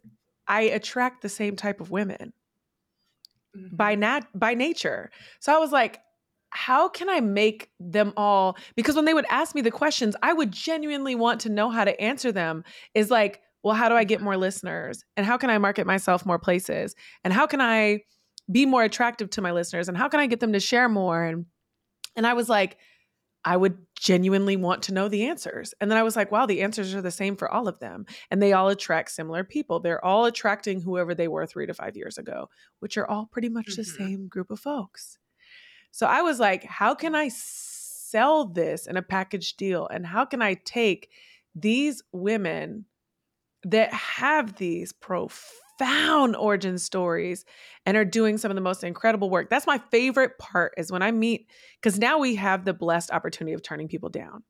I 0.49 0.61
attract 0.61 1.21
the 1.21 1.29
same 1.29 1.55
type 1.55 1.79
of 1.79 1.91
women 1.91 2.33
mm-hmm. 3.55 3.75
by 3.75 3.95
nat 3.95 4.21
by 4.33 4.55
nature. 4.55 5.11
So 5.39 5.55
I 5.55 5.59
was 5.59 5.71
like, 5.71 5.99
how 6.49 6.89
can 6.89 7.09
I 7.09 7.19
make 7.19 7.69
them 7.79 8.11
all? 8.17 8.57
Because 8.75 8.95
when 8.95 9.05
they 9.05 9.13
would 9.13 9.27
ask 9.29 9.55
me 9.55 9.61
the 9.61 9.71
questions, 9.71 10.15
I 10.23 10.33
would 10.33 10.51
genuinely 10.51 11.15
want 11.15 11.41
to 11.41 11.49
know 11.49 11.69
how 11.69 11.85
to 11.85 11.99
answer 12.01 12.31
them. 12.31 12.63
Is 12.95 13.11
like, 13.11 13.41
well, 13.63 13.75
how 13.75 13.87
do 13.87 13.95
I 13.95 14.03
get 14.03 14.21
more 14.21 14.37
listeners? 14.37 15.03
And 15.15 15.25
how 15.25 15.37
can 15.37 15.49
I 15.49 15.57
market 15.59 15.85
myself 15.85 16.25
more 16.25 16.39
places? 16.39 16.95
And 17.23 17.31
how 17.31 17.45
can 17.45 17.61
I 17.61 18.01
be 18.51 18.65
more 18.65 18.83
attractive 18.83 19.29
to 19.31 19.41
my 19.41 19.51
listeners? 19.51 19.87
And 19.87 19.97
how 19.97 20.09
can 20.09 20.19
I 20.19 20.27
get 20.27 20.39
them 20.39 20.53
to 20.53 20.59
share 20.59 20.89
more? 20.89 21.23
And 21.23 21.45
and 22.15 22.25
I 22.25 22.33
was 22.33 22.49
like, 22.49 22.77
I 23.49 23.57
would 23.57 23.79
genuinely 23.99 24.55
want 24.57 24.83
to 24.83 24.93
know 24.93 25.07
the 25.07 25.25
answers. 25.25 25.73
And 25.81 25.89
then 25.89 25.97
I 25.97 26.03
was 26.03 26.15
like, 26.15 26.31
wow, 26.31 26.45
the 26.45 26.61
answers 26.61 26.93
are 26.93 27.01
the 27.01 27.09
same 27.09 27.35
for 27.35 27.49
all 27.49 27.67
of 27.67 27.79
them. 27.79 28.05
And 28.29 28.39
they 28.39 28.53
all 28.53 28.69
attract 28.69 29.09
similar 29.09 29.43
people. 29.43 29.79
They're 29.79 30.05
all 30.05 30.25
attracting 30.25 30.81
whoever 30.81 31.15
they 31.15 31.27
were 31.27 31.47
three 31.47 31.65
to 31.65 31.73
five 31.73 31.97
years 31.97 32.19
ago, 32.19 32.51
which 32.77 32.95
are 32.95 33.09
all 33.09 33.25
pretty 33.25 33.49
much 33.49 33.69
mm-hmm. 33.69 33.81
the 33.81 33.85
same 33.85 34.27
group 34.27 34.51
of 34.51 34.59
folks. 34.59 35.17
So 35.89 36.05
I 36.05 36.21
was 36.21 36.39
like, 36.39 36.63
how 36.63 36.93
can 36.93 37.15
I 37.15 37.29
sell 37.29 38.45
this 38.45 38.85
in 38.85 38.97
a 38.97 39.01
package 39.01 39.55
deal? 39.55 39.87
And 39.87 40.05
how 40.05 40.25
can 40.25 40.43
I 40.43 40.53
take 40.53 41.09
these 41.55 42.03
women 42.11 42.85
that 43.63 43.91
have 43.91 44.57
these 44.57 44.93
profound 44.93 45.68
profound 45.79 46.35
origin 46.35 46.77
stories 46.77 47.45
and 47.85 47.95
are 47.95 48.05
doing 48.05 48.37
some 48.37 48.51
of 48.51 48.55
the 48.55 48.61
most 48.61 48.83
incredible 48.83 49.29
work. 49.29 49.49
That's 49.49 49.67
my 49.67 49.79
favorite 49.91 50.37
part 50.37 50.73
is 50.77 50.91
when 50.91 51.01
I 51.01 51.11
meet 51.11 51.47
cuz 51.81 51.97
now 51.97 52.19
we 52.19 52.35
have 52.35 52.65
the 52.65 52.73
blessed 52.73 53.11
opportunity 53.11 53.53
of 53.53 53.63
turning 53.63 53.87
people 53.87 54.09
down. 54.09 54.43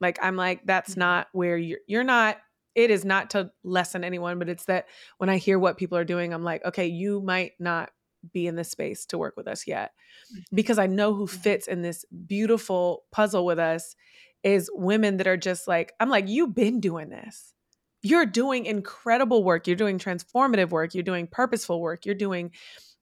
Like 0.00 0.18
I'm 0.22 0.36
like 0.36 0.64
that's 0.64 0.92
mm-hmm. 0.92 1.00
not 1.00 1.28
where 1.32 1.56
you're 1.56 1.80
you're 1.86 2.04
not 2.04 2.38
it 2.76 2.90
is 2.90 3.04
not 3.04 3.30
to 3.30 3.50
lessen 3.64 4.04
anyone, 4.04 4.38
but 4.38 4.48
it's 4.48 4.66
that 4.66 4.86
when 5.18 5.28
I 5.28 5.38
hear 5.38 5.58
what 5.58 5.76
people 5.76 5.98
are 5.98 6.04
doing, 6.04 6.32
I'm 6.32 6.44
like, 6.44 6.64
okay, 6.64 6.86
you 6.86 7.20
might 7.20 7.52
not 7.58 7.90
be 8.32 8.46
in 8.46 8.54
this 8.54 8.70
space 8.70 9.06
to 9.06 9.18
work 9.18 9.36
with 9.36 9.48
us 9.48 9.66
yet. 9.66 9.90
Mm-hmm. 10.32 10.54
Because 10.54 10.78
I 10.78 10.86
know 10.86 11.12
who 11.12 11.26
fits 11.26 11.66
in 11.66 11.82
this 11.82 12.04
beautiful 12.26 13.04
puzzle 13.10 13.44
with 13.44 13.58
us 13.58 13.96
is 14.44 14.70
women 14.72 15.16
that 15.16 15.26
are 15.26 15.36
just 15.36 15.66
like, 15.66 15.92
I'm 15.98 16.10
like, 16.10 16.28
you've 16.28 16.54
been 16.54 16.78
doing 16.78 17.08
this 17.08 17.54
you're 18.02 18.26
doing 18.26 18.66
incredible 18.66 19.44
work. 19.44 19.66
You're 19.66 19.76
doing 19.76 19.98
transformative 19.98 20.70
work. 20.70 20.94
You're 20.94 21.02
doing 21.02 21.26
purposeful 21.26 21.80
work. 21.80 22.06
You're 22.06 22.14
doing 22.14 22.52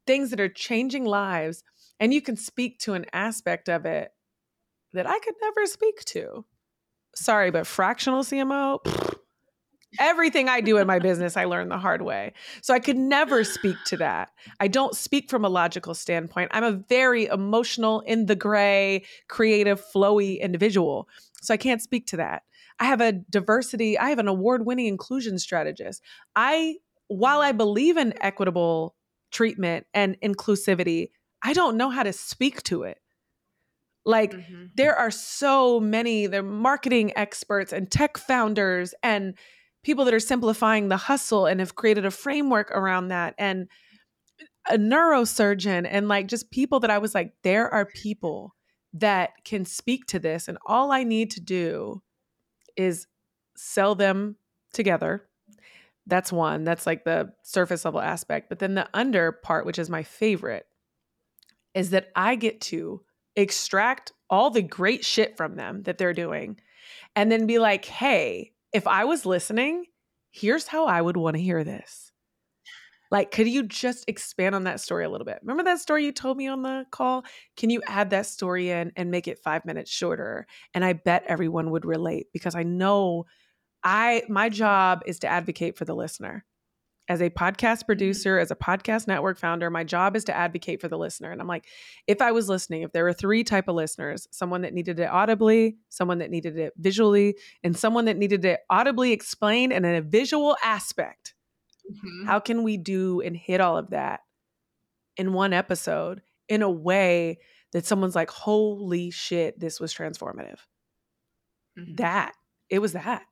things 0.06 0.30
that 0.30 0.40
are 0.40 0.48
changing 0.48 1.04
lives. 1.04 1.62
And 2.00 2.12
you 2.14 2.20
can 2.20 2.36
speak 2.36 2.78
to 2.80 2.94
an 2.94 3.06
aspect 3.12 3.68
of 3.68 3.86
it 3.86 4.12
that 4.92 5.06
I 5.06 5.18
could 5.18 5.34
never 5.42 5.66
speak 5.66 6.04
to. 6.06 6.44
Sorry, 7.14 7.50
but 7.50 7.66
fractional 7.66 8.22
CMO, 8.22 8.78
everything 9.98 10.48
I 10.48 10.60
do 10.60 10.78
in 10.78 10.86
my 10.86 10.98
business, 10.98 11.36
I 11.36 11.44
learned 11.44 11.70
the 11.70 11.78
hard 11.78 12.02
way. 12.02 12.32
So 12.62 12.74
I 12.74 12.78
could 12.78 12.96
never 12.96 13.44
speak 13.44 13.76
to 13.86 13.96
that. 13.98 14.30
I 14.60 14.68
don't 14.68 14.94
speak 14.94 15.30
from 15.30 15.44
a 15.44 15.48
logical 15.48 15.94
standpoint. 15.94 16.50
I'm 16.52 16.64
a 16.64 16.72
very 16.72 17.26
emotional, 17.26 18.00
in 18.00 18.26
the 18.26 18.36
gray, 18.36 19.04
creative, 19.28 19.84
flowy 19.94 20.40
individual. 20.40 21.08
So 21.42 21.54
I 21.54 21.56
can't 21.56 21.82
speak 21.82 22.06
to 22.08 22.16
that. 22.18 22.42
I 22.80 22.86
have 22.86 23.00
a 23.00 23.12
diversity, 23.12 23.98
I 23.98 24.10
have 24.10 24.18
an 24.18 24.28
award 24.28 24.64
winning 24.64 24.86
inclusion 24.86 25.38
strategist. 25.38 26.02
I, 26.36 26.76
while 27.08 27.40
I 27.40 27.52
believe 27.52 27.96
in 27.96 28.14
equitable 28.20 28.94
treatment 29.30 29.86
and 29.94 30.16
inclusivity, 30.20 31.10
I 31.42 31.52
don't 31.52 31.76
know 31.76 31.90
how 31.90 32.02
to 32.02 32.12
speak 32.12 32.62
to 32.64 32.84
it. 32.84 32.98
Like 34.04 34.32
mm-hmm. 34.32 34.66
there 34.74 34.96
are 34.96 35.10
so 35.10 35.80
many, 35.80 36.26
they're 36.26 36.42
marketing 36.42 37.12
experts 37.16 37.72
and 37.72 37.90
tech 37.90 38.16
founders 38.16 38.94
and 39.02 39.36
people 39.84 40.04
that 40.04 40.14
are 40.14 40.20
simplifying 40.20 40.88
the 40.88 40.96
hustle 40.96 41.46
and 41.46 41.60
have 41.60 41.74
created 41.74 42.04
a 42.04 42.10
framework 42.10 42.70
around 42.70 43.08
that 43.08 43.34
and 43.38 43.68
a 44.70 44.76
neurosurgeon 44.76 45.86
and 45.90 46.08
like 46.08 46.26
just 46.26 46.50
people 46.50 46.80
that 46.80 46.90
I 46.90 46.98
was 46.98 47.14
like, 47.14 47.32
there 47.42 47.72
are 47.72 47.86
people 47.86 48.54
that 48.94 49.30
can 49.44 49.64
speak 49.64 50.06
to 50.06 50.18
this. 50.18 50.48
And 50.48 50.58
all 50.66 50.92
I 50.92 51.04
need 51.04 51.30
to 51.32 51.40
do 51.40 52.02
is 52.78 53.06
sell 53.56 53.94
them 53.94 54.36
together. 54.72 55.24
That's 56.06 56.32
one. 56.32 56.64
That's 56.64 56.86
like 56.86 57.04
the 57.04 57.32
surface 57.42 57.84
level 57.84 58.00
aspect. 58.00 58.48
But 58.48 58.60
then 58.60 58.74
the 58.74 58.88
under 58.94 59.32
part, 59.32 59.66
which 59.66 59.78
is 59.78 59.90
my 59.90 60.02
favorite, 60.02 60.64
is 61.74 61.90
that 61.90 62.08
I 62.16 62.36
get 62.36 62.62
to 62.62 63.02
extract 63.36 64.12
all 64.30 64.50
the 64.50 64.62
great 64.62 65.04
shit 65.04 65.36
from 65.36 65.56
them 65.56 65.82
that 65.82 65.98
they're 65.98 66.14
doing 66.14 66.58
and 67.14 67.30
then 67.30 67.46
be 67.46 67.58
like, 67.58 67.84
hey, 67.84 68.52
if 68.72 68.86
I 68.86 69.04
was 69.04 69.26
listening, 69.26 69.84
here's 70.30 70.66
how 70.66 70.86
I 70.86 71.00
would 71.00 71.16
want 71.16 71.36
to 71.36 71.42
hear 71.42 71.64
this. 71.64 72.07
Like, 73.10 73.30
could 73.30 73.48
you 73.48 73.62
just 73.62 74.04
expand 74.08 74.54
on 74.54 74.64
that 74.64 74.80
story 74.80 75.04
a 75.04 75.08
little 75.08 75.24
bit? 75.24 75.38
Remember 75.42 75.62
that 75.64 75.80
story 75.80 76.04
you 76.04 76.12
told 76.12 76.36
me 76.36 76.46
on 76.46 76.62
the 76.62 76.84
call? 76.90 77.24
Can 77.56 77.70
you 77.70 77.80
add 77.86 78.10
that 78.10 78.26
story 78.26 78.70
in 78.70 78.92
and 78.96 79.10
make 79.10 79.28
it 79.28 79.38
five 79.38 79.64
minutes 79.64 79.90
shorter? 79.90 80.46
And 80.74 80.84
I 80.84 80.92
bet 80.92 81.24
everyone 81.26 81.70
would 81.70 81.84
relate 81.84 82.26
because 82.32 82.54
I 82.54 82.62
know 82.62 83.24
I 83.82 84.22
my 84.28 84.48
job 84.48 85.02
is 85.06 85.20
to 85.20 85.28
advocate 85.28 85.78
for 85.78 85.84
the 85.84 85.94
listener 85.94 86.44
as 87.08 87.20
a 87.20 87.30
podcast 87.30 87.78
mm-hmm. 87.78 87.86
producer, 87.86 88.38
as 88.38 88.50
a 88.50 88.56
podcast 88.56 89.08
network 89.08 89.38
founder, 89.38 89.70
my 89.70 89.84
job 89.84 90.14
is 90.14 90.24
to 90.24 90.36
advocate 90.36 90.80
for 90.80 90.88
the 90.88 90.98
listener. 90.98 91.32
And 91.32 91.40
I'm 91.40 91.48
like, 91.48 91.64
if 92.06 92.20
I 92.20 92.32
was 92.32 92.48
listening, 92.48 92.82
if 92.82 92.92
there 92.92 93.04
were 93.04 93.12
three 93.12 93.44
type 93.44 93.68
of 93.68 93.74
listeners, 93.74 94.28
someone 94.30 94.62
that 94.62 94.74
needed 94.74 95.00
it 95.00 95.08
audibly, 95.08 95.78
someone 95.88 96.18
that 96.18 96.30
needed 96.30 96.58
it 96.58 96.74
visually, 96.76 97.36
and 97.64 97.76
someone 97.76 98.04
that 98.04 98.16
needed 98.16 98.44
it 98.44 98.60
audibly 98.70 99.12
explained 99.12 99.72
and 99.72 99.86
in 99.86 99.94
a 99.94 100.02
visual 100.02 100.56
aspect, 100.62 101.34
mm-hmm. 101.90 102.26
how 102.26 102.40
can 102.40 102.62
we 102.62 102.76
do 102.76 103.20
and 103.20 103.36
hit 103.36 103.60
all 103.60 103.76
of 103.76 103.90
that 103.90 104.20
in 105.16 105.32
one 105.32 105.52
episode 105.52 106.22
in 106.48 106.62
a 106.62 106.70
way 106.70 107.38
that 107.72 107.86
someone's 107.86 108.14
like, 108.14 108.30
holy 108.30 109.10
shit, 109.10 109.58
this 109.58 109.80
was 109.80 109.92
transformative? 109.92 110.58
Mm-hmm. 111.78 111.96
That, 111.96 112.32
it 112.70 112.80
was 112.80 112.92
that. 112.92 113.22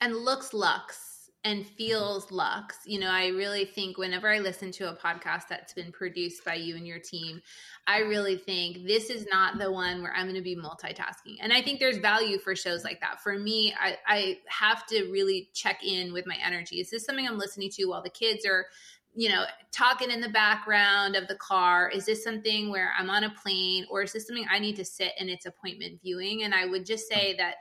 And 0.00 0.16
looks 0.16 0.52
lux 0.52 1.05
and 1.46 1.64
feels 1.64 2.32
Lux. 2.32 2.78
You 2.86 2.98
know, 2.98 3.08
I 3.08 3.28
really 3.28 3.64
think 3.64 3.98
whenever 3.98 4.28
I 4.28 4.40
listen 4.40 4.72
to 4.72 4.90
a 4.90 4.96
podcast 4.96 5.46
that's 5.48 5.72
been 5.72 5.92
produced 5.92 6.44
by 6.44 6.54
you 6.54 6.74
and 6.74 6.84
your 6.84 6.98
team, 6.98 7.40
I 7.86 8.00
really 8.00 8.36
think 8.36 8.84
this 8.84 9.10
is 9.10 9.28
not 9.30 9.56
the 9.56 9.70
one 9.70 10.02
where 10.02 10.12
I'm 10.12 10.24
going 10.24 10.34
to 10.34 10.42
be 10.42 10.56
multitasking. 10.56 11.36
And 11.40 11.52
I 11.52 11.62
think 11.62 11.78
there's 11.78 11.98
value 11.98 12.40
for 12.40 12.56
shows 12.56 12.82
like 12.82 13.00
that. 13.00 13.22
For 13.22 13.38
me, 13.38 13.72
I, 13.80 13.96
I 14.08 14.38
have 14.48 14.86
to 14.88 15.08
really 15.12 15.48
check 15.54 15.84
in 15.84 16.12
with 16.12 16.26
my 16.26 16.36
energy. 16.44 16.80
Is 16.80 16.90
this 16.90 17.04
something 17.04 17.28
I'm 17.28 17.38
listening 17.38 17.70
to 17.76 17.84
while 17.84 18.02
the 18.02 18.10
kids 18.10 18.44
are 18.44 18.66
you 19.18 19.30
know, 19.30 19.44
talking 19.72 20.10
in 20.10 20.20
the 20.20 20.28
background 20.28 21.16
of 21.16 21.26
the 21.26 21.36
car? 21.36 21.88
Is 21.88 22.04
this 22.04 22.22
something 22.22 22.70
where 22.70 22.92
I'm 22.98 23.08
on 23.08 23.24
a 23.24 23.30
plane 23.30 23.86
or 23.88 24.02
is 24.02 24.12
this 24.12 24.26
something 24.26 24.46
I 24.50 24.58
need 24.58 24.76
to 24.76 24.84
sit 24.84 25.12
and 25.18 25.30
it's 25.30 25.46
appointment 25.46 26.02
viewing? 26.02 26.42
And 26.42 26.52
I 26.52 26.66
would 26.66 26.84
just 26.84 27.08
say 27.08 27.34
that 27.38 27.54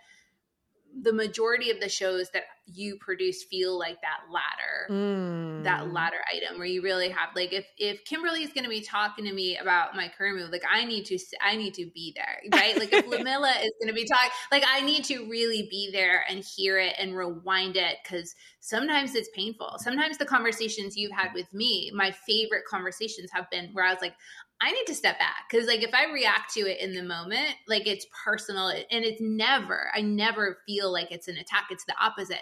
the 1.02 1.12
majority 1.12 1.72
of 1.72 1.80
the 1.80 1.90
shows 1.90 2.30
that 2.32 2.44
you 2.68 2.98
produce 3.00 3.44
feel 3.44 3.78
like 3.78 3.98
that 4.02 4.22
ladder 4.32 4.88
mm. 4.90 5.64
that 5.64 5.92
ladder 5.92 6.18
item 6.34 6.58
where 6.58 6.66
you 6.66 6.82
really 6.82 7.10
have 7.10 7.30
like 7.36 7.54
if 7.54 7.66
if 7.78 8.04
kimberly 8.06 8.42
is 8.42 8.54
going 8.54 8.64
to 8.64 8.70
be 8.70 8.82
talking 8.82 9.26
to 9.26 9.34
me 9.34 9.58
about 9.58 9.96
my 9.96 10.08
career 10.08 10.34
move 10.34 10.50
like 10.52 10.64
i 10.72 10.84
need 10.84 11.06
to 11.06 11.18
i 11.44 11.56
need 11.56 11.74
to 11.74 11.86
be 11.94 12.16
there 12.16 12.60
right 12.60 12.78
like 12.80 12.92
if 12.92 13.06
lamilla 13.10 13.52
is 13.64 13.72
going 13.80 13.88
to 13.88 13.94
be 13.94 14.06
talking 14.06 14.30
like 14.52 14.64
i 14.68 14.82
need 14.82 15.04
to 15.04 15.30
really 15.30 15.68
be 15.70 15.90
there 15.92 16.24
and 16.28 16.44
hear 16.56 16.80
it 16.80 16.96
and 16.98 17.16
rewind 17.16 17.76
it 17.76 17.98
because 18.04 18.34
sometimes 18.62 19.14
it's 19.14 19.30
painful 19.36 19.76
sometimes 19.78 20.18
the 20.18 20.26
conversations 20.26 20.98
you've 20.98 21.12
had 21.12 21.30
with 21.36 21.52
me 21.54 21.92
my 21.94 22.10
favorite 22.26 22.64
conversations 22.68 23.30
have 23.32 23.50
been 23.52 23.70
where 23.74 23.86
i 23.86 23.92
was 23.92 24.02
like 24.02 24.16
I 24.62 24.72
need 24.72 24.86
to 24.88 24.96
step 24.96 25.20
back 25.20 25.46
because, 25.50 25.68
like, 25.68 25.84
if 25.84 25.94
I 25.94 26.12
react 26.12 26.54
to 26.54 26.62
it 26.62 26.80
in 26.80 26.94
the 26.94 27.04
moment, 27.04 27.56
like 27.68 27.88
it's 27.88 28.08
personal 28.24 28.70
and 28.70 29.04
it's 29.04 29.22
never, 29.22 29.92
I 29.94 30.02
never 30.02 30.60
feel 30.66 30.92
like 30.92 31.12
it's 31.12 31.28
an 31.28 31.38
attack. 31.38 31.68
It's 31.72 31.86
the 31.86 31.96
opposite. 32.02 32.42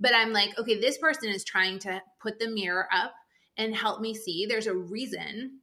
But 0.00 0.14
I'm 0.14 0.32
like, 0.32 0.56
okay, 0.58 0.80
this 0.80 0.98
person 0.98 1.30
is 1.30 1.44
trying 1.44 1.80
to 1.80 2.00
put 2.22 2.38
the 2.38 2.48
mirror 2.48 2.86
up 2.92 3.12
and 3.56 3.74
help 3.74 4.00
me 4.00 4.14
see. 4.14 4.46
There's 4.46 4.68
a 4.68 4.74
reason 4.74 5.58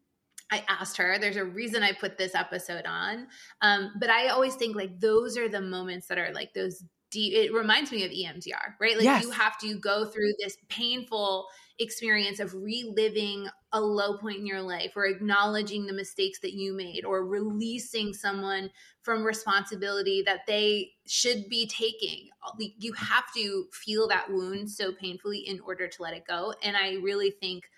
I 0.51 0.63
asked 0.67 0.97
her. 0.97 1.17
There's 1.17 1.37
a 1.37 1.45
reason 1.45 1.81
I 1.81 1.93
put 1.93 2.17
this 2.17 2.35
episode 2.35 2.85
on. 2.85 3.27
Um, 3.61 3.93
but 3.99 4.09
I 4.09 4.27
always 4.27 4.55
think 4.55 4.75
like 4.75 4.99
those 4.99 5.37
are 5.37 5.49
the 5.49 5.61
moments 5.61 6.07
that 6.07 6.17
are 6.17 6.31
like 6.33 6.53
those 6.53 6.83
deep. 7.09 7.33
It 7.33 7.53
reminds 7.53 7.91
me 7.91 8.03
of 8.03 8.11
EMDR, 8.11 8.75
right? 8.79 8.95
Like 8.95 9.05
yes. 9.05 9.23
you 9.23 9.31
have 9.31 9.57
to 9.59 9.79
go 9.79 10.05
through 10.05 10.33
this 10.39 10.57
painful 10.69 11.47
experience 11.77 12.39
of 12.39 12.53
reliving 12.53 13.47
a 13.73 13.81
low 13.81 14.17
point 14.17 14.37
in 14.37 14.47
your 14.47 14.61
life 14.61 14.93
or 14.95 15.05
acknowledging 15.05 15.85
the 15.85 15.93
mistakes 15.93 16.39
that 16.39 16.53
you 16.53 16.73
made 16.73 17.03
or 17.03 17.25
releasing 17.25 18.13
someone 18.13 18.69
from 19.01 19.23
responsibility 19.23 20.23
that 20.25 20.41
they 20.47 20.91
should 21.05 21.49
be 21.49 21.67
taking. 21.67 22.29
You 22.57 22.93
have 22.93 23.25
to 23.35 23.65
feel 23.73 24.07
that 24.07 24.31
wound 24.31 24.71
so 24.71 24.93
painfully 24.93 25.39
in 25.39 25.59
order 25.59 25.87
to 25.87 26.01
let 26.01 26.13
it 26.13 26.23
go. 26.27 26.53
And 26.63 26.77
I 26.77 26.93
really 26.93 27.31
think 27.31 27.69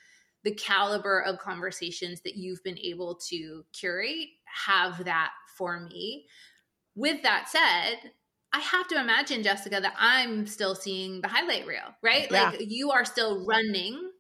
the 0.43 0.53
caliber 0.53 1.19
of 1.23 1.39
conversations 1.39 2.21
that 2.21 2.35
you've 2.35 2.63
been 2.63 2.77
able 2.77 3.15
to 3.29 3.65
curate 3.73 4.29
have 4.67 5.05
that 5.05 5.31
for 5.57 5.79
me. 5.79 6.27
With 6.95 7.23
that 7.23 7.49
said, 7.49 8.11
I 8.53 8.59
have 8.59 8.87
to 8.87 8.99
imagine, 8.99 9.43
Jessica, 9.43 9.79
that 9.81 9.95
I'm 9.99 10.47
still 10.47 10.73
seeing 10.73 11.21
the 11.21 11.27
highlight 11.27 11.67
reel, 11.67 11.95
right? 12.01 12.27
Yeah. 12.31 12.51
Like 12.51 12.61
you 12.61 12.91
are 12.91 13.05
still 13.05 13.45
running 13.45 14.11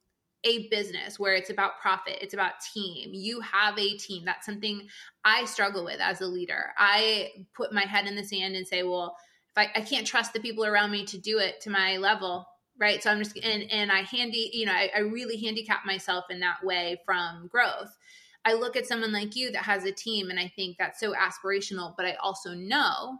a 0.43 0.67
business 0.69 1.19
where 1.19 1.33
it's 1.33 1.49
about 1.49 1.79
profit, 1.81 2.19
it's 2.21 2.33
about 2.33 2.53
team. 2.73 3.11
You 3.13 3.41
have 3.41 3.77
a 3.77 3.97
team. 3.97 4.23
That's 4.25 4.45
something 4.45 4.87
I 5.25 5.45
struggle 5.45 5.83
with 5.83 5.99
as 5.99 6.21
a 6.21 6.27
leader. 6.27 6.73
I 6.77 7.31
put 7.55 7.73
my 7.73 7.81
head 7.81 8.05
in 8.07 8.15
the 8.15 8.23
sand 8.23 8.55
and 8.55 8.67
say, 8.67 8.83
well, 8.83 9.17
if 9.55 9.57
I, 9.57 9.79
I 9.79 9.81
can't 9.81 10.05
trust 10.05 10.33
the 10.33 10.39
people 10.39 10.65
around 10.65 10.91
me 10.91 11.05
to 11.05 11.17
do 11.17 11.39
it 11.39 11.61
to 11.61 11.69
my 11.69 11.97
level, 11.97 12.45
right? 12.79 13.01
So 13.01 13.09
I'm 13.09 13.19
just 13.19 13.37
and 13.37 13.71
and 13.71 13.91
I 13.91 14.01
handy, 14.01 14.51
you 14.53 14.65
know, 14.65 14.73
I, 14.73 14.91
I 14.95 14.99
really 14.99 15.37
handicap 15.37 15.85
myself 15.85 16.25
in 16.29 16.39
that 16.41 16.63
way 16.63 17.01
from 17.05 17.47
growth. 17.47 17.97
I 18.45 18.53
look 18.53 18.75
at 18.75 18.85
someone 18.85 19.11
like 19.11 19.35
you 19.35 19.51
that 19.51 19.63
has 19.63 19.83
a 19.83 19.91
team 19.91 20.29
and 20.29 20.39
I 20.39 20.51
think 20.55 20.77
that's 20.77 20.99
so 20.99 21.13
aspirational, 21.13 21.93
but 21.97 22.05
I 22.05 22.13
also 22.21 22.53
know 22.53 23.19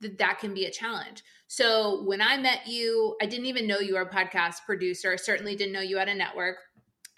that 0.00 0.18
that 0.18 0.38
can 0.38 0.54
be 0.54 0.64
a 0.64 0.70
challenge. 0.70 1.22
So 1.48 2.04
when 2.04 2.20
I 2.20 2.36
met 2.36 2.66
you, 2.66 3.16
I 3.22 3.26
didn't 3.26 3.46
even 3.46 3.66
know 3.66 3.78
you 3.78 3.94
were 3.94 4.02
a 4.02 4.10
podcast 4.10 4.64
producer. 4.66 5.12
I 5.12 5.16
certainly 5.16 5.56
didn't 5.56 5.72
know 5.72 5.80
you 5.80 5.98
had 5.98 6.08
a 6.08 6.14
network. 6.14 6.56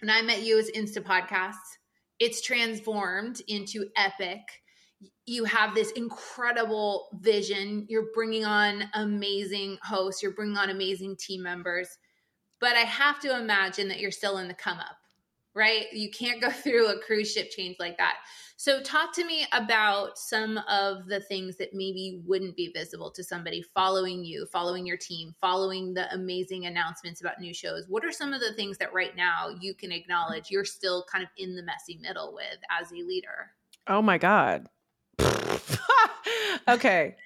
When 0.00 0.10
I 0.10 0.22
met 0.22 0.42
you 0.42 0.58
as 0.58 0.70
Insta 0.70 1.02
Podcasts, 1.02 1.76
it's 2.18 2.40
transformed 2.40 3.42
into 3.48 3.86
Epyc. 3.98 4.42
You 5.26 5.44
have 5.44 5.74
this 5.74 5.90
incredible 5.92 7.08
vision. 7.20 7.86
You're 7.88 8.10
bringing 8.14 8.44
on 8.44 8.84
amazing 8.94 9.78
hosts. 9.82 10.22
You're 10.22 10.34
bringing 10.34 10.56
on 10.56 10.70
amazing 10.70 11.16
team 11.16 11.42
members. 11.42 11.88
But 12.60 12.76
I 12.76 12.80
have 12.80 13.20
to 13.20 13.38
imagine 13.38 13.88
that 13.88 14.00
you're 14.00 14.10
still 14.10 14.38
in 14.38 14.48
the 14.48 14.54
come 14.54 14.78
up, 14.78 14.96
right? 15.54 15.86
You 15.92 16.10
can't 16.10 16.40
go 16.40 16.50
through 16.50 16.88
a 16.88 17.00
cruise 17.00 17.32
ship 17.32 17.50
change 17.50 17.76
like 17.80 17.96
that. 17.98 18.16
So, 18.62 18.82
talk 18.82 19.14
to 19.14 19.24
me 19.24 19.46
about 19.54 20.18
some 20.18 20.58
of 20.68 21.06
the 21.06 21.20
things 21.20 21.56
that 21.56 21.72
maybe 21.72 22.20
wouldn't 22.26 22.56
be 22.56 22.70
visible 22.70 23.10
to 23.12 23.24
somebody 23.24 23.62
following 23.62 24.22
you, 24.22 24.44
following 24.52 24.86
your 24.86 24.98
team, 24.98 25.34
following 25.40 25.94
the 25.94 26.12
amazing 26.12 26.66
announcements 26.66 27.22
about 27.22 27.40
new 27.40 27.54
shows. 27.54 27.86
What 27.88 28.04
are 28.04 28.12
some 28.12 28.34
of 28.34 28.42
the 28.42 28.52
things 28.52 28.76
that 28.76 28.92
right 28.92 29.16
now 29.16 29.48
you 29.62 29.72
can 29.72 29.92
acknowledge 29.92 30.50
you're 30.50 30.66
still 30.66 31.06
kind 31.10 31.24
of 31.24 31.30
in 31.38 31.56
the 31.56 31.62
messy 31.62 31.98
middle 32.02 32.34
with 32.34 32.58
as 32.70 32.92
a 32.92 32.96
leader? 32.96 33.52
Oh 33.86 34.02
my 34.02 34.18
God. 34.18 34.68
okay. 36.68 37.16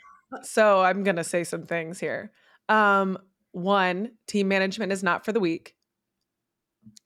So, 0.45 0.83
I'm 0.83 1.03
going 1.03 1.17
to 1.17 1.25
say 1.25 1.43
some 1.43 1.67
things 1.67 1.99
here. 1.99 2.31
Um, 2.69 3.19
one, 3.51 4.13
team 4.29 4.47
management 4.47 4.93
is 4.93 5.03
not 5.03 5.25
for 5.25 5.33
the 5.33 5.41
weak. 5.41 5.75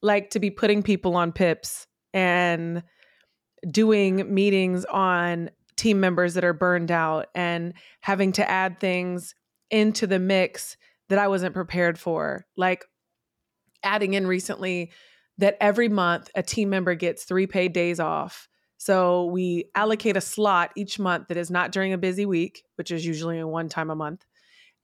Like 0.02 0.28
to 0.32 0.38
be 0.38 0.50
putting 0.50 0.82
people 0.82 1.16
on 1.16 1.32
pips 1.32 1.86
and 2.12 2.82
doing 3.70 4.32
meetings 4.32 4.84
on 4.86 5.50
team 5.76 6.00
members 6.00 6.34
that 6.34 6.44
are 6.44 6.52
burned 6.52 6.90
out 6.90 7.28
and 7.34 7.72
having 8.00 8.32
to 8.32 8.50
add 8.50 8.80
things 8.80 9.34
into 9.70 10.06
the 10.06 10.18
mix 10.18 10.76
that 11.08 11.18
I 11.18 11.28
wasn't 11.28 11.54
prepared 11.54 11.98
for. 11.98 12.46
Like 12.56 12.84
adding 13.82 14.14
in 14.14 14.26
recently 14.26 14.90
that 15.38 15.56
every 15.60 15.88
month 15.88 16.30
a 16.34 16.42
team 16.42 16.68
member 16.68 16.94
gets 16.94 17.24
three 17.24 17.46
paid 17.46 17.72
days 17.72 18.00
off. 18.00 18.48
So 18.76 19.26
we 19.26 19.70
allocate 19.74 20.16
a 20.16 20.20
slot 20.20 20.72
each 20.76 20.98
month 20.98 21.28
that 21.28 21.36
is 21.36 21.50
not 21.50 21.72
during 21.72 21.92
a 21.92 21.98
busy 21.98 22.26
week, 22.26 22.64
which 22.76 22.90
is 22.90 23.04
usually 23.04 23.42
one 23.42 23.68
time 23.68 23.90
a 23.90 23.96
month. 23.96 24.24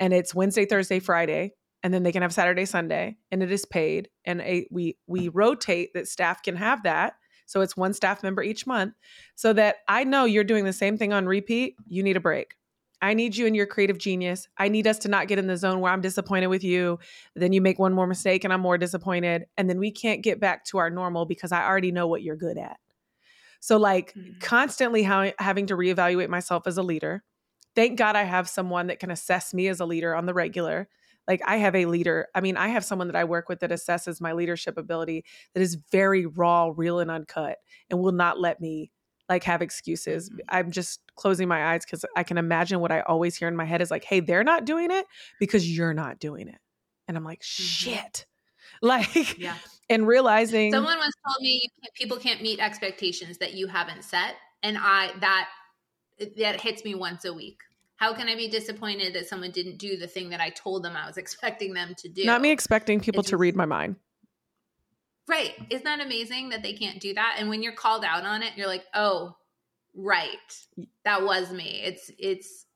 And 0.00 0.12
it's 0.12 0.34
Wednesday, 0.34 0.64
Thursday, 0.64 0.98
Friday. 0.98 1.54
And 1.82 1.92
then 1.92 2.02
they 2.02 2.12
can 2.12 2.22
have 2.22 2.32
Saturday, 2.32 2.64
Sunday, 2.64 3.18
and 3.30 3.42
it 3.42 3.52
is 3.52 3.66
paid. 3.66 4.08
And 4.24 4.40
a, 4.40 4.66
we 4.70 4.96
we 5.06 5.28
rotate 5.28 5.92
that 5.92 6.08
staff 6.08 6.42
can 6.42 6.56
have 6.56 6.84
that. 6.84 7.14
So 7.46 7.60
it's 7.60 7.76
one 7.76 7.92
staff 7.92 8.22
member 8.22 8.42
each 8.42 8.66
month 8.66 8.94
so 9.34 9.52
that 9.52 9.76
I 9.88 10.04
know 10.04 10.24
you're 10.24 10.44
doing 10.44 10.64
the 10.64 10.72
same 10.72 10.96
thing 10.96 11.12
on 11.12 11.26
repeat. 11.26 11.76
You 11.86 12.02
need 12.02 12.16
a 12.16 12.20
break. 12.20 12.56
I 13.02 13.12
need 13.12 13.36
you 13.36 13.46
and 13.46 13.54
your 13.54 13.66
creative 13.66 13.98
genius. 13.98 14.48
I 14.56 14.68
need 14.68 14.86
us 14.86 14.98
to 15.00 15.08
not 15.08 15.28
get 15.28 15.38
in 15.38 15.46
the 15.46 15.58
zone 15.58 15.80
where 15.80 15.92
I'm 15.92 16.00
disappointed 16.00 16.46
with 16.46 16.64
you. 16.64 16.98
Then 17.34 17.52
you 17.52 17.60
make 17.60 17.78
one 17.78 17.92
more 17.92 18.06
mistake 18.06 18.44
and 18.44 18.52
I'm 18.52 18.62
more 18.62 18.78
disappointed. 18.78 19.44
And 19.58 19.68
then 19.68 19.78
we 19.78 19.90
can't 19.90 20.22
get 20.22 20.40
back 20.40 20.64
to 20.66 20.78
our 20.78 20.88
normal 20.88 21.26
because 21.26 21.52
I 21.52 21.66
already 21.66 21.92
know 21.92 22.06
what 22.06 22.22
you're 22.22 22.36
good 22.36 22.56
at. 22.56 22.78
So, 23.60 23.76
like, 23.76 24.14
mm-hmm. 24.14 24.38
constantly 24.40 25.02
how, 25.02 25.32
having 25.38 25.66
to 25.66 25.76
reevaluate 25.76 26.28
myself 26.28 26.66
as 26.66 26.78
a 26.78 26.82
leader. 26.82 27.22
Thank 27.74 27.98
God 27.98 28.16
I 28.16 28.22
have 28.22 28.48
someone 28.48 28.86
that 28.86 29.00
can 29.00 29.10
assess 29.10 29.52
me 29.52 29.68
as 29.68 29.80
a 29.80 29.86
leader 29.86 30.14
on 30.14 30.26
the 30.26 30.34
regular. 30.34 30.88
Like, 31.26 31.40
I 31.46 31.56
have 31.56 31.74
a 31.74 31.86
leader. 31.86 32.28
I 32.34 32.40
mean, 32.40 32.56
I 32.56 32.68
have 32.68 32.84
someone 32.84 33.08
that 33.08 33.16
I 33.16 33.24
work 33.24 33.48
with 33.48 33.60
that 33.60 33.70
assesses 33.70 34.20
my 34.20 34.32
leadership 34.32 34.76
ability 34.76 35.24
that 35.54 35.60
is 35.60 35.78
very 35.90 36.26
raw, 36.26 36.72
real, 36.74 37.00
and 37.00 37.10
uncut 37.10 37.58
and 37.90 38.00
will 38.00 38.12
not 38.12 38.40
let 38.40 38.60
me 38.60 38.90
like 39.28 39.44
have 39.44 39.62
excuses. 39.62 40.28
Mm-hmm. 40.28 40.38
I'm 40.48 40.70
just 40.70 41.00
closing 41.16 41.48
my 41.48 41.72
eyes 41.72 41.84
because 41.84 42.04
I 42.16 42.22
can 42.22 42.38
imagine 42.38 42.80
what 42.80 42.92
I 42.92 43.00
always 43.00 43.36
hear 43.36 43.48
in 43.48 43.56
my 43.56 43.64
head 43.64 43.80
is 43.80 43.90
like, 43.90 44.04
hey, 44.04 44.20
they're 44.20 44.44
not 44.44 44.64
doing 44.64 44.90
it 44.90 45.06
because 45.40 45.68
you're 45.68 45.94
not 45.94 46.18
doing 46.18 46.48
it. 46.48 46.58
And 47.08 47.16
I'm 47.16 47.24
like, 47.24 47.40
mm-hmm. 47.40 47.62
shit. 47.62 48.26
Like, 48.82 49.38
yeah. 49.38 49.54
and 49.88 50.06
realizing 50.06 50.72
someone 50.72 50.98
once 50.98 51.14
told 51.26 51.40
me 51.40 51.62
people 51.94 52.18
can't 52.18 52.42
meet 52.42 52.58
expectations 52.58 53.38
that 53.38 53.54
you 53.54 53.66
haven't 53.66 54.04
set. 54.04 54.34
And 54.62 54.76
I, 54.78 55.12
that, 55.20 55.48
that 56.36 56.60
hits 56.60 56.84
me 56.84 56.94
once 56.94 57.24
a 57.24 57.32
week. 57.32 57.60
How 57.96 58.12
can 58.14 58.28
I 58.28 58.34
be 58.34 58.48
disappointed 58.48 59.14
that 59.14 59.28
someone 59.28 59.50
didn't 59.50 59.78
do 59.78 59.96
the 59.96 60.06
thing 60.06 60.30
that 60.30 60.40
I 60.40 60.50
told 60.50 60.82
them 60.82 60.96
I 60.96 61.06
was 61.06 61.16
expecting 61.18 61.74
them 61.74 61.94
to 61.98 62.08
do? 62.08 62.24
Not 62.24 62.40
me 62.40 62.50
expecting 62.50 63.00
people 63.00 63.20
it's 63.20 63.30
to 63.30 63.36
read 63.36 63.56
my 63.56 63.66
mind. 63.66 63.96
Right. 65.26 65.52
Isn't 65.70 65.84
that 65.84 66.00
amazing 66.00 66.50
that 66.50 66.62
they 66.62 66.74
can't 66.74 67.00
do 67.00 67.14
that? 67.14 67.36
And 67.38 67.48
when 67.48 67.62
you're 67.62 67.72
called 67.72 68.04
out 68.04 68.24
on 68.24 68.42
it, 68.42 68.52
you're 68.56 68.66
like, 68.66 68.84
oh, 68.92 69.36
right. 69.94 70.36
That 71.04 71.24
was 71.24 71.50
me. 71.50 71.80
It's 71.82 72.10
it's 72.18 72.66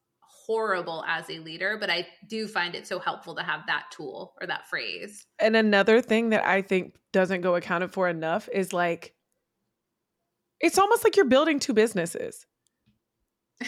horrible 0.48 1.04
as 1.06 1.28
a 1.28 1.40
leader, 1.40 1.76
but 1.78 1.90
I 1.90 2.06
do 2.26 2.48
find 2.48 2.74
it 2.74 2.86
so 2.86 2.98
helpful 2.98 3.34
to 3.34 3.42
have 3.42 3.66
that 3.66 3.84
tool 3.90 4.34
or 4.40 4.46
that 4.46 4.66
phrase. 4.66 5.26
And 5.38 5.54
another 5.54 6.00
thing 6.00 6.30
that 6.30 6.46
I 6.46 6.62
think 6.62 6.96
doesn't 7.12 7.42
go 7.42 7.54
accounted 7.54 7.92
for 7.92 8.08
enough 8.08 8.48
is 8.50 8.72
like 8.72 9.14
it's 10.60 10.78
almost 10.78 11.04
like 11.04 11.16
you're 11.16 11.26
building 11.26 11.60
two 11.60 11.74
businesses. 11.74 12.46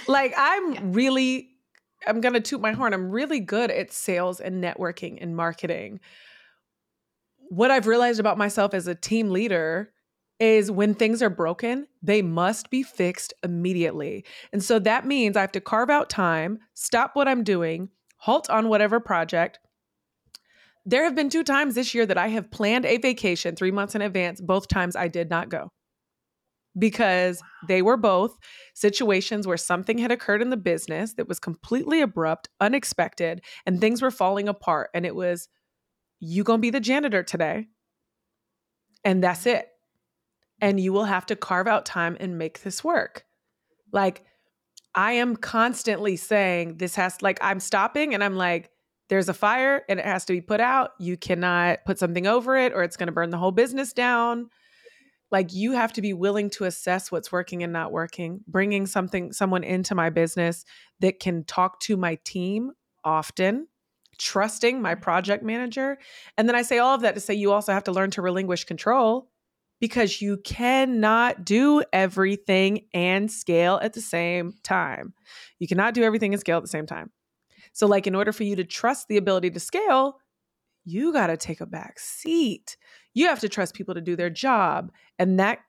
Like 0.07 0.35
I'm 0.37 0.73
yeah. 0.73 0.81
really 0.85 1.49
I'm 2.07 2.21
going 2.21 2.33
to 2.35 2.41
toot 2.41 2.61
my 2.61 2.73
horn. 2.73 2.95
I'm 2.95 3.11
really 3.11 3.41
good 3.41 3.71
at 3.71 3.93
sales 3.93 4.41
and 4.41 4.63
networking 4.63 5.19
and 5.21 5.37
marketing 5.37 6.01
what 7.51 7.73
I've 7.73 7.89
realized 7.89 8.21
about 8.21 8.39
myself 8.39 8.75
as 8.75 8.87
a 8.87 8.95
team 8.95 9.31
leader 9.31 9.93
is 10.39 10.71
when 10.71 10.95
things 10.95 11.21
are 11.21 11.29
broken, 11.29 11.87
they 12.01 12.23
must 12.23 12.71
be 12.71 12.83
fixed 12.83 13.35
immediately. 13.43 14.25
And 14.53 14.63
so 14.63 14.79
that 14.79 15.05
means 15.05 15.37
I 15.37 15.41
have 15.43 15.53
to 15.53 15.61
carve 15.61 15.91
out 15.91 16.09
time, 16.09 16.61
stop 16.75 17.11
what 17.15 17.29
I'm 17.29 17.43
doing, 17.43 17.91
halt 18.19 18.49
on 18.49 18.69
whatever 18.69 19.01
project. 19.01 19.59
There 20.87 21.03
have 21.05 21.17
been 21.17 21.29
two 21.29 21.43
times 21.43 21.75
this 21.75 21.93
year 21.93 22.07
that 22.07 22.17
I 22.17 22.29
have 22.29 22.53
planned 22.53 22.87
a 22.87 22.99
vacation 22.99 23.57
three 23.57 23.73
months 23.73 23.97
in 23.97 24.01
advance. 24.01 24.41
Both 24.41 24.69
times 24.69 24.95
I 24.95 25.09
did 25.09 25.29
not 25.29 25.49
go 25.49 25.71
because 26.79 27.43
they 27.67 27.83
were 27.83 27.97
both 27.97 28.37
situations 28.75 29.47
where 29.47 29.57
something 29.57 29.99
had 29.99 30.13
occurred 30.13 30.43
in 30.43 30.51
the 30.51 30.57
business 30.57 31.15
that 31.15 31.29
was 31.29 31.41
completely 31.41 32.01
abrupt, 32.01 32.49
unexpected, 32.61 33.43
and 33.67 33.81
things 33.81 34.01
were 34.01 34.11
falling 34.11 34.49
apart. 34.49 34.91
And 34.95 35.05
it 35.05 35.15
was 35.15 35.49
you 36.21 36.45
going 36.45 36.59
to 36.59 36.63
be 36.63 36.71
the 36.71 36.81
janitor 36.81 37.23
today. 37.23 37.67
And 39.05 39.23
that's 39.25 39.47
it. 39.47 39.69
And 40.61 40.79
you 40.79 40.93
will 40.93 41.05
have 41.05 41.27
to 41.27 41.37
carve 41.37 41.67
out 41.67 41.87
time 41.87 42.17
and 42.21 42.39
make 42.39 42.63
this 42.63 42.85
work. 42.85 43.25
Like, 43.93 44.25
I 44.95 45.13
am 45.13 45.37
constantly 45.37 46.17
saying 46.17 46.77
this 46.77 46.97
has, 46.97 47.23
like, 47.23 47.39
I'm 47.41 47.61
stopping 47.61 48.13
and 48.13 48.23
I'm 48.23 48.37
like, 48.37 48.71
there's 49.09 49.29
a 49.29 49.35
fire 49.35 49.83
and 49.89 49.99
it 49.99 50.07
has 50.07 50.25
to 50.27 50.33
be 50.33 50.41
put 50.41 50.61
out. 50.61 50.91
You 51.01 51.17
cannot 51.17 51.85
put 51.85 51.99
something 51.99 52.27
over 52.27 52.57
it 52.57 52.73
or 52.73 52.83
it's 52.83 52.97
going 52.97 53.09
to 53.09 53.13
burn 53.13 53.31
the 53.31 53.39
whole 53.39 53.51
business 53.51 53.93
down. 53.93 54.51
Like, 55.31 55.53
you 55.53 55.73
have 55.73 55.93
to 55.95 56.03
be 56.03 56.13
willing 56.13 56.51
to 56.51 56.65
assess 56.65 57.13
what's 57.13 57.31
working 57.31 57.63
and 57.63 57.73
not 57.73 57.93
working. 57.93 58.41
Bringing 58.49 58.87
something, 58.87 59.33
someone 59.33 59.63
into 59.63 59.95
my 59.95 60.11
business 60.11 60.65
that 61.01 61.21
can 61.21 61.45
talk 61.45 61.81
to 61.81 61.97
my 61.97 62.19
team 62.25 62.73
often 63.05 63.67
trusting 64.21 64.81
my 64.81 64.95
mm-hmm. 64.95 65.03
project 65.03 65.43
manager. 65.43 65.99
And 66.37 66.49
then 66.49 66.55
I 66.55 66.63
say 66.63 66.79
all 66.79 66.95
of 66.95 67.01
that 67.01 67.15
to 67.15 67.21
say 67.21 67.35
you 67.35 67.53
also 67.53 67.73
have 67.73 67.85
to 67.85 67.93
learn 67.93 68.11
to 68.13 68.23
relinquish 68.23 68.65
control 68.65 69.31
because 69.81 70.21
you 70.21 70.37
cannot 70.45 71.45
do 71.45 71.83
everything 71.93 72.87
and 72.93 73.31
scale 73.31 73.81
at 73.83 73.95
the 73.95 74.01
same 74.03 74.55
time. 74.63 75.15
You 75.59 75.67
cannot 75.67 75.95
do 75.95 76.03
everything 76.03 76.35
and 76.35 76.41
scale 76.41 76.59
at 76.59 76.63
the 76.63 76.69
same 76.69 76.87
time. 76.87 77.11
So, 77.73 77.87
like, 77.87 78.07
in 78.07 78.15
order 78.15 78.33
for 78.33 78.45
you 78.45 78.57
to 78.57 78.65
trust 78.65 79.09
the 79.09 79.17
ability 79.17 79.51
to 79.51 79.61
scale, 79.61 80.19
you 80.91 81.13
got 81.13 81.29
to 81.29 81.37
take 81.37 81.61
a 81.61 81.67
back 81.67 81.99
seat. 81.99 82.77
You 83.15 83.27
have 83.27 83.41
to 83.41 83.49
trust 83.49 83.75
people 83.75 83.95
to 83.95 84.01
do 84.01 84.17
their 84.17 84.31
job. 84.31 84.93
And 85.19 85.39
that 85.39 85.61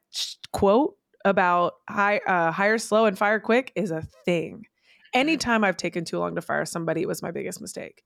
quote 0.51 0.95
about 1.25 1.73
high, 1.89 2.17
uh, 2.27 2.51
hire 2.51 2.77
slow 2.77 3.05
and 3.05 3.17
fire 3.17 3.39
quick 3.39 3.71
is 3.75 3.91
a 3.91 4.01
thing. 4.25 4.65
Anytime 5.13 5.63
I've 5.63 5.77
taken 5.77 6.05
too 6.05 6.19
long 6.19 6.35
to 6.35 6.41
fire 6.41 6.65
somebody, 6.65 7.01
it 7.01 7.07
was 7.07 7.21
my 7.21 7.31
biggest 7.31 7.61
mistake. 7.61 8.03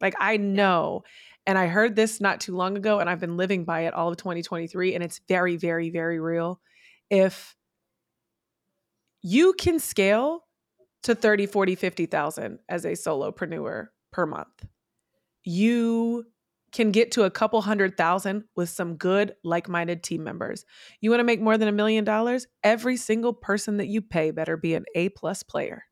Like 0.00 0.14
I 0.18 0.36
know. 0.36 1.02
And 1.46 1.58
I 1.58 1.66
heard 1.66 1.94
this 1.94 2.20
not 2.20 2.40
too 2.40 2.56
long 2.56 2.76
ago 2.76 3.00
and 3.00 3.08
I've 3.08 3.20
been 3.20 3.36
living 3.36 3.64
by 3.64 3.82
it 3.82 3.94
all 3.94 4.08
of 4.08 4.16
2023 4.16 4.94
and 4.94 5.04
it's 5.04 5.20
very 5.28 5.56
very 5.56 5.90
very 5.90 6.18
real. 6.18 6.60
If 7.10 7.54
you 9.22 9.54
can 9.54 9.78
scale 9.78 10.44
to 11.04 11.14
30, 11.14 11.46
40, 11.46 11.74
50,000 11.74 12.58
as 12.68 12.84
a 12.84 12.92
solopreneur 12.92 13.88
per 14.10 14.26
month. 14.26 14.66
You 15.44 16.24
can 16.74 16.90
get 16.90 17.12
to 17.12 17.22
a 17.22 17.30
couple 17.30 17.62
hundred 17.62 17.96
thousand 17.96 18.44
with 18.56 18.68
some 18.68 18.96
good 18.96 19.34
like-minded 19.44 20.02
team 20.02 20.24
members. 20.24 20.66
You 21.00 21.08
want 21.08 21.20
to 21.20 21.24
make 21.24 21.40
more 21.40 21.56
than 21.56 21.68
a 21.68 21.72
million 21.72 22.04
dollars? 22.04 22.48
Every 22.64 22.96
single 22.96 23.32
person 23.32 23.76
that 23.76 23.86
you 23.86 24.02
pay 24.02 24.32
better 24.32 24.56
be 24.56 24.74
an 24.74 24.84
A 24.96 25.08
plus 25.10 25.44
player. 25.44 25.84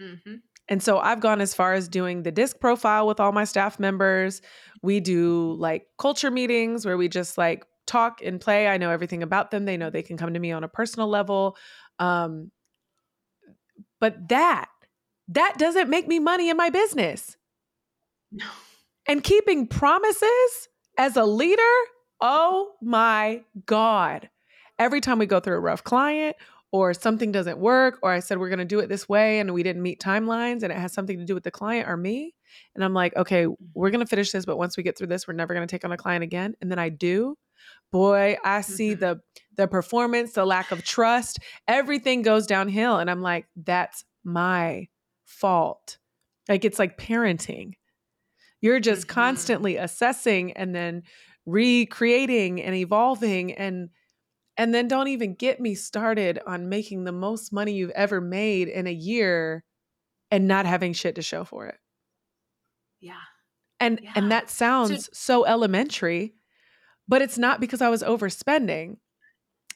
Mm-hmm. 0.00 0.34
And 0.68 0.82
so 0.82 0.98
I've 0.98 1.20
gone 1.20 1.40
as 1.40 1.54
far 1.54 1.72
as 1.72 1.88
doing 1.88 2.22
the 2.22 2.30
disc 2.30 2.60
profile 2.60 3.06
with 3.06 3.18
all 3.18 3.32
my 3.32 3.44
staff 3.44 3.80
members. 3.80 4.42
We 4.82 5.00
do 5.00 5.54
like 5.58 5.86
culture 5.98 6.30
meetings 6.30 6.84
where 6.84 6.98
we 6.98 7.08
just 7.08 7.38
like 7.38 7.64
talk 7.86 8.20
and 8.22 8.38
play. 8.38 8.68
I 8.68 8.76
know 8.76 8.90
everything 8.90 9.22
about 9.22 9.50
them. 9.50 9.64
They 9.64 9.78
know 9.78 9.88
they 9.88 10.02
can 10.02 10.18
come 10.18 10.34
to 10.34 10.40
me 10.40 10.52
on 10.52 10.64
a 10.64 10.68
personal 10.68 11.08
level. 11.08 11.56
Um, 11.98 12.50
but 14.00 14.28
that, 14.28 14.68
that 15.28 15.54
doesn't 15.56 15.88
make 15.88 16.06
me 16.06 16.18
money 16.18 16.50
in 16.50 16.58
my 16.58 16.68
business. 16.68 17.38
No. 18.30 18.44
And 19.08 19.22
keeping 19.22 19.66
promises 19.66 20.68
as 20.98 21.16
a 21.16 21.24
leader, 21.24 21.62
oh 22.20 22.72
my 22.82 23.42
God. 23.66 24.28
Every 24.78 25.00
time 25.00 25.18
we 25.18 25.26
go 25.26 25.40
through 25.40 25.56
a 25.56 25.60
rough 25.60 25.84
client 25.84 26.36
or 26.72 26.92
something 26.92 27.32
doesn't 27.32 27.58
work 27.58 27.98
or 28.02 28.10
I 28.10 28.20
said 28.20 28.38
we're 28.38 28.48
going 28.48 28.58
to 28.58 28.64
do 28.64 28.80
it 28.80 28.88
this 28.88 29.08
way 29.08 29.38
and 29.38 29.54
we 29.54 29.62
didn't 29.62 29.82
meet 29.82 30.00
timelines 30.00 30.62
and 30.62 30.72
it 30.72 30.76
has 30.76 30.92
something 30.92 31.18
to 31.18 31.24
do 31.24 31.34
with 31.34 31.44
the 31.44 31.50
client 31.50 31.88
or 31.88 31.96
me 31.96 32.34
and 32.74 32.84
I'm 32.84 32.92
like 32.92 33.16
okay 33.16 33.46
we're 33.74 33.90
going 33.90 34.04
to 34.04 34.06
finish 34.06 34.32
this 34.32 34.44
but 34.44 34.58
once 34.58 34.76
we 34.76 34.82
get 34.82 34.98
through 34.98 35.06
this 35.06 35.26
we're 35.26 35.34
never 35.34 35.54
going 35.54 35.66
to 35.66 35.70
take 35.70 35.84
on 35.84 35.92
a 35.92 35.96
client 35.96 36.24
again 36.24 36.54
and 36.60 36.70
then 36.70 36.78
I 36.78 36.88
do 36.88 37.36
boy 37.92 38.36
I 38.44 38.60
see 38.60 38.92
mm-hmm. 38.92 39.00
the 39.00 39.20
the 39.56 39.68
performance 39.68 40.32
the 40.32 40.44
lack 40.44 40.72
of 40.72 40.84
trust 40.84 41.38
everything 41.68 42.22
goes 42.22 42.46
downhill 42.46 42.98
and 42.98 43.10
I'm 43.10 43.22
like 43.22 43.46
that's 43.56 44.04
my 44.24 44.88
fault 45.24 45.98
like 46.48 46.64
it's 46.64 46.78
like 46.78 46.98
parenting 46.98 47.74
you're 48.66 48.80
just 48.80 49.02
mm-hmm. 49.02 49.14
constantly 49.14 49.76
assessing 49.76 50.52
and 50.52 50.74
then 50.74 51.04
recreating 51.46 52.60
and 52.60 52.74
evolving 52.74 53.52
and 53.52 53.90
and 54.58 54.74
then 54.74 54.88
don't 54.88 55.08
even 55.08 55.34
get 55.34 55.60
me 55.60 55.74
started 55.74 56.40
on 56.46 56.68
making 56.68 57.04
the 57.04 57.12
most 57.12 57.52
money 57.52 57.74
you've 57.74 57.90
ever 57.90 58.20
made 58.20 58.68
in 58.68 58.86
a 58.86 58.92
year 58.92 59.62
and 60.30 60.48
not 60.48 60.66
having 60.66 60.94
shit 60.94 61.14
to 61.14 61.22
show 61.22 61.44
for 61.44 61.66
it. 61.66 61.76
Yeah. 63.00 63.20
And 63.78 64.00
Yeah. 64.02 64.12
and 64.16 64.32
that 64.32 64.50
sounds 64.50 65.10
so 65.12 65.46
elementary, 65.46 66.34
but 67.06 67.22
it's 67.22 67.38
not 67.38 67.60
because 67.60 67.82
I 67.82 67.90
was 67.90 68.02
overspending. 68.02 68.96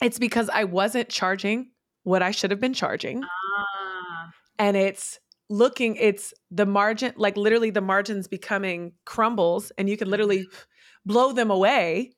It's 0.02 0.18
because 0.18 0.48
I 0.48 0.64
wasn't 0.64 1.10
charging 1.10 1.70
what 2.02 2.22
I 2.22 2.32
should 2.32 2.50
have 2.50 2.60
been 2.60 2.74
charging. 2.74 3.22
Ah. 3.22 4.32
and 4.58 4.76
it's 4.76 5.20
looking 5.50 5.96
it's 5.96 6.32
the 6.52 6.64
margin 6.64 7.12
like 7.16 7.36
literally 7.36 7.70
the 7.70 7.80
margins 7.80 8.28
becoming 8.28 8.92
crumbles 9.04 9.72
and 9.76 9.90
you 9.90 9.96
can 9.96 10.08
literally 10.08 10.44
mm-hmm. 10.44 10.56
blow 11.04 11.32
them 11.32 11.50
away 11.50 12.12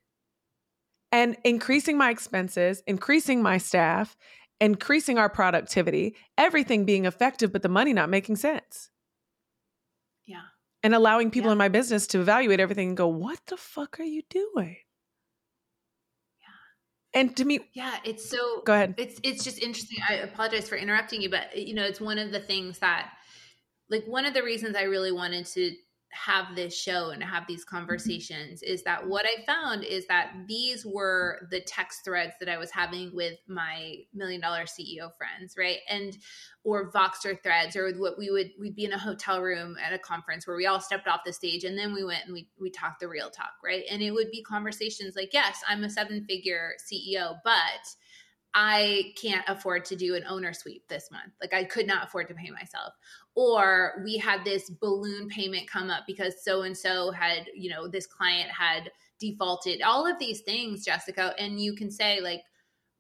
and 1.11 1.37
increasing 1.43 1.97
my 1.97 2.11
expenses 2.11 2.83
increasing 2.87 3.43
my 3.43 3.57
staff 3.57 4.17
increasing 4.61 5.17
our 5.17 5.31
productivity 5.31 6.15
everything 6.37 6.85
being 6.85 7.07
effective 7.07 7.51
but 7.51 7.63
the 7.63 7.71
money 7.71 7.95
not 7.95 8.11
making 8.11 8.37
sense 8.37 8.91
Yeah. 10.27 10.43
and 10.83 10.95
allowing 10.95 11.31
people 11.31 11.49
Yeah. 11.49 11.53
in 11.53 11.59
my 11.59 11.69
business 11.69 12.07
to 12.09 12.21
evaluate 12.21 12.61
everything 12.61 12.89
and 12.89 12.97
go 12.99 13.09
what 13.09 13.41
the 13.47 13.57
fuck 13.57 13.99
are 13.99 14.05
you 14.05 14.21
doing 14.29 14.77
Yeah. 16.39 17.19
and 17.19 17.35
to 17.39 17.47
me 17.47 17.61
Yeah. 17.73 17.97
It's 18.05 18.29
so 18.29 18.61
go 18.67 18.75
ahead 18.75 18.95
it's 18.99 19.19
it's 19.23 19.43
just 19.43 19.59
interesting. 19.63 20.01
I 20.07 20.17
apologize 20.17 20.69
for 20.69 20.77
interrupting 20.77 21.23
you, 21.23 21.31
but 21.31 21.57
you 21.57 21.73
know, 21.75 21.85
it's 21.85 22.01
one 22.01 22.19
of 22.19 22.31
the 22.31 22.41
things 22.41 22.79
that 22.81 23.13
like 23.93 24.05
one 24.07 24.25
of 24.25 24.35
the 24.35 24.43
reasons 24.43 24.75
I 24.75 24.85
really 24.85 25.13
wanted 25.13 25.47
to 25.47 25.73
have 26.13 26.55
this 26.55 26.79
show 26.79 27.11
and 27.11 27.23
have 27.23 27.47
these 27.47 27.65
mm-hmm. 27.65 27.77
conversations 27.77 28.63
is 28.63 28.83
that 28.83 29.07
what 29.07 29.25
I 29.25 29.45
found 29.45 29.83
is 29.83 30.07
that 30.07 30.33
these 30.47 30.85
were 30.85 31.47
the 31.51 31.61
text 31.61 32.05
threads 32.05 32.35
that 32.41 32.49
I 32.49 32.59
was 32.59 32.71
having 32.71 33.15
with 33.15 33.39
my 33.49 33.97
million 34.15 34.41
dollar 34.41 34.65
CEO 34.65 35.11
friends, 35.17 35.55
right? 35.57 35.79
And 35.89 36.17
or 36.65 36.93
Voxer 36.93 37.43
threads 37.43 37.77
or 37.77 37.93
what 37.93 38.19
we 38.19 38.31
would 38.31 38.51
we'd 38.61 38.77
be 38.77 38.85
in 38.85 38.93
a 38.93 38.99
hotel 38.99 39.41
room 39.41 39.77
at 39.83 39.93
a 39.93 39.99
conference 39.99 40.47
where 40.47 40.57
we 40.57 40.67
all 40.67 40.81
stepped 40.81 41.09
off 41.09 41.21
the 41.25 41.33
stage 41.33 41.65
and 41.65 41.79
then 41.79 41.95
we 41.95 42.05
went 42.05 42.25
and 42.25 42.35
we 42.35 42.49
we 42.61 42.71
talked 42.71 43.01
the 43.01 43.09
real 43.09 43.31
talk, 43.31 43.53
right? 43.65 43.85
And 43.91 44.03
it 44.03 44.11
would 44.11 44.31
be 44.31 44.43
conversations 44.43 45.17
like, 45.17 45.31
yes, 45.33 45.61
I'm 45.67 45.85
a 45.85 45.91
seven 45.91 46.25
figure 46.27 46.73
CEO, 46.93 47.37
but 47.43 47.85
I 48.55 49.13
can't 49.21 49.45
afford 49.49 49.85
to 49.87 49.97
do 49.97 50.15
an 50.15 50.25
owner 50.29 50.53
sweep 50.53 50.87
this 50.89 51.11
month. 51.11 51.33
Like 51.41 51.55
I 51.55 51.65
could 51.65 51.87
not 51.87 52.05
afford 52.05 52.29
to 52.29 52.35
pay 52.35 52.51
myself. 52.51 52.93
Or 53.35 54.03
we 54.05 54.19
had 54.19 54.45
this 54.45 54.69
balloon 54.69 55.29
payment 55.29 55.71
come 55.71 55.89
up 55.89 56.05
because 56.07 56.45
so 56.45 56.63
and 56.63 56.77
so 56.77 57.11
had, 57.11 57.47
you 57.55 57.71
know, 57.71 57.89
this 57.89 58.07
client 58.07 58.51
had 58.51 58.91
defaulted. 59.19 59.81
All 59.83 60.07
of 60.07 60.19
these 60.19 60.43
things, 60.43 60.85
Jessica, 60.85 61.35
and 61.39 61.61
you 61.61 61.75
can 61.75 61.91
say 61.91 62.21
like 62.21 62.43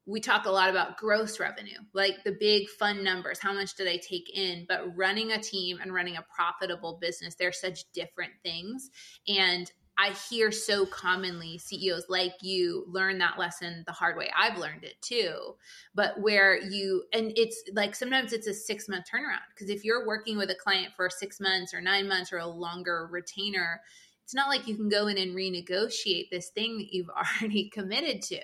we 0.06 0.20
talk 0.20 0.46
a 0.46 0.50
lot 0.50 0.68
about 0.68 0.96
gross 0.96 1.38
revenue, 1.38 1.78
like 1.92 2.24
the 2.24 2.36
big 2.40 2.68
fun 2.68 3.04
numbers. 3.04 3.38
How 3.38 3.52
much 3.52 3.76
did 3.76 3.86
I 3.86 3.98
take 3.98 4.36
in? 4.36 4.66
But 4.68 4.96
running 4.96 5.32
a 5.32 5.40
team 5.40 5.78
and 5.80 5.94
running 5.94 6.16
a 6.16 6.26
profitable 6.34 6.98
business, 7.00 7.36
they're 7.36 7.52
such 7.52 7.90
different 7.92 8.32
things. 8.42 8.90
And 9.28 9.70
I 9.98 10.10
hear 10.30 10.50
so 10.50 10.86
commonly 10.86 11.58
CEOs 11.58 12.06
like 12.08 12.32
you 12.40 12.84
learn 12.88 13.18
that 13.18 13.38
lesson 13.38 13.84
the 13.86 13.92
hard 13.92 14.16
way. 14.16 14.30
I've 14.36 14.58
learned 14.58 14.84
it 14.84 15.00
too. 15.02 15.54
But 15.94 16.20
where 16.20 16.60
you, 16.60 17.04
and 17.12 17.32
it's 17.36 17.62
like 17.74 17.94
sometimes 17.94 18.32
it's 18.32 18.46
a 18.46 18.54
six 18.54 18.88
month 18.88 19.04
turnaround. 19.12 19.44
Because 19.54 19.70
if 19.70 19.84
you're 19.84 20.06
working 20.06 20.38
with 20.38 20.50
a 20.50 20.54
client 20.54 20.92
for 20.96 21.10
six 21.10 21.40
months 21.40 21.74
or 21.74 21.80
nine 21.80 22.08
months 22.08 22.32
or 22.32 22.38
a 22.38 22.46
longer 22.46 23.08
retainer, 23.10 23.80
it's 24.24 24.34
not 24.34 24.48
like 24.48 24.66
you 24.66 24.76
can 24.76 24.88
go 24.88 25.08
in 25.08 25.18
and 25.18 25.36
renegotiate 25.36 26.30
this 26.30 26.48
thing 26.48 26.78
that 26.78 26.92
you've 26.92 27.10
already 27.42 27.68
committed 27.68 28.22
to. 28.22 28.40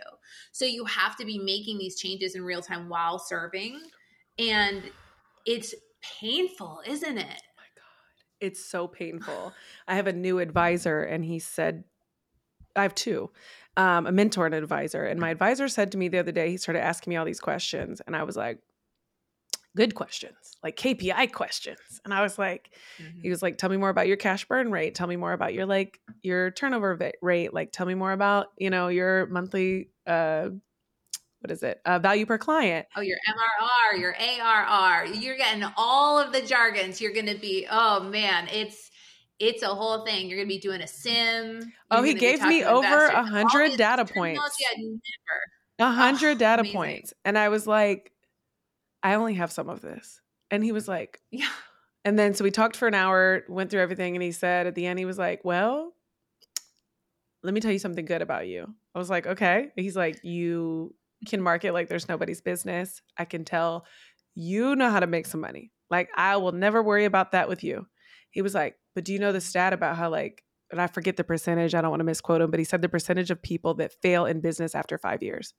So 0.53 0.65
you 0.65 0.85
have 0.85 1.17
to 1.17 1.25
be 1.25 1.39
making 1.39 1.79
these 1.79 1.99
changes 1.99 2.35
in 2.35 2.45
real 2.45 2.63
time 2.63 2.89
while 2.89 3.19
serving. 3.19 3.81
And 4.39 4.83
it's 5.47 5.75
painful, 6.21 6.83
isn't 6.87 7.19
it? 7.19 7.43
It's 8.41 8.65
so 8.65 8.87
painful. 8.87 9.53
I 9.87 9.97
have 9.97 10.07
a 10.07 10.13
new 10.13 10.39
advisor, 10.39 11.03
and 11.03 11.25
he 11.25 11.39
said, 11.39 11.85
I 12.77 12.83
have 12.83 12.95
two, 12.95 13.31
um, 13.77 14.07
a 14.07 14.13
mentor 14.13 14.47
and 14.47 14.55
an 14.55 14.63
advisor. 14.63 15.05
And 15.05 15.19
my 15.19 15.31
advisor 15.31 15.69
said 15.69 15.93
to 15.93 15.99
me 15.99 16.09
the 16.09 16.19
other 16.19 16.33
day, 16.33 16.51
he 16.51 16.57
started 16.57 16.83
asking 16.83 17.11
me 17.11 17.17
all 17.17 17.25
these 17.25 17.41
questions, 17.41 18.01
and 18.07 18.15
I 18.15 18.23
was 18.23 18.37
like, 18.37 18.61
good 19.77 19.95
questions, 19.95 20.57
like 20.63 20.77
KPI 20.77 21.33
questions. 21.33 22.01
And 22.05 22.13
I 22.13 22.23
was 22.23 22.39
like, 22.39 22.75
he 23.23 23.31
was 23.31 23.43
like, 23.43 23.59
tell 23.59 23.71
me 23.71 23.77
more 23.77 23.91
about 23.91 24.09
your 24.09 24.17
cash 24.17 24.45
burn 24.45 24.71
rate. 24.71 24.95
Tell 24.95 25.07
me 25.07 25.17
more 25.17 25.33
about 25.33 25.55
your 25.55 25.67
like 25.67 26.01
your 26.23 26.51
turnover 26.51 27.13
rate. 27.23 27.55
Like, 27.55 27.71
tell 27.71 27.87
me 27.87 27.95
more 27.95 28.13
about 28.13 28.49
you 28.57 28.71
know 28.71 28.89
your 28.89 29.27
monthly 29.27 29.91
uh, 30.07 30.49
what 31.49 31.55
is 31.55 31.63
it? 31.63 31.81
Uh, 31.87 31.99
value 31.99 32.27
per 32.27 32.37
client. 32.37 32.87
Oh, 32.95 33.01
your 33.01 33.17
MRR, 33.17 33.99
your 34.01 34.15
ARR. 34.15 35.07
You're 35.07 35.37
getting 35.39 35.65
all 35.79 36.19
of 36.19 36.31
the 36.33 36.43
jargons. 36.43 37.01
You're 37.01 37.13
going 37.15 37.27
to 37.27 37.39
be, 37.39 37.67
oh 37.71 38.01
man, 38.01 38.49
it's 38.53 38.91
it's 39.39 39.63
a 39.63 39.69
whole 39.69 40.05
thing. 40.05 40.29
You're 40.29 40.37
going 40.39 40.49
to 40.49 40.55
be 40.55 40.61
doing 40.61 40.83
a 40.83 40.87
sim. 40.87 41.73
Oh, 41.91 42.03
he 42.03 42.13
gave 42.15 42.43
me 42.43 42.65
over 42.65 43.07
a 43.07 43.25
hundred 43.25 43.77
data 43.79 44.05
points. 44.05 44.41
A 45.79 45.91
hundred 45.91 46.37
Oh, 46.37 46.39
data 46.39 46.61
amazing. 46.61 46.77
points, 46.77 47.15
and 47.25 47.39
I 47.39 47.49
was 47.49 47.67
like, 47.67 48.13
I 49.03 49.15
only 49.15 49.35
have 49.35 49.51
some 49.53 49.71
of 49.71 49.81
this. 49.81 50.21
And 50.51 50.63
he 50.63 50.73
was 50.73 50.87
like, 50.89 51.21
Yeah. 51.31 51.49
and 52.05 52.19
then 52.19 52.35
so 52.35 52.45
we 52.45 52.51
talked 52.51 52.77
for 52.77 52.89
an 52.89 52.95
hour, 52.95 53.45
went 53.49 53.71
through 53.71 53.81
everything, 53.81 54.15
and 54.17 54.23
he 54.23 54.33
said 54.33 54.67
at 54.67 54.75
the 54.75 54.85
end, 54.87 54.99
he 54.99 55.07
was 55.07 55.19
like, 55.19 55.45
well. 55.45 55.95
Let 57.45 57.55
me 57.55 57.61
tell 57.61 57.71
you 57.71 57.79
something 57.79 58.05
good 58.05 58.21
about 58.21 58.49
you. 58.49 58.67
I 58.97 58.99
was 58.99 59.09
like, 59.09 59.25
okay. 59.25 59.69
He's 59.77 59.95
like, 59.95 60.19
you 60.25 60.93
can 61.27 61.41
market 61.41 61.73
like 61.73 61.89
there's 61.89 62.09
nobody's 62.09 62.41
business. 62.41 63.03
I 63.17 63.25
can 63.25 63.45
tell 63.45 63.87
you 64.35 64.77
know 64.77 64.91
how 64.91 65.01
to 65.01 65.07
make 65.07 65.27
some 65.27 65.41
money. 65.41 65.73
Like, 65.91 66.11
I 66.17 66.37
will 66.37 66.53
never 66.53 66.83
worry 66.83 67.07
about 67.07 67.33
that 67.33 67.49
with 67.49 67.65
you. 67.65 67.87
He 68.31 68.43
was 68.43 68.55
like, 68.55 68.77
but 68.95 69.05
do 69.05 69.13
you 69.13 69.19
know 69.19 69.33
the 69.33 69.41
stat 69.41 69.73
about 69.73 69.97
how, 69.97 70.11
like, 70.11 70.43
and 70.71 70.81
I 70.81 70.87
forget 70.87 71.17
the 71.17 71.25
percentage, 71.25 71.75
I 71.75 71.81
don't 71.81 71.91
want 71.91 72.01
to 72.01 72.05
misquote 72.05 72.43
him, 72.43 72.51
but 72.51 72.61
he 72.61 72.65
said 72.65 72.83
the 72.83 72.89
percentage 72.89 73.31
of 73.31 73.43
people 73.43 73.75
that 73.75 73.95
fail 74.03 74.27
in 74.27 74.41
business 74.41 74.75
after 74.75 74.99
five 74.99 75.23
years. 75.23 75.55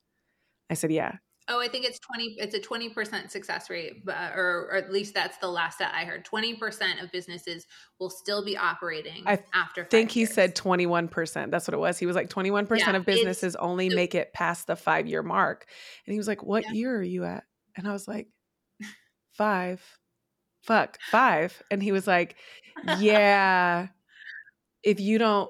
I 0.69 0.75
said, 0.75 0.91
yeah. 0.91 1.13
Oh, 1.51 1.59
I 1.59 1.67
think 1.67 1.83
it's 1.85 1.97
20 1.99 2.35
it's 2.37 2.53
a 2.53 2.59
20% 2.59 3.31
success 3.31 3.69
rate, 3.71 4.05
but, 4.05 4.33
or, 4.35 4.67
or 4.71 4.75
at 4.75 4.91
least 4.91 5.15
that's 5.15 5.37
the 5.39 5.47
last 5.47 5.79
that 5.79 5.93
I 5.95 6.05
heard. 6.05 6.23
20% 6.23 7.03
of 7.03 7.11
businesses 7.11 7.65
will 7.99 8.11
still 8.11 8.45
be 8.45 8.55
operating 8.55 9.23
I 9.25 9.39
after 9.53 9.81
I 9.81 9.85
think 9.85 10.11
he 10.11 10.21
years. 10.21 10.33
said 10.33 10.55
21%. 10.55 11.49
That's 11.49 11.67
what 11.67 11.73
it 11.73 11.79
was. 11.79 11.97
He 11.97 12.05
was 12.05 12.15
like 12.15 12.29
21% 12.29 12.77
Yeah, 12.77 12.95
of 12.95 13.03
businesses 13.05 13.55
only 13.55 13.89
so- 13.89 13.95
make 13.95 14.13
it 14.13 14.31
past 14.31 14.67
the 14.67 14.75
five 14.75 15.07
year 15.07 15.23
mark. 15.23 15.65
And 16.05 16.13
he 16.13 16.17
was 16.19 16.27
like, 16.27 16.43
What 16.43 16.65
Yeah. 16.65 16.71
year 16.73 16.95
are 16.97 17.03
you 17.03 17.25
at? 17.25 17.43
And 17.75 17.87
I 17.87 17.93
was 17.93 18.07
like, 18.07 18.27
Five. 19.33 19.81
Fuck, 20.65 20.99
five. 21.09 21.61
And 21.71 21.81
he 21.81 21.91
was 21.91 22.05
like, 22.05 22.35
Yeah, 22.99 23.87
if 24.83 24.99
you 24.99 25.17
don't, 25.17 25.49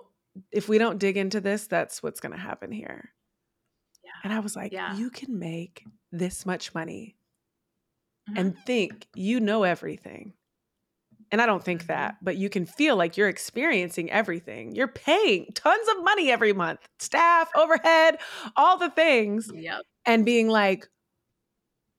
if 0.51 0.69
we 0.69 0.77
don't 0.77 0.97
dig 0.99 1.17
into 1.17 1.41
this, 1.41 1.67
that's 1.67 2.01
what's 2.01 2.19
going 2.21 2.31
to 2.31 2.37
happen 2.37 2.71
here. 2.71 3.09
And 4.23 4.33
I 4.33 4.39
was 4.39 4.55
like, 4.55 4.71
Yeah. 4.71 4.95
You 4.95 5.09
can 5.09 5.39
make 5.39 5.85
this 6.11 6.45
much 6.45 6.73
money 6.73 7.15
Mhm. 8.29 8.39
and 8.39 8.57
think 8.65 9.07
you 9.15 9.39
know 9.39 9.63
everything. 9.63 10.33
And 11.31 11.41
I 11.41 11.45
don't 11.45 11.63
think 11.63 11.83
Mhm. 11.83 11.87
that, 11.87 12.17
but 12.23 12.37
you 12.37 12.49
can 12.49 12.65
feel 12.65 12.95
like 12.95 13.15
you're 13.15 13.29
experiencing 13.29 14.09
everything. 14.11 14.73
You're 14.75 14.87
paying 14.87 15.47
tons 15.53 15.87
of 15.89 16.03
money 16.03 16.31
every 16.31 16.53
month, 16.53 16.79
staff, 16.99 17.49
overhead, 17.55 18.19
all 18.55 18.77
the 18.77 18.89
things, 18.89 19.51
Yep. 19.53 19.83
and 20.05 20.25
being 20.25 20.47
like, 20.47 20.87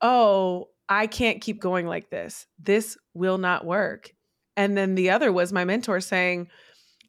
oh, 0.03 0.68
I 0.89 1.07
can't 1.07 1.41
keep 1.41 1.61
going 1.61 1.87
like 1.87 2.11
this. 2.11 2.47
This 2.59 2.97
will 3.14 3.39
not 3.39 3.64
work. 3.64 4.11
And 4.57 4.77
then 4.77 4.95
the 4.95 5.11
other 5.11 5.33
was 5.33 5.53
my 5.53 5.64
mentor 5.64 6.01
saying, 6.01 6.49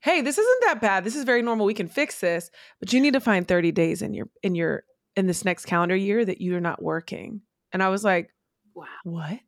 hey, 0.02 0.22
this 0.22 0.38
isn't 0.38 0.62
that 0.66 0.82
bad. 0.82 1.04
This 1.04 1.16
is 1.16 1.24
very 1.24 1.42
normal. 1.42 1.66
We 1.66 1.74
can 1.74 1.88
fix 1.88 2.20
this, 2.20 2.50
but 2.80 2.94
you 2.94 3.00
need 3.00 3.14
to 3.14 3.20
find 3.20 3.48
30 3.48 3.72
days 3.72 4.02
in 4.02 4.14
your 4.14 4.30
in 4.44 4.56
your 4.56 4.84
in 5.16 5.28
this 5.28 5.44
next 5.46 5.66
calendar 5.66 5.96
year 5.96 6.24
that 6.24 6.42
you're 6.42 6.62
not 6.62 6.82
working. 6.82 7.42
And 7.72 7.82
I 7.84 7.90
was 7.90 8.04
like, 8.04 8.30
Wow. 8.74 8.88
what? 9.04 9.40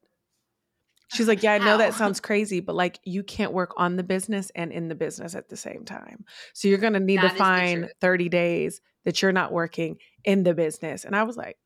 She's 1.09 1.27
like, 1.27 1.43
yeah, 1.43 1.53
I 1.53 1.57
know 1.59 1.77
that 1.77 1.93
sounds 1.93 2.19
crazy, 2.19 2.59
but 2.59 2.73
like 2.75 2.99
you 3.03 3.23
can't 3.23 3.53
work 3.53 3.73
on 3.77 3.97
the 3.97 4.03
business 4.03 4.51
and 4.55 4.71
in 4.71 4.87
the 4.87 4.95
business 4.95 5.35
at 5.35 5.47
the 5.47 5.55
same 5.55 5.85
time. 5.85 6.25
So 6.53 6.67
you're 6.67 6.79
going 6.79 6.93
to 6.93 6.99
need 6.99 7.21
That 7.21 7.33
to 7.33 7.37
find 7.37 7.89
30 8.01 8.29
days 8.29 8.81
that 9.05 9.21
you're 9.21 9.31
not 9.31 9.51
working 9.51 9.97
in 10.23 10.43
the 10.43 10.55
business. 10.55 11.05
And 11.05 11.15
I 11.15 11.21
was 11.23 11.37
like, 11.37 11.57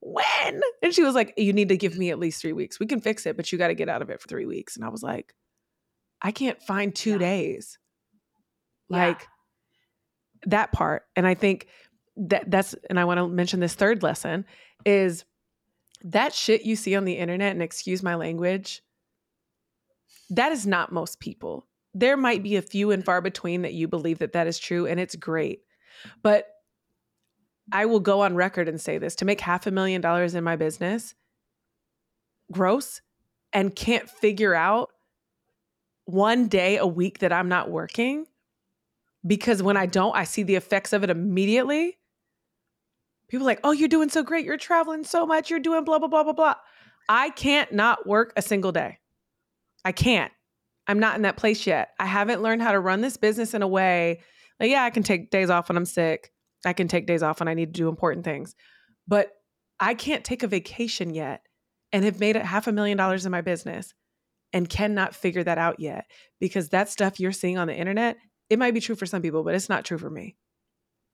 when? 0.00 0.60
And 0.82 0.92
she 0.92 1.02
was 1.02 1.14
like, 1.14 1.32
you 1.38 1.52
need 1.54 1.70
to 1.70 1.78
give 1.78 1.96
me 1.96 2.10
at 2.10 2.18
least 2.18 2.42
three 2.42 2.52
weeks. 2.52 2.78
We 2.78 2.86
can 2.86 3.00
fix 3.00 3.24
it, 3.24 3.36
but 3.38 3.50
you 3.50 3.56
got 3.58 3.68
to 3.68 3.74
get 3.74 3.88
out 3.88 4.02
of 4.02 4.10
it 4.10 4.20
for 4.20 4.28
three 4.28 4.46
weeks. 4.46 4.76
And 4.76 4.84
I 4.84 4.90
was 4.90 5.02
like, 5.02 5.34
I 6.20 6.30
can't 6.30 6.62
find 6.62 6.94
two 6.94 7.12
Yeah. 7.12 7.18
days. 7.18 7.78
Yeah. 8.90 9.06
Like 9.08 9.26
that 10.46 10.72
part. 10.72 11.04
And 11.16 11.26
I 11.26 11.34
think 11.34 11.68
that 12.18 12.50
that's, 12.50 12.74
and 12.90 12.98
I 12.98 13.04
want 13.04 13.18
to 13.18 13.28
mention 13.28 13.60
this 13.60 13.74
third 13.74 14.02
lesson 14.02 14.44
is 14.84 15.24
that 16.02 16.34
shit 16.34 16.62
you 16.62 16.76
see 16.76 16.94
on 16.94 17.04
the 17.04 17.14
internet, 17.14 17.52
and 17.52 17.62
excuse 17.62 18.02
my 18.02 18.14
language, 18.14 18.82
that 20.30 20.52
is 20.52 20.66
not 20.66 20.92
most 20.92 21.20
people. 21.20 21.66
There 21.94 22.16
might 22.16 22.42
be 22.42 22.56
a 22.56 22.62
few 22.62 22.90
and 22.90 23.04
far 23.04 23.20
between 23.20 23.62
that 23.62 23.74
you 23.74 23.88
believe 23.88 24.18
that 24.18 24.32
that 24.32 24.46
is 24.46 24.58
true, 24.58 24.86
and 24.86 25.00
it's 25.00 25.16
great. 25.16 25.62
But 26.22 26.46
I 27.72 27.86
will 27.86 28.00
go 28.00 28.20
on 28.20 28.34
record 28.34 28.68
and 28.68 28.80
say 28.80 28.98
this 28.98 29.16
to 29.16 29.24
make 29.24 29.40
half 29.40 29.66
a 29.66 29.70
million 29.70 30.00
dollars 30.00 30.34
in 30.34 30.44
my 30.44 30.56
business, 30.56 31.14
gross, 32.52 33.00
and 33.52 33.74
can't 33.74 34.08
figure 34.08 34.54
out 34.54 34.90
one 36.04 36.48
day 36.48 36.78
a 36.78 36.86
week 36.86 37.18
that 37.18 37.32
I'm 37.32 37.48
not 37.48 37.70
working 37.70 38.26
because 39.26 39.62
when 39.62 39.76
I 39.76 39.86
don't, 39.86 40.16
I 40.16 40.24
see 40.24 40.42
the 40.42 40.54
effects 40.54 40.92
of 40.92 41.04
it 41.04 41.10
immediately. 41.10 41.98
People 43.28 43.46
like, 43.46 43.60
oh, 43.64 43.72
you're 43.72 43.88
doing 43.88 44.08
so 44.08 44.22
great. 44.22 44.44
You're 44.44 44.56
traveling 44.56 45.04
so 45.04 45.26
much. 45.26 45.50
You're 45.50 45.60
doing 45.60 45.84
blah, 45.84 45.98
blah, 45.98 46.08
blah, 46.08 46.24
blah, 46.24 46.32
blah. 46.32 46.54
I 47.08 47.30
can't 47.30 47.72
not 47.72 48.06
work 48.06 48.32
a 48.36 48.42
single 48.42 48.72
day. 48.72 48.98
I 49.84 49.92
can't. 49.92 50.32
I'm 50.86 50.98
not 50.98 51.16
in 51.16 51.22
that 51.22 51.36
place 51.36 51.66
yet. 51.66 51.90
I 51.98 52.06
haven't 52.06 52.42
learned 52.42 52.62
how 52.62 52.72
to 52.72 52.80
run 52.80 53.00
this 53.02 53.16
business 53.16 53.52
in 53.54 53.62
a 53.62 53.68
way 53.68 54.20
like, 54.60 54.70
yeah, 54.70 54.82
I 54.82 54.90
can 54.90 55.02
take 55.02 55.30
days 55.30 55.50
off 55.50 55.68
when 55.68 55.76
I'm 55.76 55.84
sick. 55.84 56.32
I 56.64 56.72
can 56.72 56.88
take 56.88 57.06
days 57.06 57.22
off 57.22 57.40
when 57.40 57.48
I 57.48 57.54
need 57.54 57.74
to 57.74 57.80
do 57.80 57.88
important 57.88 58.24
things. 58.24 58.54
But 59.06 59.30
I 59.78 59.94
can't 59.94 60.24
take 60.24 60.42
a 60.42 60.48
vacation 60.48 61.14
yet 61.14 61.42
and 61.92 62.04
have 62.04 62.20
made 62.20 62.36
it 62.36 62.44
half 62.44 62.66
a 62.66 62.72
million 62.72 62.98
dollars 62.98 63.24
in 63.24 63.32
my 63.32 63.40
business 63.40 63.94
and 64.52 64.68
cannot 64.68 65.14
figure 65.14 65.44
that 65.44 65.58
out 65.58 65.78
yet 65.78 66.06
because 66.40 66.70
that 66.70 66.88
stuff 66.88 67.20
you're 67.20 67.32
seeing 67.32 67.58
on 67.58 67.68
the 67.68 67.76
internet, 67.76 68.16
it 68.50 68.58
might 68.58 68.74
be 68.74 68.80
true 68.80 68.96
for 68.96 69.06
some 69.06 69.22
people, 69.22 69.44
but 69.44 69.54
it's 69.54 69.68
not 69.68 69.84
true 69.84 69.98
for 69.98 70.10
me. 70.10 70.36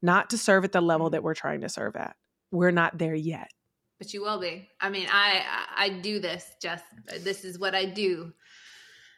Not 0.04 0.28
to 0.30 0.38
serve 0.38 0.66
at 0.66 0.72
the 0.72 0.82
level 0.82 1.08
that 1.08 1.22
we're 1.22 1.34
trying 1.34 1.62
to 1.62 1.70
serve 1.70 1.96
at. 1.96 2.14
We're 2.50 2.72
not 2.72 2.98
there 2.98 3.14
yet. 3.14 3.48
But 3.98 4.12
you 4.12 4.20
will 4.20 4.38
be. 4.38 4.68
I 4.78 4.90
mean, 4.90 5.06
I 5.10 5.42
I 5.74 5.88
do 5.88 6.20
this, 6.20 6.44
just 6.60 6.84
This 7.20 7.42
is 7.42 7.58
what 7.58 7.74
I 7.74 7.86
do. 7.86 8.34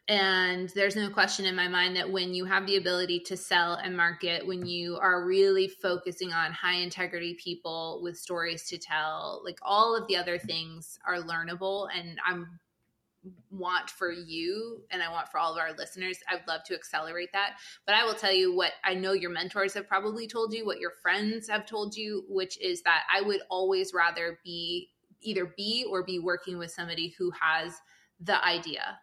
And 0.06 0.68
there's 0.76 0.94
no 0.94 1.10
question 1.10 1.44
in 1.44 1.56
my 1.56 1.66
mind 1.66 1.96
that 1.96 2.12
when 2.12 2.32
you 2.32 2.44
have 2.44 2.68
the 2.68 2.76
ability 2.76 3.18
to 3.26 3.36
sell 3.36 3.74
and 3.74 3.96
market, 3.96 4.46
when 4.46 4.64
you 4.64 4.96
are 4.98 5.26
really 5.26 5.66
focusing 5.66 6.32
on 6.32 6.52
high 6.52 6.76
integrity 6.76 7.36
people 7.42 7.98
with 8.04 8.16
stories 8.16 8.68
to 8.68 8.78
tell, 8.78 9.42
like 9.44 9.58
all 9.62 9.96
of 9.96 10.06
the 10.06 10.16
other 10.16 10.38
things 10.38 11.00
are 11.04 11.16
learnable. 11.16 11.88
And 11.92 12.20
I'm 12.24 12.60
want 13.50 13.90
for 13.90 14.10
you 14.10 14.82
and 14.90 15.02
I 15.02 15.10
want 15.10 15.28
for 15.28 15.38
all 15.38 15.52
of 15.52 15.58
our 15.58 15.72
listeners. 15.72 16.18
I'd 16.28 16.46
love 16.46 16.62
to 16.64 16.74
accelerate 16.74 17.30
that. 17.32 17.56
But 17.86 17.94
I 17.94 18.04
will 18.04 18.14
tell 18.14 18.32
you 18.32 18.54
what 18.54 18.72
I 18.84 18.94
know 18.94 19.12
your 19.12 19.30
mentors 19.30 19.74
have 19.74 19.88
probably 19.88 20.26
told 20.26 20.52
you, 20.52 20.66
what 20.66 20.80
your 20.80 20.92
friends 21.02 21.48
have 21.48 21.66
told 21.66 21.96
you, 21.96 22.24
which 22.28 22.60
is 22.60 22.82
that 22.82 23.02
I 23.12 23.22
would 23.22 23.40
always 23.50 23.92
rather 23.94 24.38
be 24.44 24.90
either 25.22 25.52
be 25.56 25.86
or 25.88 26.04
be 26.04 26.18
working 26.18 26.58
with 26.58 26.70
somebody 26.70 27.14
who 27.18 27.32
has 27.40 27.80
the 28.20 28.42
idea 28.44 28.98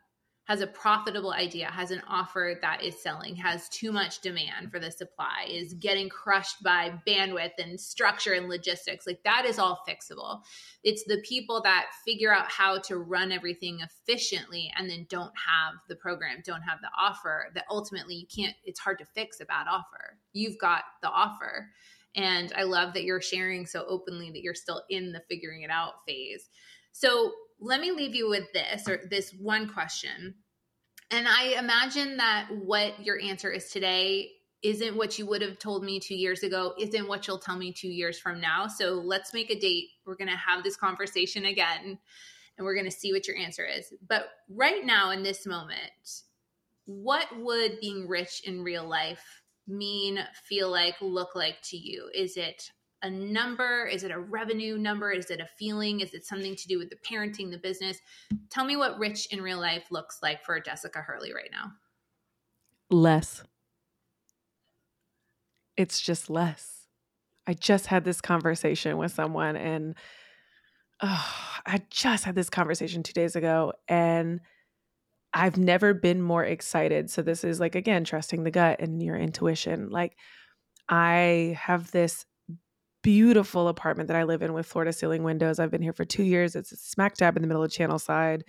has 0.46 0.60
a 0.60 0.68
profitable 0.68 1.32
idea, 1.32 1.68
has 1.68 1.92
an 1.92 2.02
offer 2.08 2.60
that 2.62 2.84
is 2.84 3.02
selling, 3.02 3.34
has 3.36 3.70
too 3.70 3.94
much 3.94 4.20
demand 4.20 4.70
for 4.72 4.80
the 4.80 4.92
supply, 4.92 5.46
is 5.50 5.74
getting 5.76 6.10
crushed 6.10 6.62
by 6.62 6.94
bandwidth 7.08 7.54
and 7.58 7.80
structure 7.80 8.34
and 8.34 8.50
logistics. 8.50 9.08
Like 9.08 9.24
that 9.24 9.46
is 9.46 9.58
all 9.58 9.82
fixable. 9.88 10.42
It's 10.84 11.06
the 11.06 11.24
people 11.24 11.62
that 11.62 11.86
figure 12.06 12.34
out 12.34 12.52
how 12.52 12.80
to 12.80 12.98
run 12.98 13.32
everything 13.32 13.80
efficiently 13.80 14.70
and 14.78 14.90
then 14.90 15.06
don't 15.10 15.32
have 15.48 15.76
the 15.88 15.96
program, 15.96 16.44
don't 16.46 16.64
have 16.64 16.82
the 16.82 16.92
offer 17.00 17.46
that 17.56 17.66
ultimately 17.70 18.16
you 18.16 18.28
can't, 18.28 18.56
it's 18.66 18.82
hard 18.82 19.00
to 19.00 19.06
fix 19.06 19.40
a 19.40 19.46
bad 19.46 19.68
offer. 19.70 20.18
You've 20.34 20.58
got 20.60 20.84
the 21.02 21.10
offer. 21.10 21.70
And 22.16 22.52
I 22.56 22.64
love 22.64 22.94
that 22.94 23.06
you're 23.06 23.22
sharing 23.22 23.66
so 23.66 23.86
openly 23.88 24.30
that 24.32 24.44
you're 24.44 24.54
still 24.54 24.84
in 24.90 25.14
the 25.14 25.22
figuring 25.30 25.62
it 25.62 25.72
out 25.72 26.06
phase. 26.06 26.50
So 26.92 27.32
let 27.60 27.80
me 27.80 27.92
leave 27.92 28.16
you 28.16 28.30
with 28.30 28.52
this 28.54 28.88
or 28.88 29.02
this 29.10 29.32
one 29.40 29.68
question. 29.70 30.36
And 31.12 31.28
I 31.28 31.56
imagine 31.60 32.18
that 32.18 32.48
what 32.52 33.06
your 33.06 33.20
answer 33.20 33.52
is 33.52 33.70
today 33.70 34.32
isn't 34.64 34.96
what 34.96 35.20
you 35.20 35.26
would 35.28 35.42
have 35.42 35.60
told 35.60 35.84
me 35.84 36.00
two 36.00 36.16
years 36.16 36.42
ago, 36.42 36.74
isn't 36.80 37.08
what 37.08 37.28
you'll 37.28 37.38
tell 37.38 37.58
me 37.58 37.74
two 37.74 37.90
years 37.90 38.18
from 38.18 38.40
now. 38.40 38.66
So 38.68 38.94
let's 38.94 39.34
make 39.34 39.52
a 39.52 39.60
date. 39.60 39.90
We're 40.06 40.16
going 40.16 40.30
to 40.30 40.38
have 40.38 40.64
this 40.64 40.78
conversation 40.78 41.46
again 41.46 42.00
and 42.58 42.66
we're 42.66 42.76
going 42.76 42.90
to 42.90 42.92
see 42.92 43.12
what 43.12 43.28
your 43.28 43.38
answer 43.38 43.66
is. 43.66 43.94
But 44.08 44.28
right 44.50 44.86
now, 44.86 45.12
in 45.12 45.24
this 45.24 45.46
moment, 45.46 45.82
what 46.86 47.28
would 47.40 47.80
being 47.82 48.08
rich 48.08 48.42
in 48.46 48.64
real 48.64 48.88
life 48.88 49.42
mean, 49.68 50.20
feel 50.48 50.70
like, 50.70 50.96
look 51.02 51.36
like 51.36 51.58
to 51.64 51.78
you? 51.78 52.10
Is 52.14 52.38
it 52.38 52.72
a 53.04 53.10
number? 53.10 53.86
Is 53.86 54.04
it 54.04 54.12
a 54.12 54.20
revenue 54.20 54.78
number? 54.78 55.12
Is 55.12 55.30
it 55.30 55.40
a 55.40 55.48
feeling? 55.60 56.00
Is 56.00 56.14
it 56.14 56.26
something 56.26 56.56
to 56.56 56.68
do 56.68 56.80
with 56.80 56.90
the 56.90 56.96
parenting, 56.96 57.52
the 57.52 57.58
business? 57.58 58.00
Tell 58.50 58.66
me 58.66 58.76
what 58.76 58.98
rich 58.98 59.28
in 59.32 59.42
real 59.42 59.60
life 59.60 59.86
looks 59.92 60.20
like 60.24 60.44
for 60.44 60.60
Jessica 60.60 61.00
Hurley 61.00 61.34
right 61.34 61.50
now. 61.52 61.74
Less. 62.90 63.44
It's 65.76 66.00
just 66.00 66.30
less. 66.30 66.88
I 67.46 67.54
just 67.54 67.88
had 67.88 68.06
this 68.06 68.22
conversation 68.22 68.98
with 68.98 69.12
someone 69.12 69.58
and 69.58 69.96
oh, 71.02 71.34
I 71.66 71.82
just 71.90 72.24
had 72.24 72.36
this 72.36 72.50
conversation 72.50 73.04
two 73.04 73.14
days 73.14 73.36
ago 73.36 73.74
and 73.88 74.40
I've 75.34 75.58
never 75.58 75.94
been 75.94 76.22
more 76.22 76.46
excited. 76.46 77.10
So, 77.10 77.22
this 77.24 77.44
is 77.44 77.60
like, 77.60 77.76
again, 77.76 78.04
trusting 78.04 78.44
the 78.44 78.52
gut 78.52 78.80
and 78.80 79.02
your 79.02 79.18
intuition. 79.18 79.90
Like, 79.90 80.16
I 80.88 81.58
have 81.60 81.92
this 81.92 82.26
beautiful 83.04 83.68
apartment 83.68 84.08
that 84.08 84.18
I 84.18 84.24
live 84.24 84.42
in 84.42 84.54
with 84.54 84.72
to 84.72 84.94
ceiling 84.94 85.24
windows. 85.24 85.60
I've 85.60 85.70
been 85.70 85.82
here 85.84 85.94
for 85.94 86.06
two 86.06 86.24
years. 86.24 86.56
It's 86.56 86.72
smack 86.82 87.16
dab 87.18 87.36
in 87.36 87.44
the 87.44 87.48
middle 87.48 87.64
of 87.64 87.70
Channelside. 87.70 88.42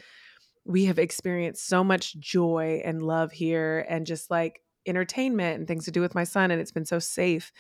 We 0.65 0.87
have 0.87 0.99
experienced 0.99 1.67
so 1.67 1.85
much 1.85 2.19
joy 2.19 2.81
and 2.85 3.03
love 3.03 3.33
here 3.33 3.85
and 3.89 4.07
just 4.07 4.31
like 4.31 4.61
entertainment 4.87 5.59
and 5.59 5.69
things 5.69 5.85
to 5.85 5.91
do 5.91 6.01
with 6.01 6.15
my 6.15 6.25
son. 6.25 6.51
And 6.51 6.61
it's 6.61 6.73
been 6.73 6.87
so 6.87 6.99
safe. 6.99 7.53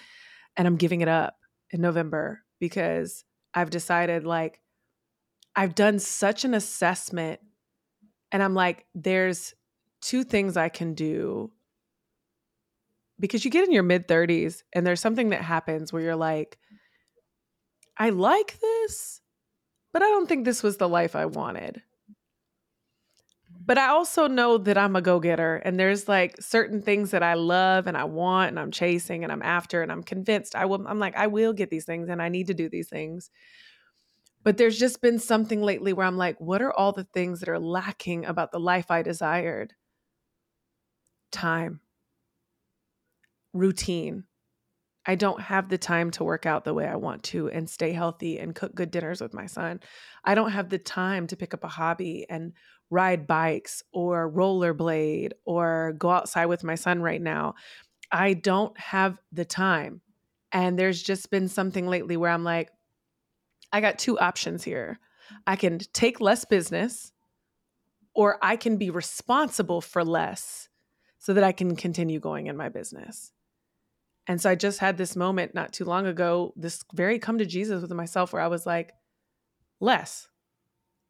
And 0.56 0.66
I'm 0.66 0.76
giving 0.76 1.02
it 1.02 1.08
up 1.08 1.34
in 1.70 1.82
November 1.82 2.42
because 2.60 3.24
I've 3.52 3.70
decided 3.70 4.24
like 4.24 4.60
I've 5.56 5.74
done 5.74 5.98
such 5.98 6.44
an 6.44 6.54
assessment 6.54 7.40
and 8.32 8.42
I'm 8.42 8.54
like, 8.54 8.86
there's 8.94 9.52
two 10.00 10.24
things 10.24 10.56
I 10.56 10.68
can 10.68 10.94
do 10.94 11.52
because 13.20 13.44
you 13.44 13.50
get 13.50 13.64
in 13.64 13.72
your 13.72 13.82
mid 13.82 14.08
30s 14.08 14.62
and 14.72 14.86
there's 14.86 15.00
something 15.00 15.30
that 15.30 15.42
happens 15.42 15.92
where 15.92 16.02
you're 16.02 16.16
like, 16.16 16.58
I 17.96 18.10
like 18.10 18.58
this, 18.60 19.20
but 19.92 20.02
I 20.02 20.06
don't 20.06 20.28
think 20.28 20.44
this 20.44 20.62
was 20.62 20.76
the 20.76 20.88
life 20.88 21.14
I 21.14 21.26
wanted. 21.26 21.82
But 23.66 23.78
I 23.78 23.88
also 23.88 24.26
know 24.26 24.58
that 24.58 24.76
I'm 24.76 24.96
a 24.96 25.00
go 25.00 25.20
getter, 25.20 25.56
and 25.56 25.78
there's 25.78 26.06
like 26.08 26.36
certain 26.40 26.82
things 26.82 27.12
that 27.12 27.22
I 27.22 27.34
love 27.34 27.86
and 27.86 27.96
I 27.96 28.04
want 28.04 28.50
and 28.50 28.60
I'm 28.60 28.70
chasing 28.70 29.22
and 29.22 29.32
I'm 29.32 29.42
after, 29.42 29.82
and 29.82 29.90
I'm 29.90 30.02
convinced 30.02 30.54
I 30.54 30.66
will. 30.66 30.86
I'm 30.86 30.98
like, 30.98 31.16
I 31.16 31.28
will 31.28 31.52
get 31.52 31.70
these 31.70 31.86
things 31.86 32.08
and 32.08 32.20
I 32.20 32.28
need 32.28 32.48
to 32.48 32.54
do 32.54 32.68
these 32.68 32.88
things. 32.88 33.30
But 34.42 34.58
there's 34.58 34.78
just 34.78 35.00
been 35.00 35.18
something 35.18 35.62
lately 35.62 35.94
where 35.94 36.06
I'm 36.06 36.18
like, 36.18 36.38
what 36.38 36.60
are 36.60 36.72
all 36.72 36.92
the 36.92 37.04
things 37.04 37.40
that 37.40 37.48
are 37.48 37.58
lacking 37.58 38.26
about 38.26 38.52
the 38.52 38.60
life 38.60 38.90
I 38.90 39.00
desired? 39.02 39.72
Time, 41.32 41.80
routine, 43.54 44.24
I 45.06 45.14
don't 45.16 45.40
have 45.40 45.68
the 45.68 45.78
time 45.78 46.10
to 46.12 46.24
work 46.24 46.46
out 46.46 46.64
the 46.64 46.74
way 46.74 46.86
I 46.86 46.96
want 46.96 47.22
to 47.24 47.50
and 47.50 47.68
stay 47.68 47.92
healthy 47.92 48.38
and 48.38 48.54
cook 48.54 48.74
good 48.74 48.90
dinners 48.90 49.20
with 49.20 49.34
my 49.34 49.46
son. 49.46 49.80
I 50.24 50.34
don't 50.34 50.52
have 50.52 50.70
the 50.70 50.78
time 50.78 51.26
to 51.26 51.36
pick 51.36 51.52
up 51.52 51.64
a 51.64 51.68
hobby 51.68 52.26
and 52.30 52.52
ride 52.90 53.26
bikes 53.26 53.82
or 53.92 54.30
rollerblade 54.30 55.32
or 55.44 55.94
go 55.98 56.10
outside 56.10 56.46
with 56.46 56.64
my 56.64 56.74
son 56.74 57.02
right 57.02 57.20
now. 57.20 57.54
I 58.10 58.34
don't 58.34 58.78
have 58.78 59.18
the 59.32 59.44
time. 59.44 60.00
And 60.52 60.78
there's 60.78 61.02
just 61.02 61.30
been 61.30 61.48
something 61.48 61.86
lately 61.86 62.16
where 62.16 62.30
I'm 62.30 62.44
like, 62.44 62.70
I 63.72 63.80
got 63.80 63.98
two 63.98 64.18
options 64.18 64.62
here. 64.62 65.00
I 65.46 65.56
can 65.56 65.80
take 65.92 66.20
less 66.20 66.44
business 66.44 67.12
or 68.14 68.38
I 68.40 68.56
can 68.56 68.76
be 68.76 68.90
responsible 68.90 69.80
for 69.80 70.04
less 70.04 70.68
so 71.18 71.34
that 71.34 71.44
I 71.44 71.52
can 71.52 71.74
continue 71.74 72.20
going 72.20 72.46
in 72.46 72.56
my 72.56 72.68
business. 72.68 73.32
And 74.26 74.40
so 74.40 74.50
I 74.50 74.54
just 74.54 74.78
had 74.78 74.96
this 74.96 75.16
moment 75.16 75.54
not 75.54 75.72
too 75.72 75.84
long 75.84 76.06
ago, 76.06 76.52
this 76.56 76.82
very 76.94 77.18
come 77.18 77.38
to 77.38 77.46
Jesus 77.46 77.82
with 77.82 77.92
myself 77.92 78.32
where 78.32 78.42
I 78.42 78.48
was 78.48 78.64
like, 78.64 78.92
less. 79.80 80.28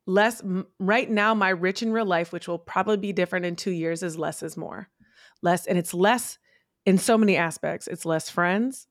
Less 0.06 0.42
right 0.78 1.08
now, 1.08 1.34
my 1.34 1.50
rich 1.50 1.82
in 1.82 1.92
real 1.92 2.04
life, 2.04 2.32
which 2.32 2.48
will 2.48 2.58
probably 2.58 2.96
be 2.96 3.12
different 3.12 3.46
in 3.46 3.56
two 3.56 3.70
years, 3.70 4.02
is 4.02 4.18
less 4.18 4.42
is 4.42 4.56
more. 4.56 4.88
Less, 5.42 5.66
and 5.66 5.78
it's 5.78 5.94
less 5.94 6.38
in 6.84 6.98
so 6.98 7.16
many 7.16 7.36
aspects. 7.36 7.86
It's 7.86 8.04
less 8.04 8.28
friends, 8.28 8.86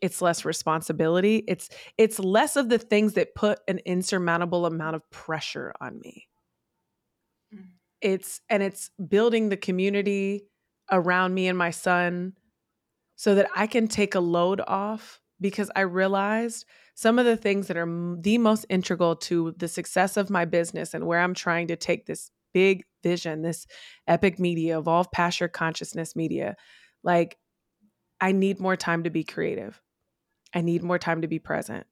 it's 0.00 0.22
less 0.22 0.44
responsibility. 0.44 1.44
It's 1.48 1.68
it's 1.98 2.18
less 2.18 2.56
of 2.56 2.68
the 2.68 2.78
things 2.78 3.14
that 3.14 3.34
put 3.34 3.60
an 3.68 3.80
insurmountable 3.84 4.66
amount 4.66 4.96
of 4.96 5.08
pressure 5.10 5.72
on 5.80 6.00
me. 6.00 6.28
Mm. 7.54 7.68
It's 8.00 8.40
and 8.48 8.62
it's 8.62 8.90
building 9.08 9.48
the 9.48 9.56
community 9.56 10.46
around 10.90 11.34
me 11.34 11.48
and 11.48 11.56
my 11.56 11.70
son 11.70 12.34
so 13.16 13.34
that 13.34 13.48
I 13.54 13.66
can 13.66 13.88
take 13.88 14.14
a 14.14 14.20
load 14.20 14.60
off 14.66 15.20
because 15.40 15.70
I 15.74 15.80
realized 15.80 16.64
some 16.94 17.18
of 17.18 17.24
the 17.24 17.36
things 17.36 17.66
that 17.66 17.76
are 17.76 18.16
the 18.20 18.38
most 18.38 18.66
integral 18.68 19.16
to 19.16 19.54
the 19.58 19.68
success 19.68 20.16
of 20.16 20.30
my 20.30 20.44
business 20.44 20.94
and 20.94 21.06
where 21.06 21.20
I'm 21.20 21.34
trying 21.34 21.68
to 21.68 21.76
take 21.76 22.06
this 22.06 22.30
big 22.52 22.84
vision, 23.02 23.42
this 23.42 23.66
Epyc 24.08 24.38
Media, 24.38 24.78
evolve 24.78 25.10
passion 25.10 25.50
consciousness 25.52 26.14
media. 26.14 26.54
Like, 27.02 27.36
I 28.20 28.32
need 28.32 28.60
more 28.60 28.76
time 28.76 29.04
to 29.04 29.10
be 29.10 29.24
creative. 29.24 29.80
I 30.54 30.60
need 30.60 30.82
more 30.82 30.98
time 30.98 31.22
to 31.22 31.28
be 31.28 31.40
present. 31.40 31.86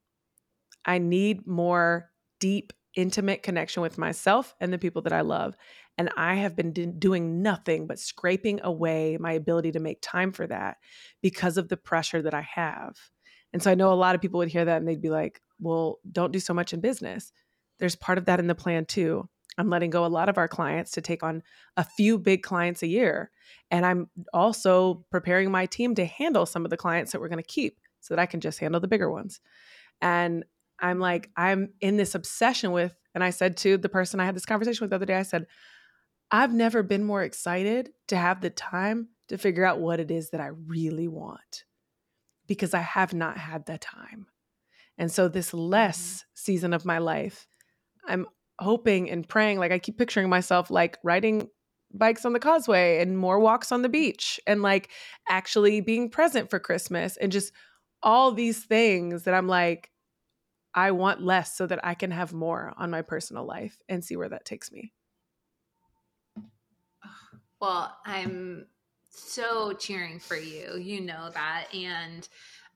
I 0.85 0.99
need 0.99 1.47
more 1.47 2.11
deep, 2.41 2.73
intimate 2.95 3.43
connection 3.43 3.83
with 3.83 3.99
myself 3.99 4.55
and 4.61 4.73
the 4.73 4.79
people 4.79 5.03
that 5.03 5.13
I 5.13 5.23
love. 5.23 5.57
And 5.99 6.11
I 6.17 6.37
have 6.37 6.57
been 6.57 6.73
d- 6.73 6.87
doing 6.87 7.43
nothing 7.43 7.87
but 7.87 7.99
scraping 7.99 8.61
away 8.63 9.19
my 9.21 9.33
ability 9.33 9.73
to 9.73 9.81
make 9.81 9.99
time 10.01 10.33
for 10.33 10.47
that 10.47 10.79
because 11.21 11.59
of 11.59 11.69
the 11.69 11.77
pressure 11.77 12.23
that 12.23 12.35
I 12.35 12.41
have. 12.41 12.97
And 13.53 13.63
so 13.63 13.71
I 13.71 13.75
know 13.75 13.93
a 13.93 13.95
lot 13.95 14.15
of 14.15 14.21
people 14.21 14.39
would 14.39 14.49
hear 14.49 14.65
that 14.65 14.79
and 14.79 14.89
they'd 14.89 15.03
be 15.03 15.11
like, 15.11 15.43
well, 15.61 15.99
don't 16.11 16.33
do 16.33 16.41
so 16.41 16.55
much 16.55 16.73
in 16.73 16.81
business. 16.81 17.33
There's 17.79 17.97
part 17.97 18.19
of 18.19 18.25
that 18.25 18.41
in 18.41 18.47
the 18.47 18.55
plan 18.55 18.87
too. 18.87 19.29
I'm 19.59 19.69
letting 19.69 19.91
go 19.91 20.07
a 20.07 20.09
lot 20.09 20.31
of 20.31 20.39
our 20.39 20.49
clients 20.49 20.93
to 20.93 21.03
take 21.03 21.23
on 21.23 21.43
a 21.77 21.85
few 21.85 22.19
big 22.19 22.43
clients 22.43 22.83
a 22.83 22.87
year. 22.87 23.31
And 23.71 23.85
I'm 23.85 24.09
also 24.33 25.05
preparing 25.11 25.51
my 25.51 25.67
team 25.67 25.95
to 25.97 26.07
handle 26.07 26.47
some 26.47 26.65
of 26.65 26.71
the 26.71 26.77
clients 26.77 27.13
that 27.13 27.21
we're 27.21 27.29
going 27.29 27.43
to 27.43 27.43
keep 27.43 27.79
so 28.01 28.15
that 28.15 28.21
I 28.21 28.27
can 28.27 28.41
just 28.41 28.59
handle 28.61 28.81
the 28.81 28.89
bigger 28.89 29.11
ones. 29.11 29.41
And 30.01 30.45
I'm 30.81 30.99
like, 30.99 31.31
I'm 31.37 31.75
in 31.81 31.97
this 31.97 32.15
obsession 32.15 32.73
with, 32.73 32.95
and 33.15 33.23
I 33.23 33.31
said 33.31 33.59
to 33.59 33.77
the 33.77 33.89
person 33.89 34.21
I 34.21 34.25
had 34.25 34.35
this 34.35 34.47
conversation 34.47 34.83
with 34.83 34.91
the 34.91 34.97
other 34.97 35.07
day, 35.07 35.17
I 35.17 35.23
said, 35.23 35.47
I've 36.35 36.55
never 36.55 36.83
been 36.83 37.05
more 37.05 37.23
excited 37.23 37.91
to 38.09 38.17
have 38.17 38.41
the 38.41 38.49
time 38.49 39.09
to 39.29 39.37
figure 39.37 39.67
out 39.67 39.81
what 39.81 40.01
it 40.01 40.11
is 40.11 40.31
that 40.31 40.41
I 40.41 40.47
really 40.47 41.07
want 41.07 41.65
because 42.47 42.73
I 42.73 42.81
have 42.81 43.13
not 43.13 43.37
had 43.37 43.67
the 43.67 43.77
time. 43.77 44.27
And 44.97 45.13
so, 45.13 45.29
this 45.29 45.49
mm-hmm. 45.49 45.59
less 45.59 46.25
season 46.35 46.73
of 46.73 46.87
my 46.87 46.99
life, 46.99 47.47
I'm 48.07 48.27
hoping 48.59 49.11
and 49.11 49.29
praying, 49.29 49.59
like, 49.59 49.73
I 49.73 49.79
keep 49.79 49.99
picturing 49.99 50.31
myself 50.31 50.71
like 50.71 50.99
riding 51.05 51.49
bikes 51.95 52.25
on 52.25 52.33
the 52.33 52.41
causeway 52.41 53.01
and 53.03 53.19
more 53.19 53.39
walks 53.39 53.71
on 53.71 53.83
the 53.83 53.89
beach 53.89 54.41
and 54.47 54.63
like 54.63 54.89
actually 55.29 55.83
being 55.83 56.09
present 56.09 56.49
for 56.49 56.59
Christmas 56.59 57.19
and 57.19 57.31
just 57.31 57.53
all 58.03 58.33
these 58.33 58.65
things 58.65 59.25
that 59.25 59.35
I'm 59.35 59.47
like, 59.47 59.91
I 60.75 60.93
want 60.93 61.23
less 61.23 61.55
so 61.55 61.67
that 61.67 61.85
I 61.85 61.93
can 61.93 62.11
have 62.11 62.33
more 62.33 62.73
on 62.79 62.91
my 62.91 63.03
personal 63.03 63.45
life 63.45 63.77
and 63.91 64.03
see 64.03 64.17
where 64.17 64.31
that 64.31 64.47
takes 64.47 64.73
me. 64.73 64.95
Well, 67.63 67.97
I'm 68.05 68.67
so 69.09 69.73
cheering 69.75 70.19
for 70.19 70.35
you. 70.35 70.77
You 70.79 71.01
know 71.01 71.31
that. 71.33 71.67
And 71.73 72.29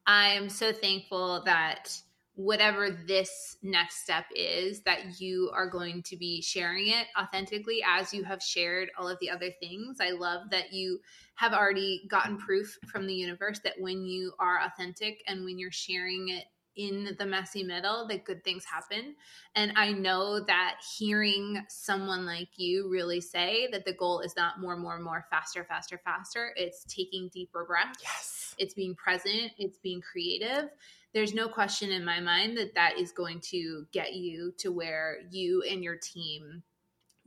I'm 0.07 0.49
so 0.49 0.73
thankful 0.73 1.43
that 1.45 2.01
whatever 2.37 2.91
this 2.91 3.57
next 3.65 4.05
step 4.05 4.27
is, 4.37 4.83
that 4.83 5.21
you 5.21 5.51
are 5.53 5.69
going 5.69 6.05
to 6.05 6.17
be 6.17 6.41
sharing 6.41 6.87
it 6.87 7.09
authentically 7.21 7.83
as 7.85 8.15
you 8.15 8.23
have 8.23 8.41
shared 8.41 8.93
all 8.97 9.09
of 9.09 9.19
the 9.19 9.29
other 9.29 9.51
things. 9.59 9.97
I 10.01 10.11
love 10.11 10.51
that 10.51 10.73
you 10.73 11.01
have 11.35 11.53
already 11.53 12.07
gotten 12.09 12.39
proof 12.39 12.79
from 12.87 13.09
the 13.09 13.15
universe 13.15 13.59
that 13.65 13.81
when 13.81 14.05
you 14.05 14.35
are 14.39 14.61
authentic 14.61 15.21
and 15.27 15.45
when 15.45 15.59
you're 15.59 15.73
sharing 15.73 16.29
it 16.29 16.45
in 16.77 17.17
the 17.19 17.27
messy 17.27 17.63
middle 17.63 18.07
that 18.09 18.25
good 18.25 18.45
things 18.45 18.65
happen. 18.65 19.15
And 19.55 19.73
I 19.77 19.93
know 19.93 20.41
that 20.41 20.77
hearing 20.97 21.65
someone 21.69 22.27
like 22.27 22.49
you 22.57 22.89
really 22.91 23.21
say 23.21 23.69
that 23.73 23.85
the 23.85 23.93
goal 23.93 24.21
is 24.21 24.37
not 24.37 24.61
more, 24.61 24.77
more, 24.77 24.99
more, 24.99 25.25
faster, 25.31 25.65
faster, 25.65 26.01
faster. 26.05 26.53
It's 26.57 26.85
taking 26.85 27.31
deeper 27.33 27.65
breaths. 27.65 28.01
Yes. 28.03 28.55
It's 28.59 28.75
being 28.75 28.95
present. 28.95 29.53
It's 29.59 29.79
being 29.79 30.01
creative. 30.01 30.71
There's 31.13 31.35
no 31.35 31.49
question 31.49 31.91
in 31.91 32.05
my 32.05 32.21
mind 32.21 32.59
that 32.59 32.75
that 32.75 32.99
is 32.99 33.13
going 33.13 33.41
to 33.51 33.87
get 33.93 34.15
you 34.15 34.53
to 34.59 34.71
where 34.71 35.19
you 35.31 35.63
and 35.63 35.83
your 35.83 35.97
team 35.97 36.63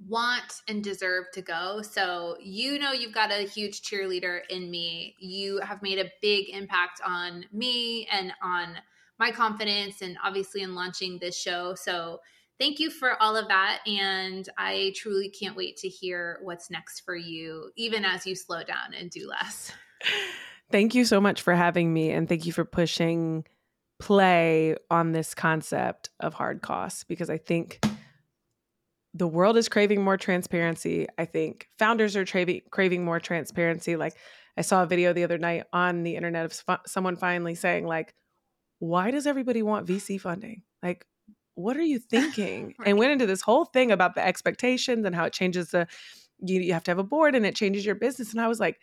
want 0.07 0.61
and 0.67 0.83
deserve 0.83 1.25
to 1.33 1.41
go. 1.41 1.81
So, 1.81 2.37
you 2.39 2.79
know, 2.79 2.91
you've 2.91 3.13
got 3.13 3.31
a 3.31 3.47
huge 3.47 3.81
cheerleader 3.81 4.41
in 4.49 4.69
me. 4.71 5.15
You 5.19 5.59
have 5.59 5.81
made 5.81 5.99
a 5.99 6.11
big 6.21 6.49
impact 6.49 7.01
on 7.05 7.45
me 7.51 8.07
and 8.11 8.31
on 8.41 8.77
my 9.19 9.31
confidence 9.31 10.01
and 10.01 10.17
obviously 10.23 10.61
in 10.61 10.75
launching 10.75 11.19
this 11.19 11.37
show. 11.37 11.75
So 11.75 12.19
thank 12.59 12.79
you 12.79 12.89
for 12.89 13.21
all 13.21 13.35
of 13.35 13.47
that. 13.49 13.79
And 13.85 14.47
I 14.57 14.93
truly 14.95 15.29
can't 15.29 15.55
wait 15.55 15.77
to 15.77 15.89
hear 15.89 16.39
what's 16.41 16.69
next 16.69 17.01
for 17.01 17.15
you, 17.15 17.71
even 17.75 18.05
as 18.05 18.25
you 18.25 18.35
slow 18.35 18.63
down 18.63 18.93
and 18.97 19.09
do 19.09 19.27
less. 19.27 19.71
Thank 20.71 20.93
you 20.93 21.03
so 21.03 21.19
much 21.19 21.41
for 21.41 21.55
having 21.55 21.91
me. 21.91 22.11
And 22.11 22.29
thank 22.29 22.45
you 22.45 22.53
for 22.53 22.63
pushing 22.63 23.43
play 23.99 24.75
on 24.91 25.11
this 25.11 25.33
concept 25.33 26.11
of 26.19 26.35
hard 26.35 26.61
costs 26.61 27.03
because 27.03 27.29
I 27.29 27.37
think 27.37 27.83
the 29.13 29.27
world 29.27 29.57
is 29.57 29.67
craving 29.67 30.03
more 30.03 30.15
transparency. 30.15 31.07
I 31.17 31.25
think 31.25 31.67
founders 31.79 32.15
are 32.15 32.23
tra- 32.23 32.61
craving 32.69 33.03
more 33.03 33.19
transparency. 33.19 33.95
Like 33.95 34.15
I 34.57 34.61
saw 34.61 34.83
a 34.83 34.85
video 34.85 35.11
the 35.11 35.23
other 35.23 35.39
night 35.39 35.65
on 35.73 36.03
the 36.03 36.15
internet 36.15 36.45
of 36.45 36.79
someone 36.85 37.15
finally 37.15 37.55
saying 37.55 37.87
like 37.87 38.13
why 38.79 39.11
does 39.11 39.27
everybody 39.27 39.61
want 39.61 39.87
VC 39.87 40.19
funding? 40.19 40.63
Like, 40.81 41.05
what 41.55 41.77
are 41.77 41.83
you 41.83 41.99
thinking? 42.09 42.73
right. 42.79 42.87
And 42.87 42.97
went 42.97 43.11
into 43.11 43.27
this 43.27 43.41
whole 43.41 43.65
thing 43.65 43.91
about 43.91 44.15
the 44.15 44.25
expectations 44.25 45.05
and 45.05 45.15
how 45.15 45.25
it 45.25 45.33
changes 45.33 45.71
the, 45.71 45.87
you, 46.39 46.61
you 46.61 46.73
have 46.73 46.83
to 46.85 46.91
have 46.91 46.99
a 46.99 47.03
board 47.03 47.35
and 47.35 47.45
it 47.45 47.55
changes 47.55 47.85
your 47.85 47.95
business. 47.95 48.31
And 48.31 48.41
I 48.41 48.47
was 48.47 48.59
like, 48.59 48.79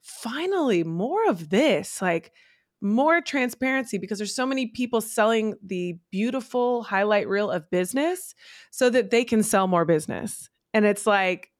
finally, 0.00 0.84
more 0.84 1.28
of 1.28 1.50
this, 1.50 2.00
like 2.00 2.32
more 2.80 3.20
transparency 3.20 3.98
because 3.98 4.18
there's 4.18 4.34
so 4.34 4.46
many 4.46 4.66
people 4.66 5.00
selling 5.00 5.54
the 5.62 5.98
beautiful 6.10 6.82
highlight 6.82 7.28
reel 7.28 7.50
of 7.50 7.70
business 7.70 8.34
so 8.70 8.88
that 8.88 9.10
they 9.10 9.24
can 9.24 9.42
sell 9.42 9.66
more 9.66 9.84
business. 9.84 10.48
And 10.72 10.84
it's 10.84 11.06
like, 11.06 11.50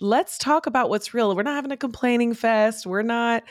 let's 0.00 0.36
talk 0.38 0.66
about 0.66 0.90
what's 0.90 1.14
real. 1.14 1.34
We're 1.34 1.42
not 1.42 1.54
having 1.54 1.72
a 1.72 1.76
complaining 1.76 2.34
fest. 2.34 2.86
We're 2.86 3.02
not, 3.02 3.44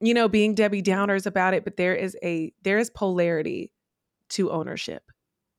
you 0.00 0.14
know, 0.14 0.28
being 0.28 0.54
Debbie 0.54 0.82
Downers 0.82 1.26
about 1.26 1.54
it, 1.54 1.64
but 1.64 1.76
there 1.76 1.94
is 1.94 2.16
a 2.22 2.52
there 2.62 2.78
is 2.78 2.90
polarity 2.90 3.72
to 4.30 4.50
ownership. 4.50 5.02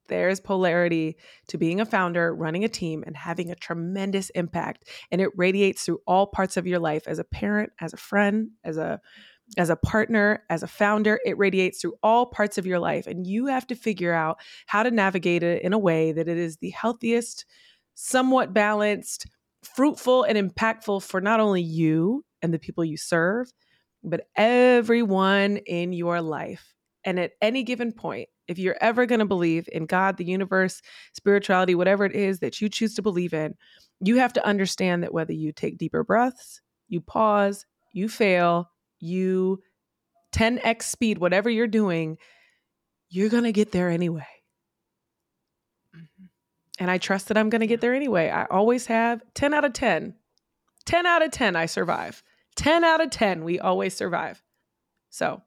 There 0.07 0.29
is 0.29 0.41
polarity 0.41 1.15
to 1.47 1.57
being 1.57 1.79
a 1.79 1.85
founder, 1.85 2.35
running 2.35 2.65
a 2.65 2.69
team, 2.69 3.03
and 3.05 3.15
having 3.15 3.49
a 3.49 3.55
tremendous 3.55 4.29
impact. 4.31 4.89
And 5.09 5.21
it 5.21 5.29
radiates 5.37 5.85
through 5.85 6.01
all 6.05 6.27
parts 6.27 6.57
of 6.57 6.67
your 6.67 6.79
life 6.79 7.07
as 7.07 7.19
a 7.19 7.23
parent, 7.23 7.71
as 7.79 7.93
a 7.93 7.97
friend, 7.97 8.49
as 8.63 8.77
a 8.77 8.99
as 9.57 9.69
a 9.69 9.75
partner, 9.75 10.43
as 10.49 10.63
a 10.63 10.67
founder, 10.67 11.19
it 11.25 11.37
radiates 11.37 11.81
through 11.81 11.95
all 12.01 12.25
parts 12.25 12.57
of 12.57 12.65
your 12.65 12.79
life. 12.79 13.05
And 13.05 13.27
you 13.27 13.47
have 13.47 13.67
to 13.67 13.75
figure 13.75 14.13
out 14.13 14.39
how 14.65 14.83
to 14.83 14.91
navigate 14.91 15.43
it 15.43 15.61
in 15.61 15.73
a 15.73 15.79
way 15.79 16.13
that 16.13 16.27
it 16.27 16.37
is 16.37 16.57
the 16.57 16.69
healthiest, 16.69 17.45
somewhat 17.95 18.53
balanced, 18.53 19.27
fruitful, 19.75 20.23
and 20.23 20.37
impactful 20.37 21.03
for 21.03 21.19
not 21.19 21.39
only 21.39 21.61
you 21.61 22.23
and 22.41 22.53
the 22.53 22.59
people 22.59 22.85
you 22.85 22.97
serve, 22.97 23.51
but 24.03 24.27
everyone 24.35 25.57
in 25.57 25.93
your 25.93 26.21
life. 26.21 26.73
And 27.03 27.19
at 27.19 27.31
any 27.41 27.63
given 27.63 27.91
point, 27.91 28.29
if 28.47 28.59
you're 28.59 28.77
ever 28.81 29.05
going 29.05 29.19
to 29.19 29.25
believe 29.25 29.67
in 29.71 29.85
God, 29.85 30.17
the 30.17 30.25
universe, 30.25 30.81
spirituality, 31.13 31.73
whatever 31.73 32.05
it 32.05 32.15
is 32.15 32.39
that 32.39 32.61
you 32.61 32.69
choose 32.69 32.95
to 32.95 33.01
believe 33.01 33.33
in, 33.33 33.55
you 33.99 34.17
have 34.17 34.33
to 34.33 34.45
understand 34.45 35.03
that 35.03 35.13
whether 35.13 35.33
you 35.33 35.51
take 35.51 35.77
deeper 35.77 36.03
breaths, 36.03 36.61
you 36.87 37.01
pause, 37.01 37.65
you 37.93 38.09
fail, 38.09 38.69
you 38.99 39.61
10x 40.33 40.83
speed, 40.83 41.17
whatever 41.17 41.49
you're 41.49 41.67
doing, 41.67 42.17
you're 43.09 43.29
going 43.29 43.43
to 43.43 43.51
get 43.51 43.71
there 43.71 43.89
anyway. 43.89 44.27
Mm-hmm. 45.95 46.25
And 46.79 46.89
I 46.89 46.97
trust 46.97 47.27
that 47.27 47.37
I'm 47.37 47.49
going 47.49 47.61
to 47.61 47.67
get 47.67 47.81
there 47.81 47.93
anyway. 47.93 48.29
I 48.29 48.45
always 48.45 48.87
have 48.87 49.21
10 49.35 49.53
out 49.53 49.65
of 49.65 49.73
10. 49.73 50.15
10 50.85 51.05
out 51.05 51.23
of 51.23 51.31
10, 51.31 51.55
I 51.55 51.67
survive. 51.67 52.23
10 52.55 52.83
out 52.83 53.01
of 53.01 53.09
10, 53.09 53.43
we 53.43 53.59
always 53.59 53.93
survive. 53.93 54.43
So 55.09 55.41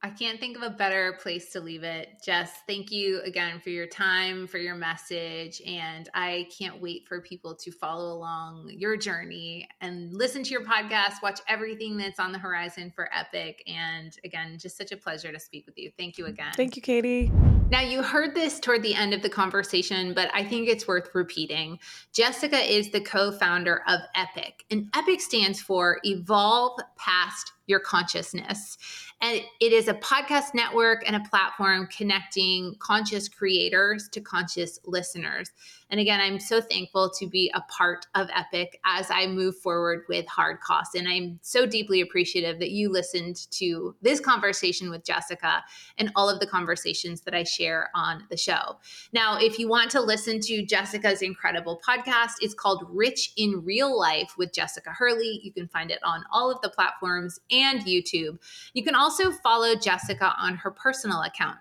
I 0.00 0.10
can't 0.10 0.38
think 0.38 0.56
of 0.56 0.62
a 0.62 0.70
better 0.70 1.18
place 1.20 1.50
to 1.52 1.60
leave 1.60 1.82
it. 1.82 2.22
Jess, 2.24 2.52
thank 2.68 2.92
you 2.92 3.20
again 3.22 3.58
for 3.58 3.70
your 3.70 3.88
time, 3.88 4.46
for 4.46 4.58
your 4.58 4.76
message. 4.76 5.60
And 5.66 6.08
I 6.14 6.48
can't 6.56 6.80
wait 6.80 7.08
for 7.08 7.20
people 7.20 7.56
to 7.56 7.72
follow 7.72 8.12
along 8.12 8.70
your 8.72 8.96
journey 8.96 9.68
and 9.80 10.14
listen 10.14 10.44
to 10.44 10.50
your 10.50 10.64
podcast, 10.64 11.14
watch 11.20 11.40
everything 11.48 11.96
that's 11.96 12.20
on 12.20 12.30
the 12.30 12.38
horizon 12.38 12.92
for 12.94 13.10
Epyc. 13.12 13.56
And 13.66 14.16
again, 14.24 14.56
just 14.56 14.76
such 14.76 14.92
a 14.92 14.96
pleasure 14.96 15.32
to 15.32 15.40
speak 15.40 15.66
with 15.66 15.76
you. 15.76 15.90
Thank 15.98 16.16
you 16.16 16.26
again. 16.26 16.52
Thank 16.54 16.76
you, 16.76 16.82
Katy. 16.82 17.32
Now, 17.70 17.80
you 17.80 18.02
heard 18.02 18.36
this 18.36 18.60
toward 18.60 18.82
the 18.82 18.94
end 18.94 19.12
of 19.12 19.20
the 19.20 19.28
conversation, 19.28 20.14
but 20.14 20.30
I 20.32 20.44
think 20.44 20.68
it's 20.68 20.86
worth 20.86 21.10
repeating. 21.12 21.80
Jessica 22.14 22.56
is 22.56 22.90
the 22.90 23.00
co 23.00 23.32
founder 23.32 23.82
of 23.86 24.00
Epyc, 24.16 24.64
and 24.70 24.90
Epyc 24.92 25.20
stands 25.20 25.60
for 25.60 25.98
Evolve 26.04 26.78
Past 26.96 27.52
Your 27.68 27.78
Consciousness. 27.78 28.76
And 29.20 29.40
it 29.60 29.72
is 29.72 29.86
a 29.86 29.94
podcast 29.94 30.54
network 30.54 31.04
and 31.06 31.14
a 31.14 31.28
platform 31.28 31.86
connecting 31.96 32.74
conscious 32.80 33.28
creators 33.28 34.08
to 34.10 34.20
conscious 34.20 34.80
listeners. 34.84 35.50
And 35.90 36.00
again, 36.00 36.20
I'm 36.20 36.38
so 36.38 36.60
thankful 36.60 37.10
to 37.18 37.26
be 37.26 37.50
a 37.54 37.62
part 37.62 38.06
of 38.14 38.28
Epyc 38.28 38.68
as 38.84 39.10
I 39.10 39.26
move 39.26 39.56
forward 39.56 40.04
with 40.08 40.26
hard 40.26 40.60
costs. 40.60 40.94
And 40.94 41.08
I'm 41.08 41.38
so 41.42 41.66
deeply 41.66 42.00
appreciative 42.00 42.58
that 42.58 42.70
you 42.70 42.90
listened 42.90 43.50
to 43.52 43.94
this 44.02 44.20
conversation 44.20 44.90
with 44.90 45.04
Jessica 45.04 45.62
and 45.96 46.12
all 46.14 46.28
of 46.28 46.40
the 46.40 46.46
conversations 46.46 47.22
that 47.22 47.34
I 47.34 47.44
share 47.44 47.90
on 47.94 48.24
the 48.30 48.36
show. 48.36 48.76
Now, 49.12 49.38
if 49.38 49.58
you 49.58 49.68
want 49.68 49.90
to 49.92 50.00
listen 50.00 50.40
to 50.40 50.64
Jessica's 50.64 51.22
incredible 51.22 51.80
podcast, 51.86 52.32
it's 52.40 52.54
called 52.54 52.86
Rich 52.90 53.32
in 53.36 53.64
Real 53.64 53.98
Life 53.98 54.34
with 54.36 54.52
Jessica 54.52 54.90
Hurley. 54.90 55.40
You 55.42 55.52
can 55.52 55.68
find 55.68 55.90
it 55.90 56.00
on 56.04 56.24
all 56.30 56.50
of 56.50 56.60
the 56.60 56.70
platforms 56.70 57.40
and 57.50 57.80
YouTube. 57.80 58.38
You 58.74 58.84
can 58.84 58.94
also 58.94 59.30
follow 59.30 59.74
Jessica 59.74 60.34
on 60.38 60.56
her 60.56 60.70
personal 60.70 61.22
account 61.22 61.58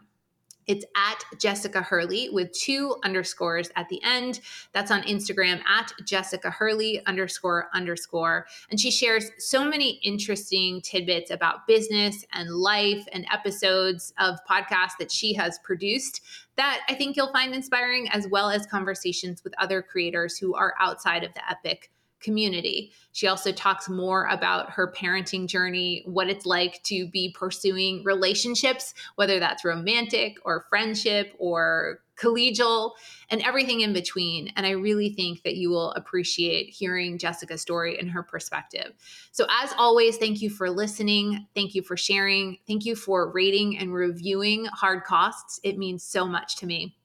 It's 0.68 0.86
at 0.96 1.24
Jessica 1.40 1.82
Hurley 1.82 2.30
with 2.30 2.52
two 2.52 2.98
underscores 3.04 3.70
at 3.76 3.88
the 3.90 4.04
end. 4.04 4.42
That's 4.74 4.92
on 4.92 5.02
Instagram 5.04 5.62
at 5.66 5.94
Jessica 6.06 6.50
Hurley 6.50 7.02
underscore 7.06 7.70
underscore. 7.74 8.48
And 8.70 8.80
she 8.80 8.92
shares 8.92 9.32
so 9.38 9.64
many 9.64 10.00
interesting 10.04 10.82
tidbits 10.82 11.32
about 11.32 11.68
business 11.68 12.26
and 12.34 12.50
life 12.52 13.08
and 13.14 13.26
episodes 13.32 14.14
of 14.20 14.38
podcasts 14.50 14.98
that 15.00 15.12
she 15.12 15.34
has 15.36 15.58
produced 15.64 16.22
that 16.58 16.82
I 16.90 16.96
think 16.96 17.16
you'll 17.16 17.32
find 17.32 17.54
inspiring, 17.54 18.10
as 18.10 18.28
well 18.28 18.50
as 18.50 18.66
conversations 18.66 19.44
with 19.44 19.54
other 19.60 19.82
creators 19.82 20.38
who 20.38 20.56
are 20.56 20.74
outside 20.80 21.24
of 21.24 21.32
the 21.34 21.42
Epyc 21.42 21.90
community. 22.20 22.92
She 23.12 23.28
also 23.28 23.52
talks 23.52 23.90
more 23.90 24.28
about 24.28 24.72
her 24.72 24.92
parenting 24.92 25.48
journey, 25.48 26.04
what 26.06 26.30
it's 26.30 26.46
like 26.46 26.82
to 26.84 27.08
be 27.08 27.34
pursuing 27.38 28.04
relationships, 28.04 28.94
whether 29.16 29.40
that's 29.40 29.66
romantic 29.66 30.38
or 30.44 30.66
friendship 30.70 31.34
or 31.38 32.02
collegial 32.18 32.94
and 33.30 33.42
everything 33.44 33.82
in 33.82 33.94
between. 33.94 34.52
And 34.56 34.66
I 34.66 34.72
really 34.72 35.10
think 35.10 35.44
that 35.44 35.56
you 35.56 35.70
will 35.70 35.92
appreciate 35.92 36.70
hearing 36.70 37.18
Jessica's 37.18 37.62
story 37.62 38.00
and 38.00 38.10
her 38.10 38.24
perspective. 38.24 38.94
So, 39.32 39.46
as 39.62 39.74
always, 39.78 40.18
thank 40.18 40.42
you 40.42 40.50
for 40.50 40.70
listening. 40.70 41.48
Thank 41.56 41.76
you 41.76 41.84
for 41.84 41.96
sharing. 41.96 42.58
Thank 42.68 42.86
you 42.86 42.96
for 42.96 43.32
rating 43.32 43.78
and 43.78 43.94
reviewing 43.94 44.66
Hard 44.66 45.04
Costs. 45.04 45.60
It 45.64 45.78
means 45.78 46.04
so 46.04 46.26
much 46.26 46.56
to 46.58 46.66
me. 46.66 46.98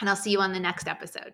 And 0.00 0.08
I'll 0.08 0.16
see 0.16 0.30
you 0.30 0.40
on 0.40 0.52
the 0.52 0.60
next 0.60 0.86
episode. 0.86 1.32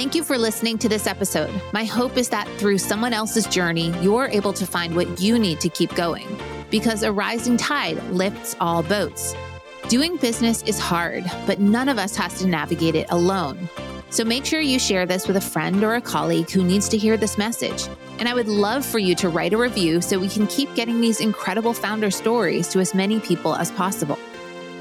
Thank 0.00 0.14
you 0.14 0.24
for 0.24 0.38
listening 0.38 0.78
to 0.78 0.88
this 0.88 1.06
episode. 1.06 1.52
My 1.74 1.84
hope 1.84 2.16
is 2.16 2.30
that 2.30 2.48
through 2.58 2.78
someone 2.78 3.12
else's 3.12 3.46
journey, 3.46 3.92
you're 4.00 4.28
able 4.28 4.54
to 4.54 4.66
find 4.66 4.96
what 4.96 5.20
you 5.20 5.38
need 5.38 5.60
to 5.60 5.68
keep 5.68 5.94
going 5.94 6.26
because 6.70 7.02
a 7.02 7.12
rising 7.12 7.58
tide 7.58 8.02
lifts 8.04 8.56
all 8.60 8.82
boats. 8.82 9.34
Doing 9.88 10.16
business 10.16 10.62
is 10.62 10.78
hard, 10.78 11.30
but 11.44 11.60
none 11.60 11.90
of 11.90 11.98
us 11.98 12.16
has 12.16 12.38
to 12.38 12.46
navigate 12.46 12.94
it 12.94 13.10
alone. 13.10 13.68
So 14.08 14.24
make 14.24 14.46
sure 14.46 14.62
you 14.62 14.78
share 14.78 15.04
this 15.04 15.28
with 15.28 15.36
a 15.36 15.40
friend 15.42 15.84
or 15.84 15.96
a 15.96 16.00
colleague 16.00 16.50
who 16.50 16.64
needs 16.64 16.88
to 16.88 16.96
hear 16.96 17.18
this 17.18 17.36
message. 17.36 17.86
And 18.18 18.26
I 18.26 18.32
would 18.32 18.48
love 18.48 18.86
for 18.86 18.98
you 18.98 19.14
to 19.16 19.28
write 19.28 19.52
a 19.52 19.58
review 19.58 20.00
so 20.00 20.18
we 20.18 20.30
can 20.30 20.46
keep 20.46 20.74
getting 20.74 21.02
these 21.02 21.20
incredible 21.20 21.74
founder 21.74 22.10
stories 22.10 22.68
to 22.68 22.78
as 22.80 22.94
many 22.94 23.20
people 23.20 23.54
as 23.54 23.70
possible. 23.72 24.18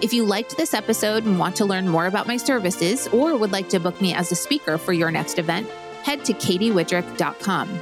If 0.02 0.14
you 0.14 0.24
liked 0.24 0.56
this 0.56 0.74
episode 0.74 1.26
and 1.26 1.38
want 1.38 1.58
to 1.58 1.66
learn 1.66 1.88
more 1.88 2.06
about 2.06 2.26
my 2.26 2.38
services 2.38 3.08
or 3.10 3.36
would 3.36 3.52
like 3.52 3.68
to 3.70 3.80
book 3.80 4.00
me 4.00 4.14
as 4.14 4.32
a 4.32 4.36
speaker 4.36 4.78
for 4.78 4.94
your 4.94 5.12
next 5.12 5.38
event, 5.38 5.70
head 6.04 6.24
to 6.26 6.34
katywidrick.com. 6.34 7.80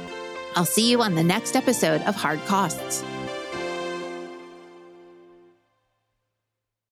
I'll 0.56 0.64
see 0.64 0.90
you 0.90 1.00
on 1.02 1.14
the 1.14 1.22
next 1.22 1.54
episode 1.54 2.02
of 2.02 2.16
Hard 2.16 2.44
Costs. 2.46 3.04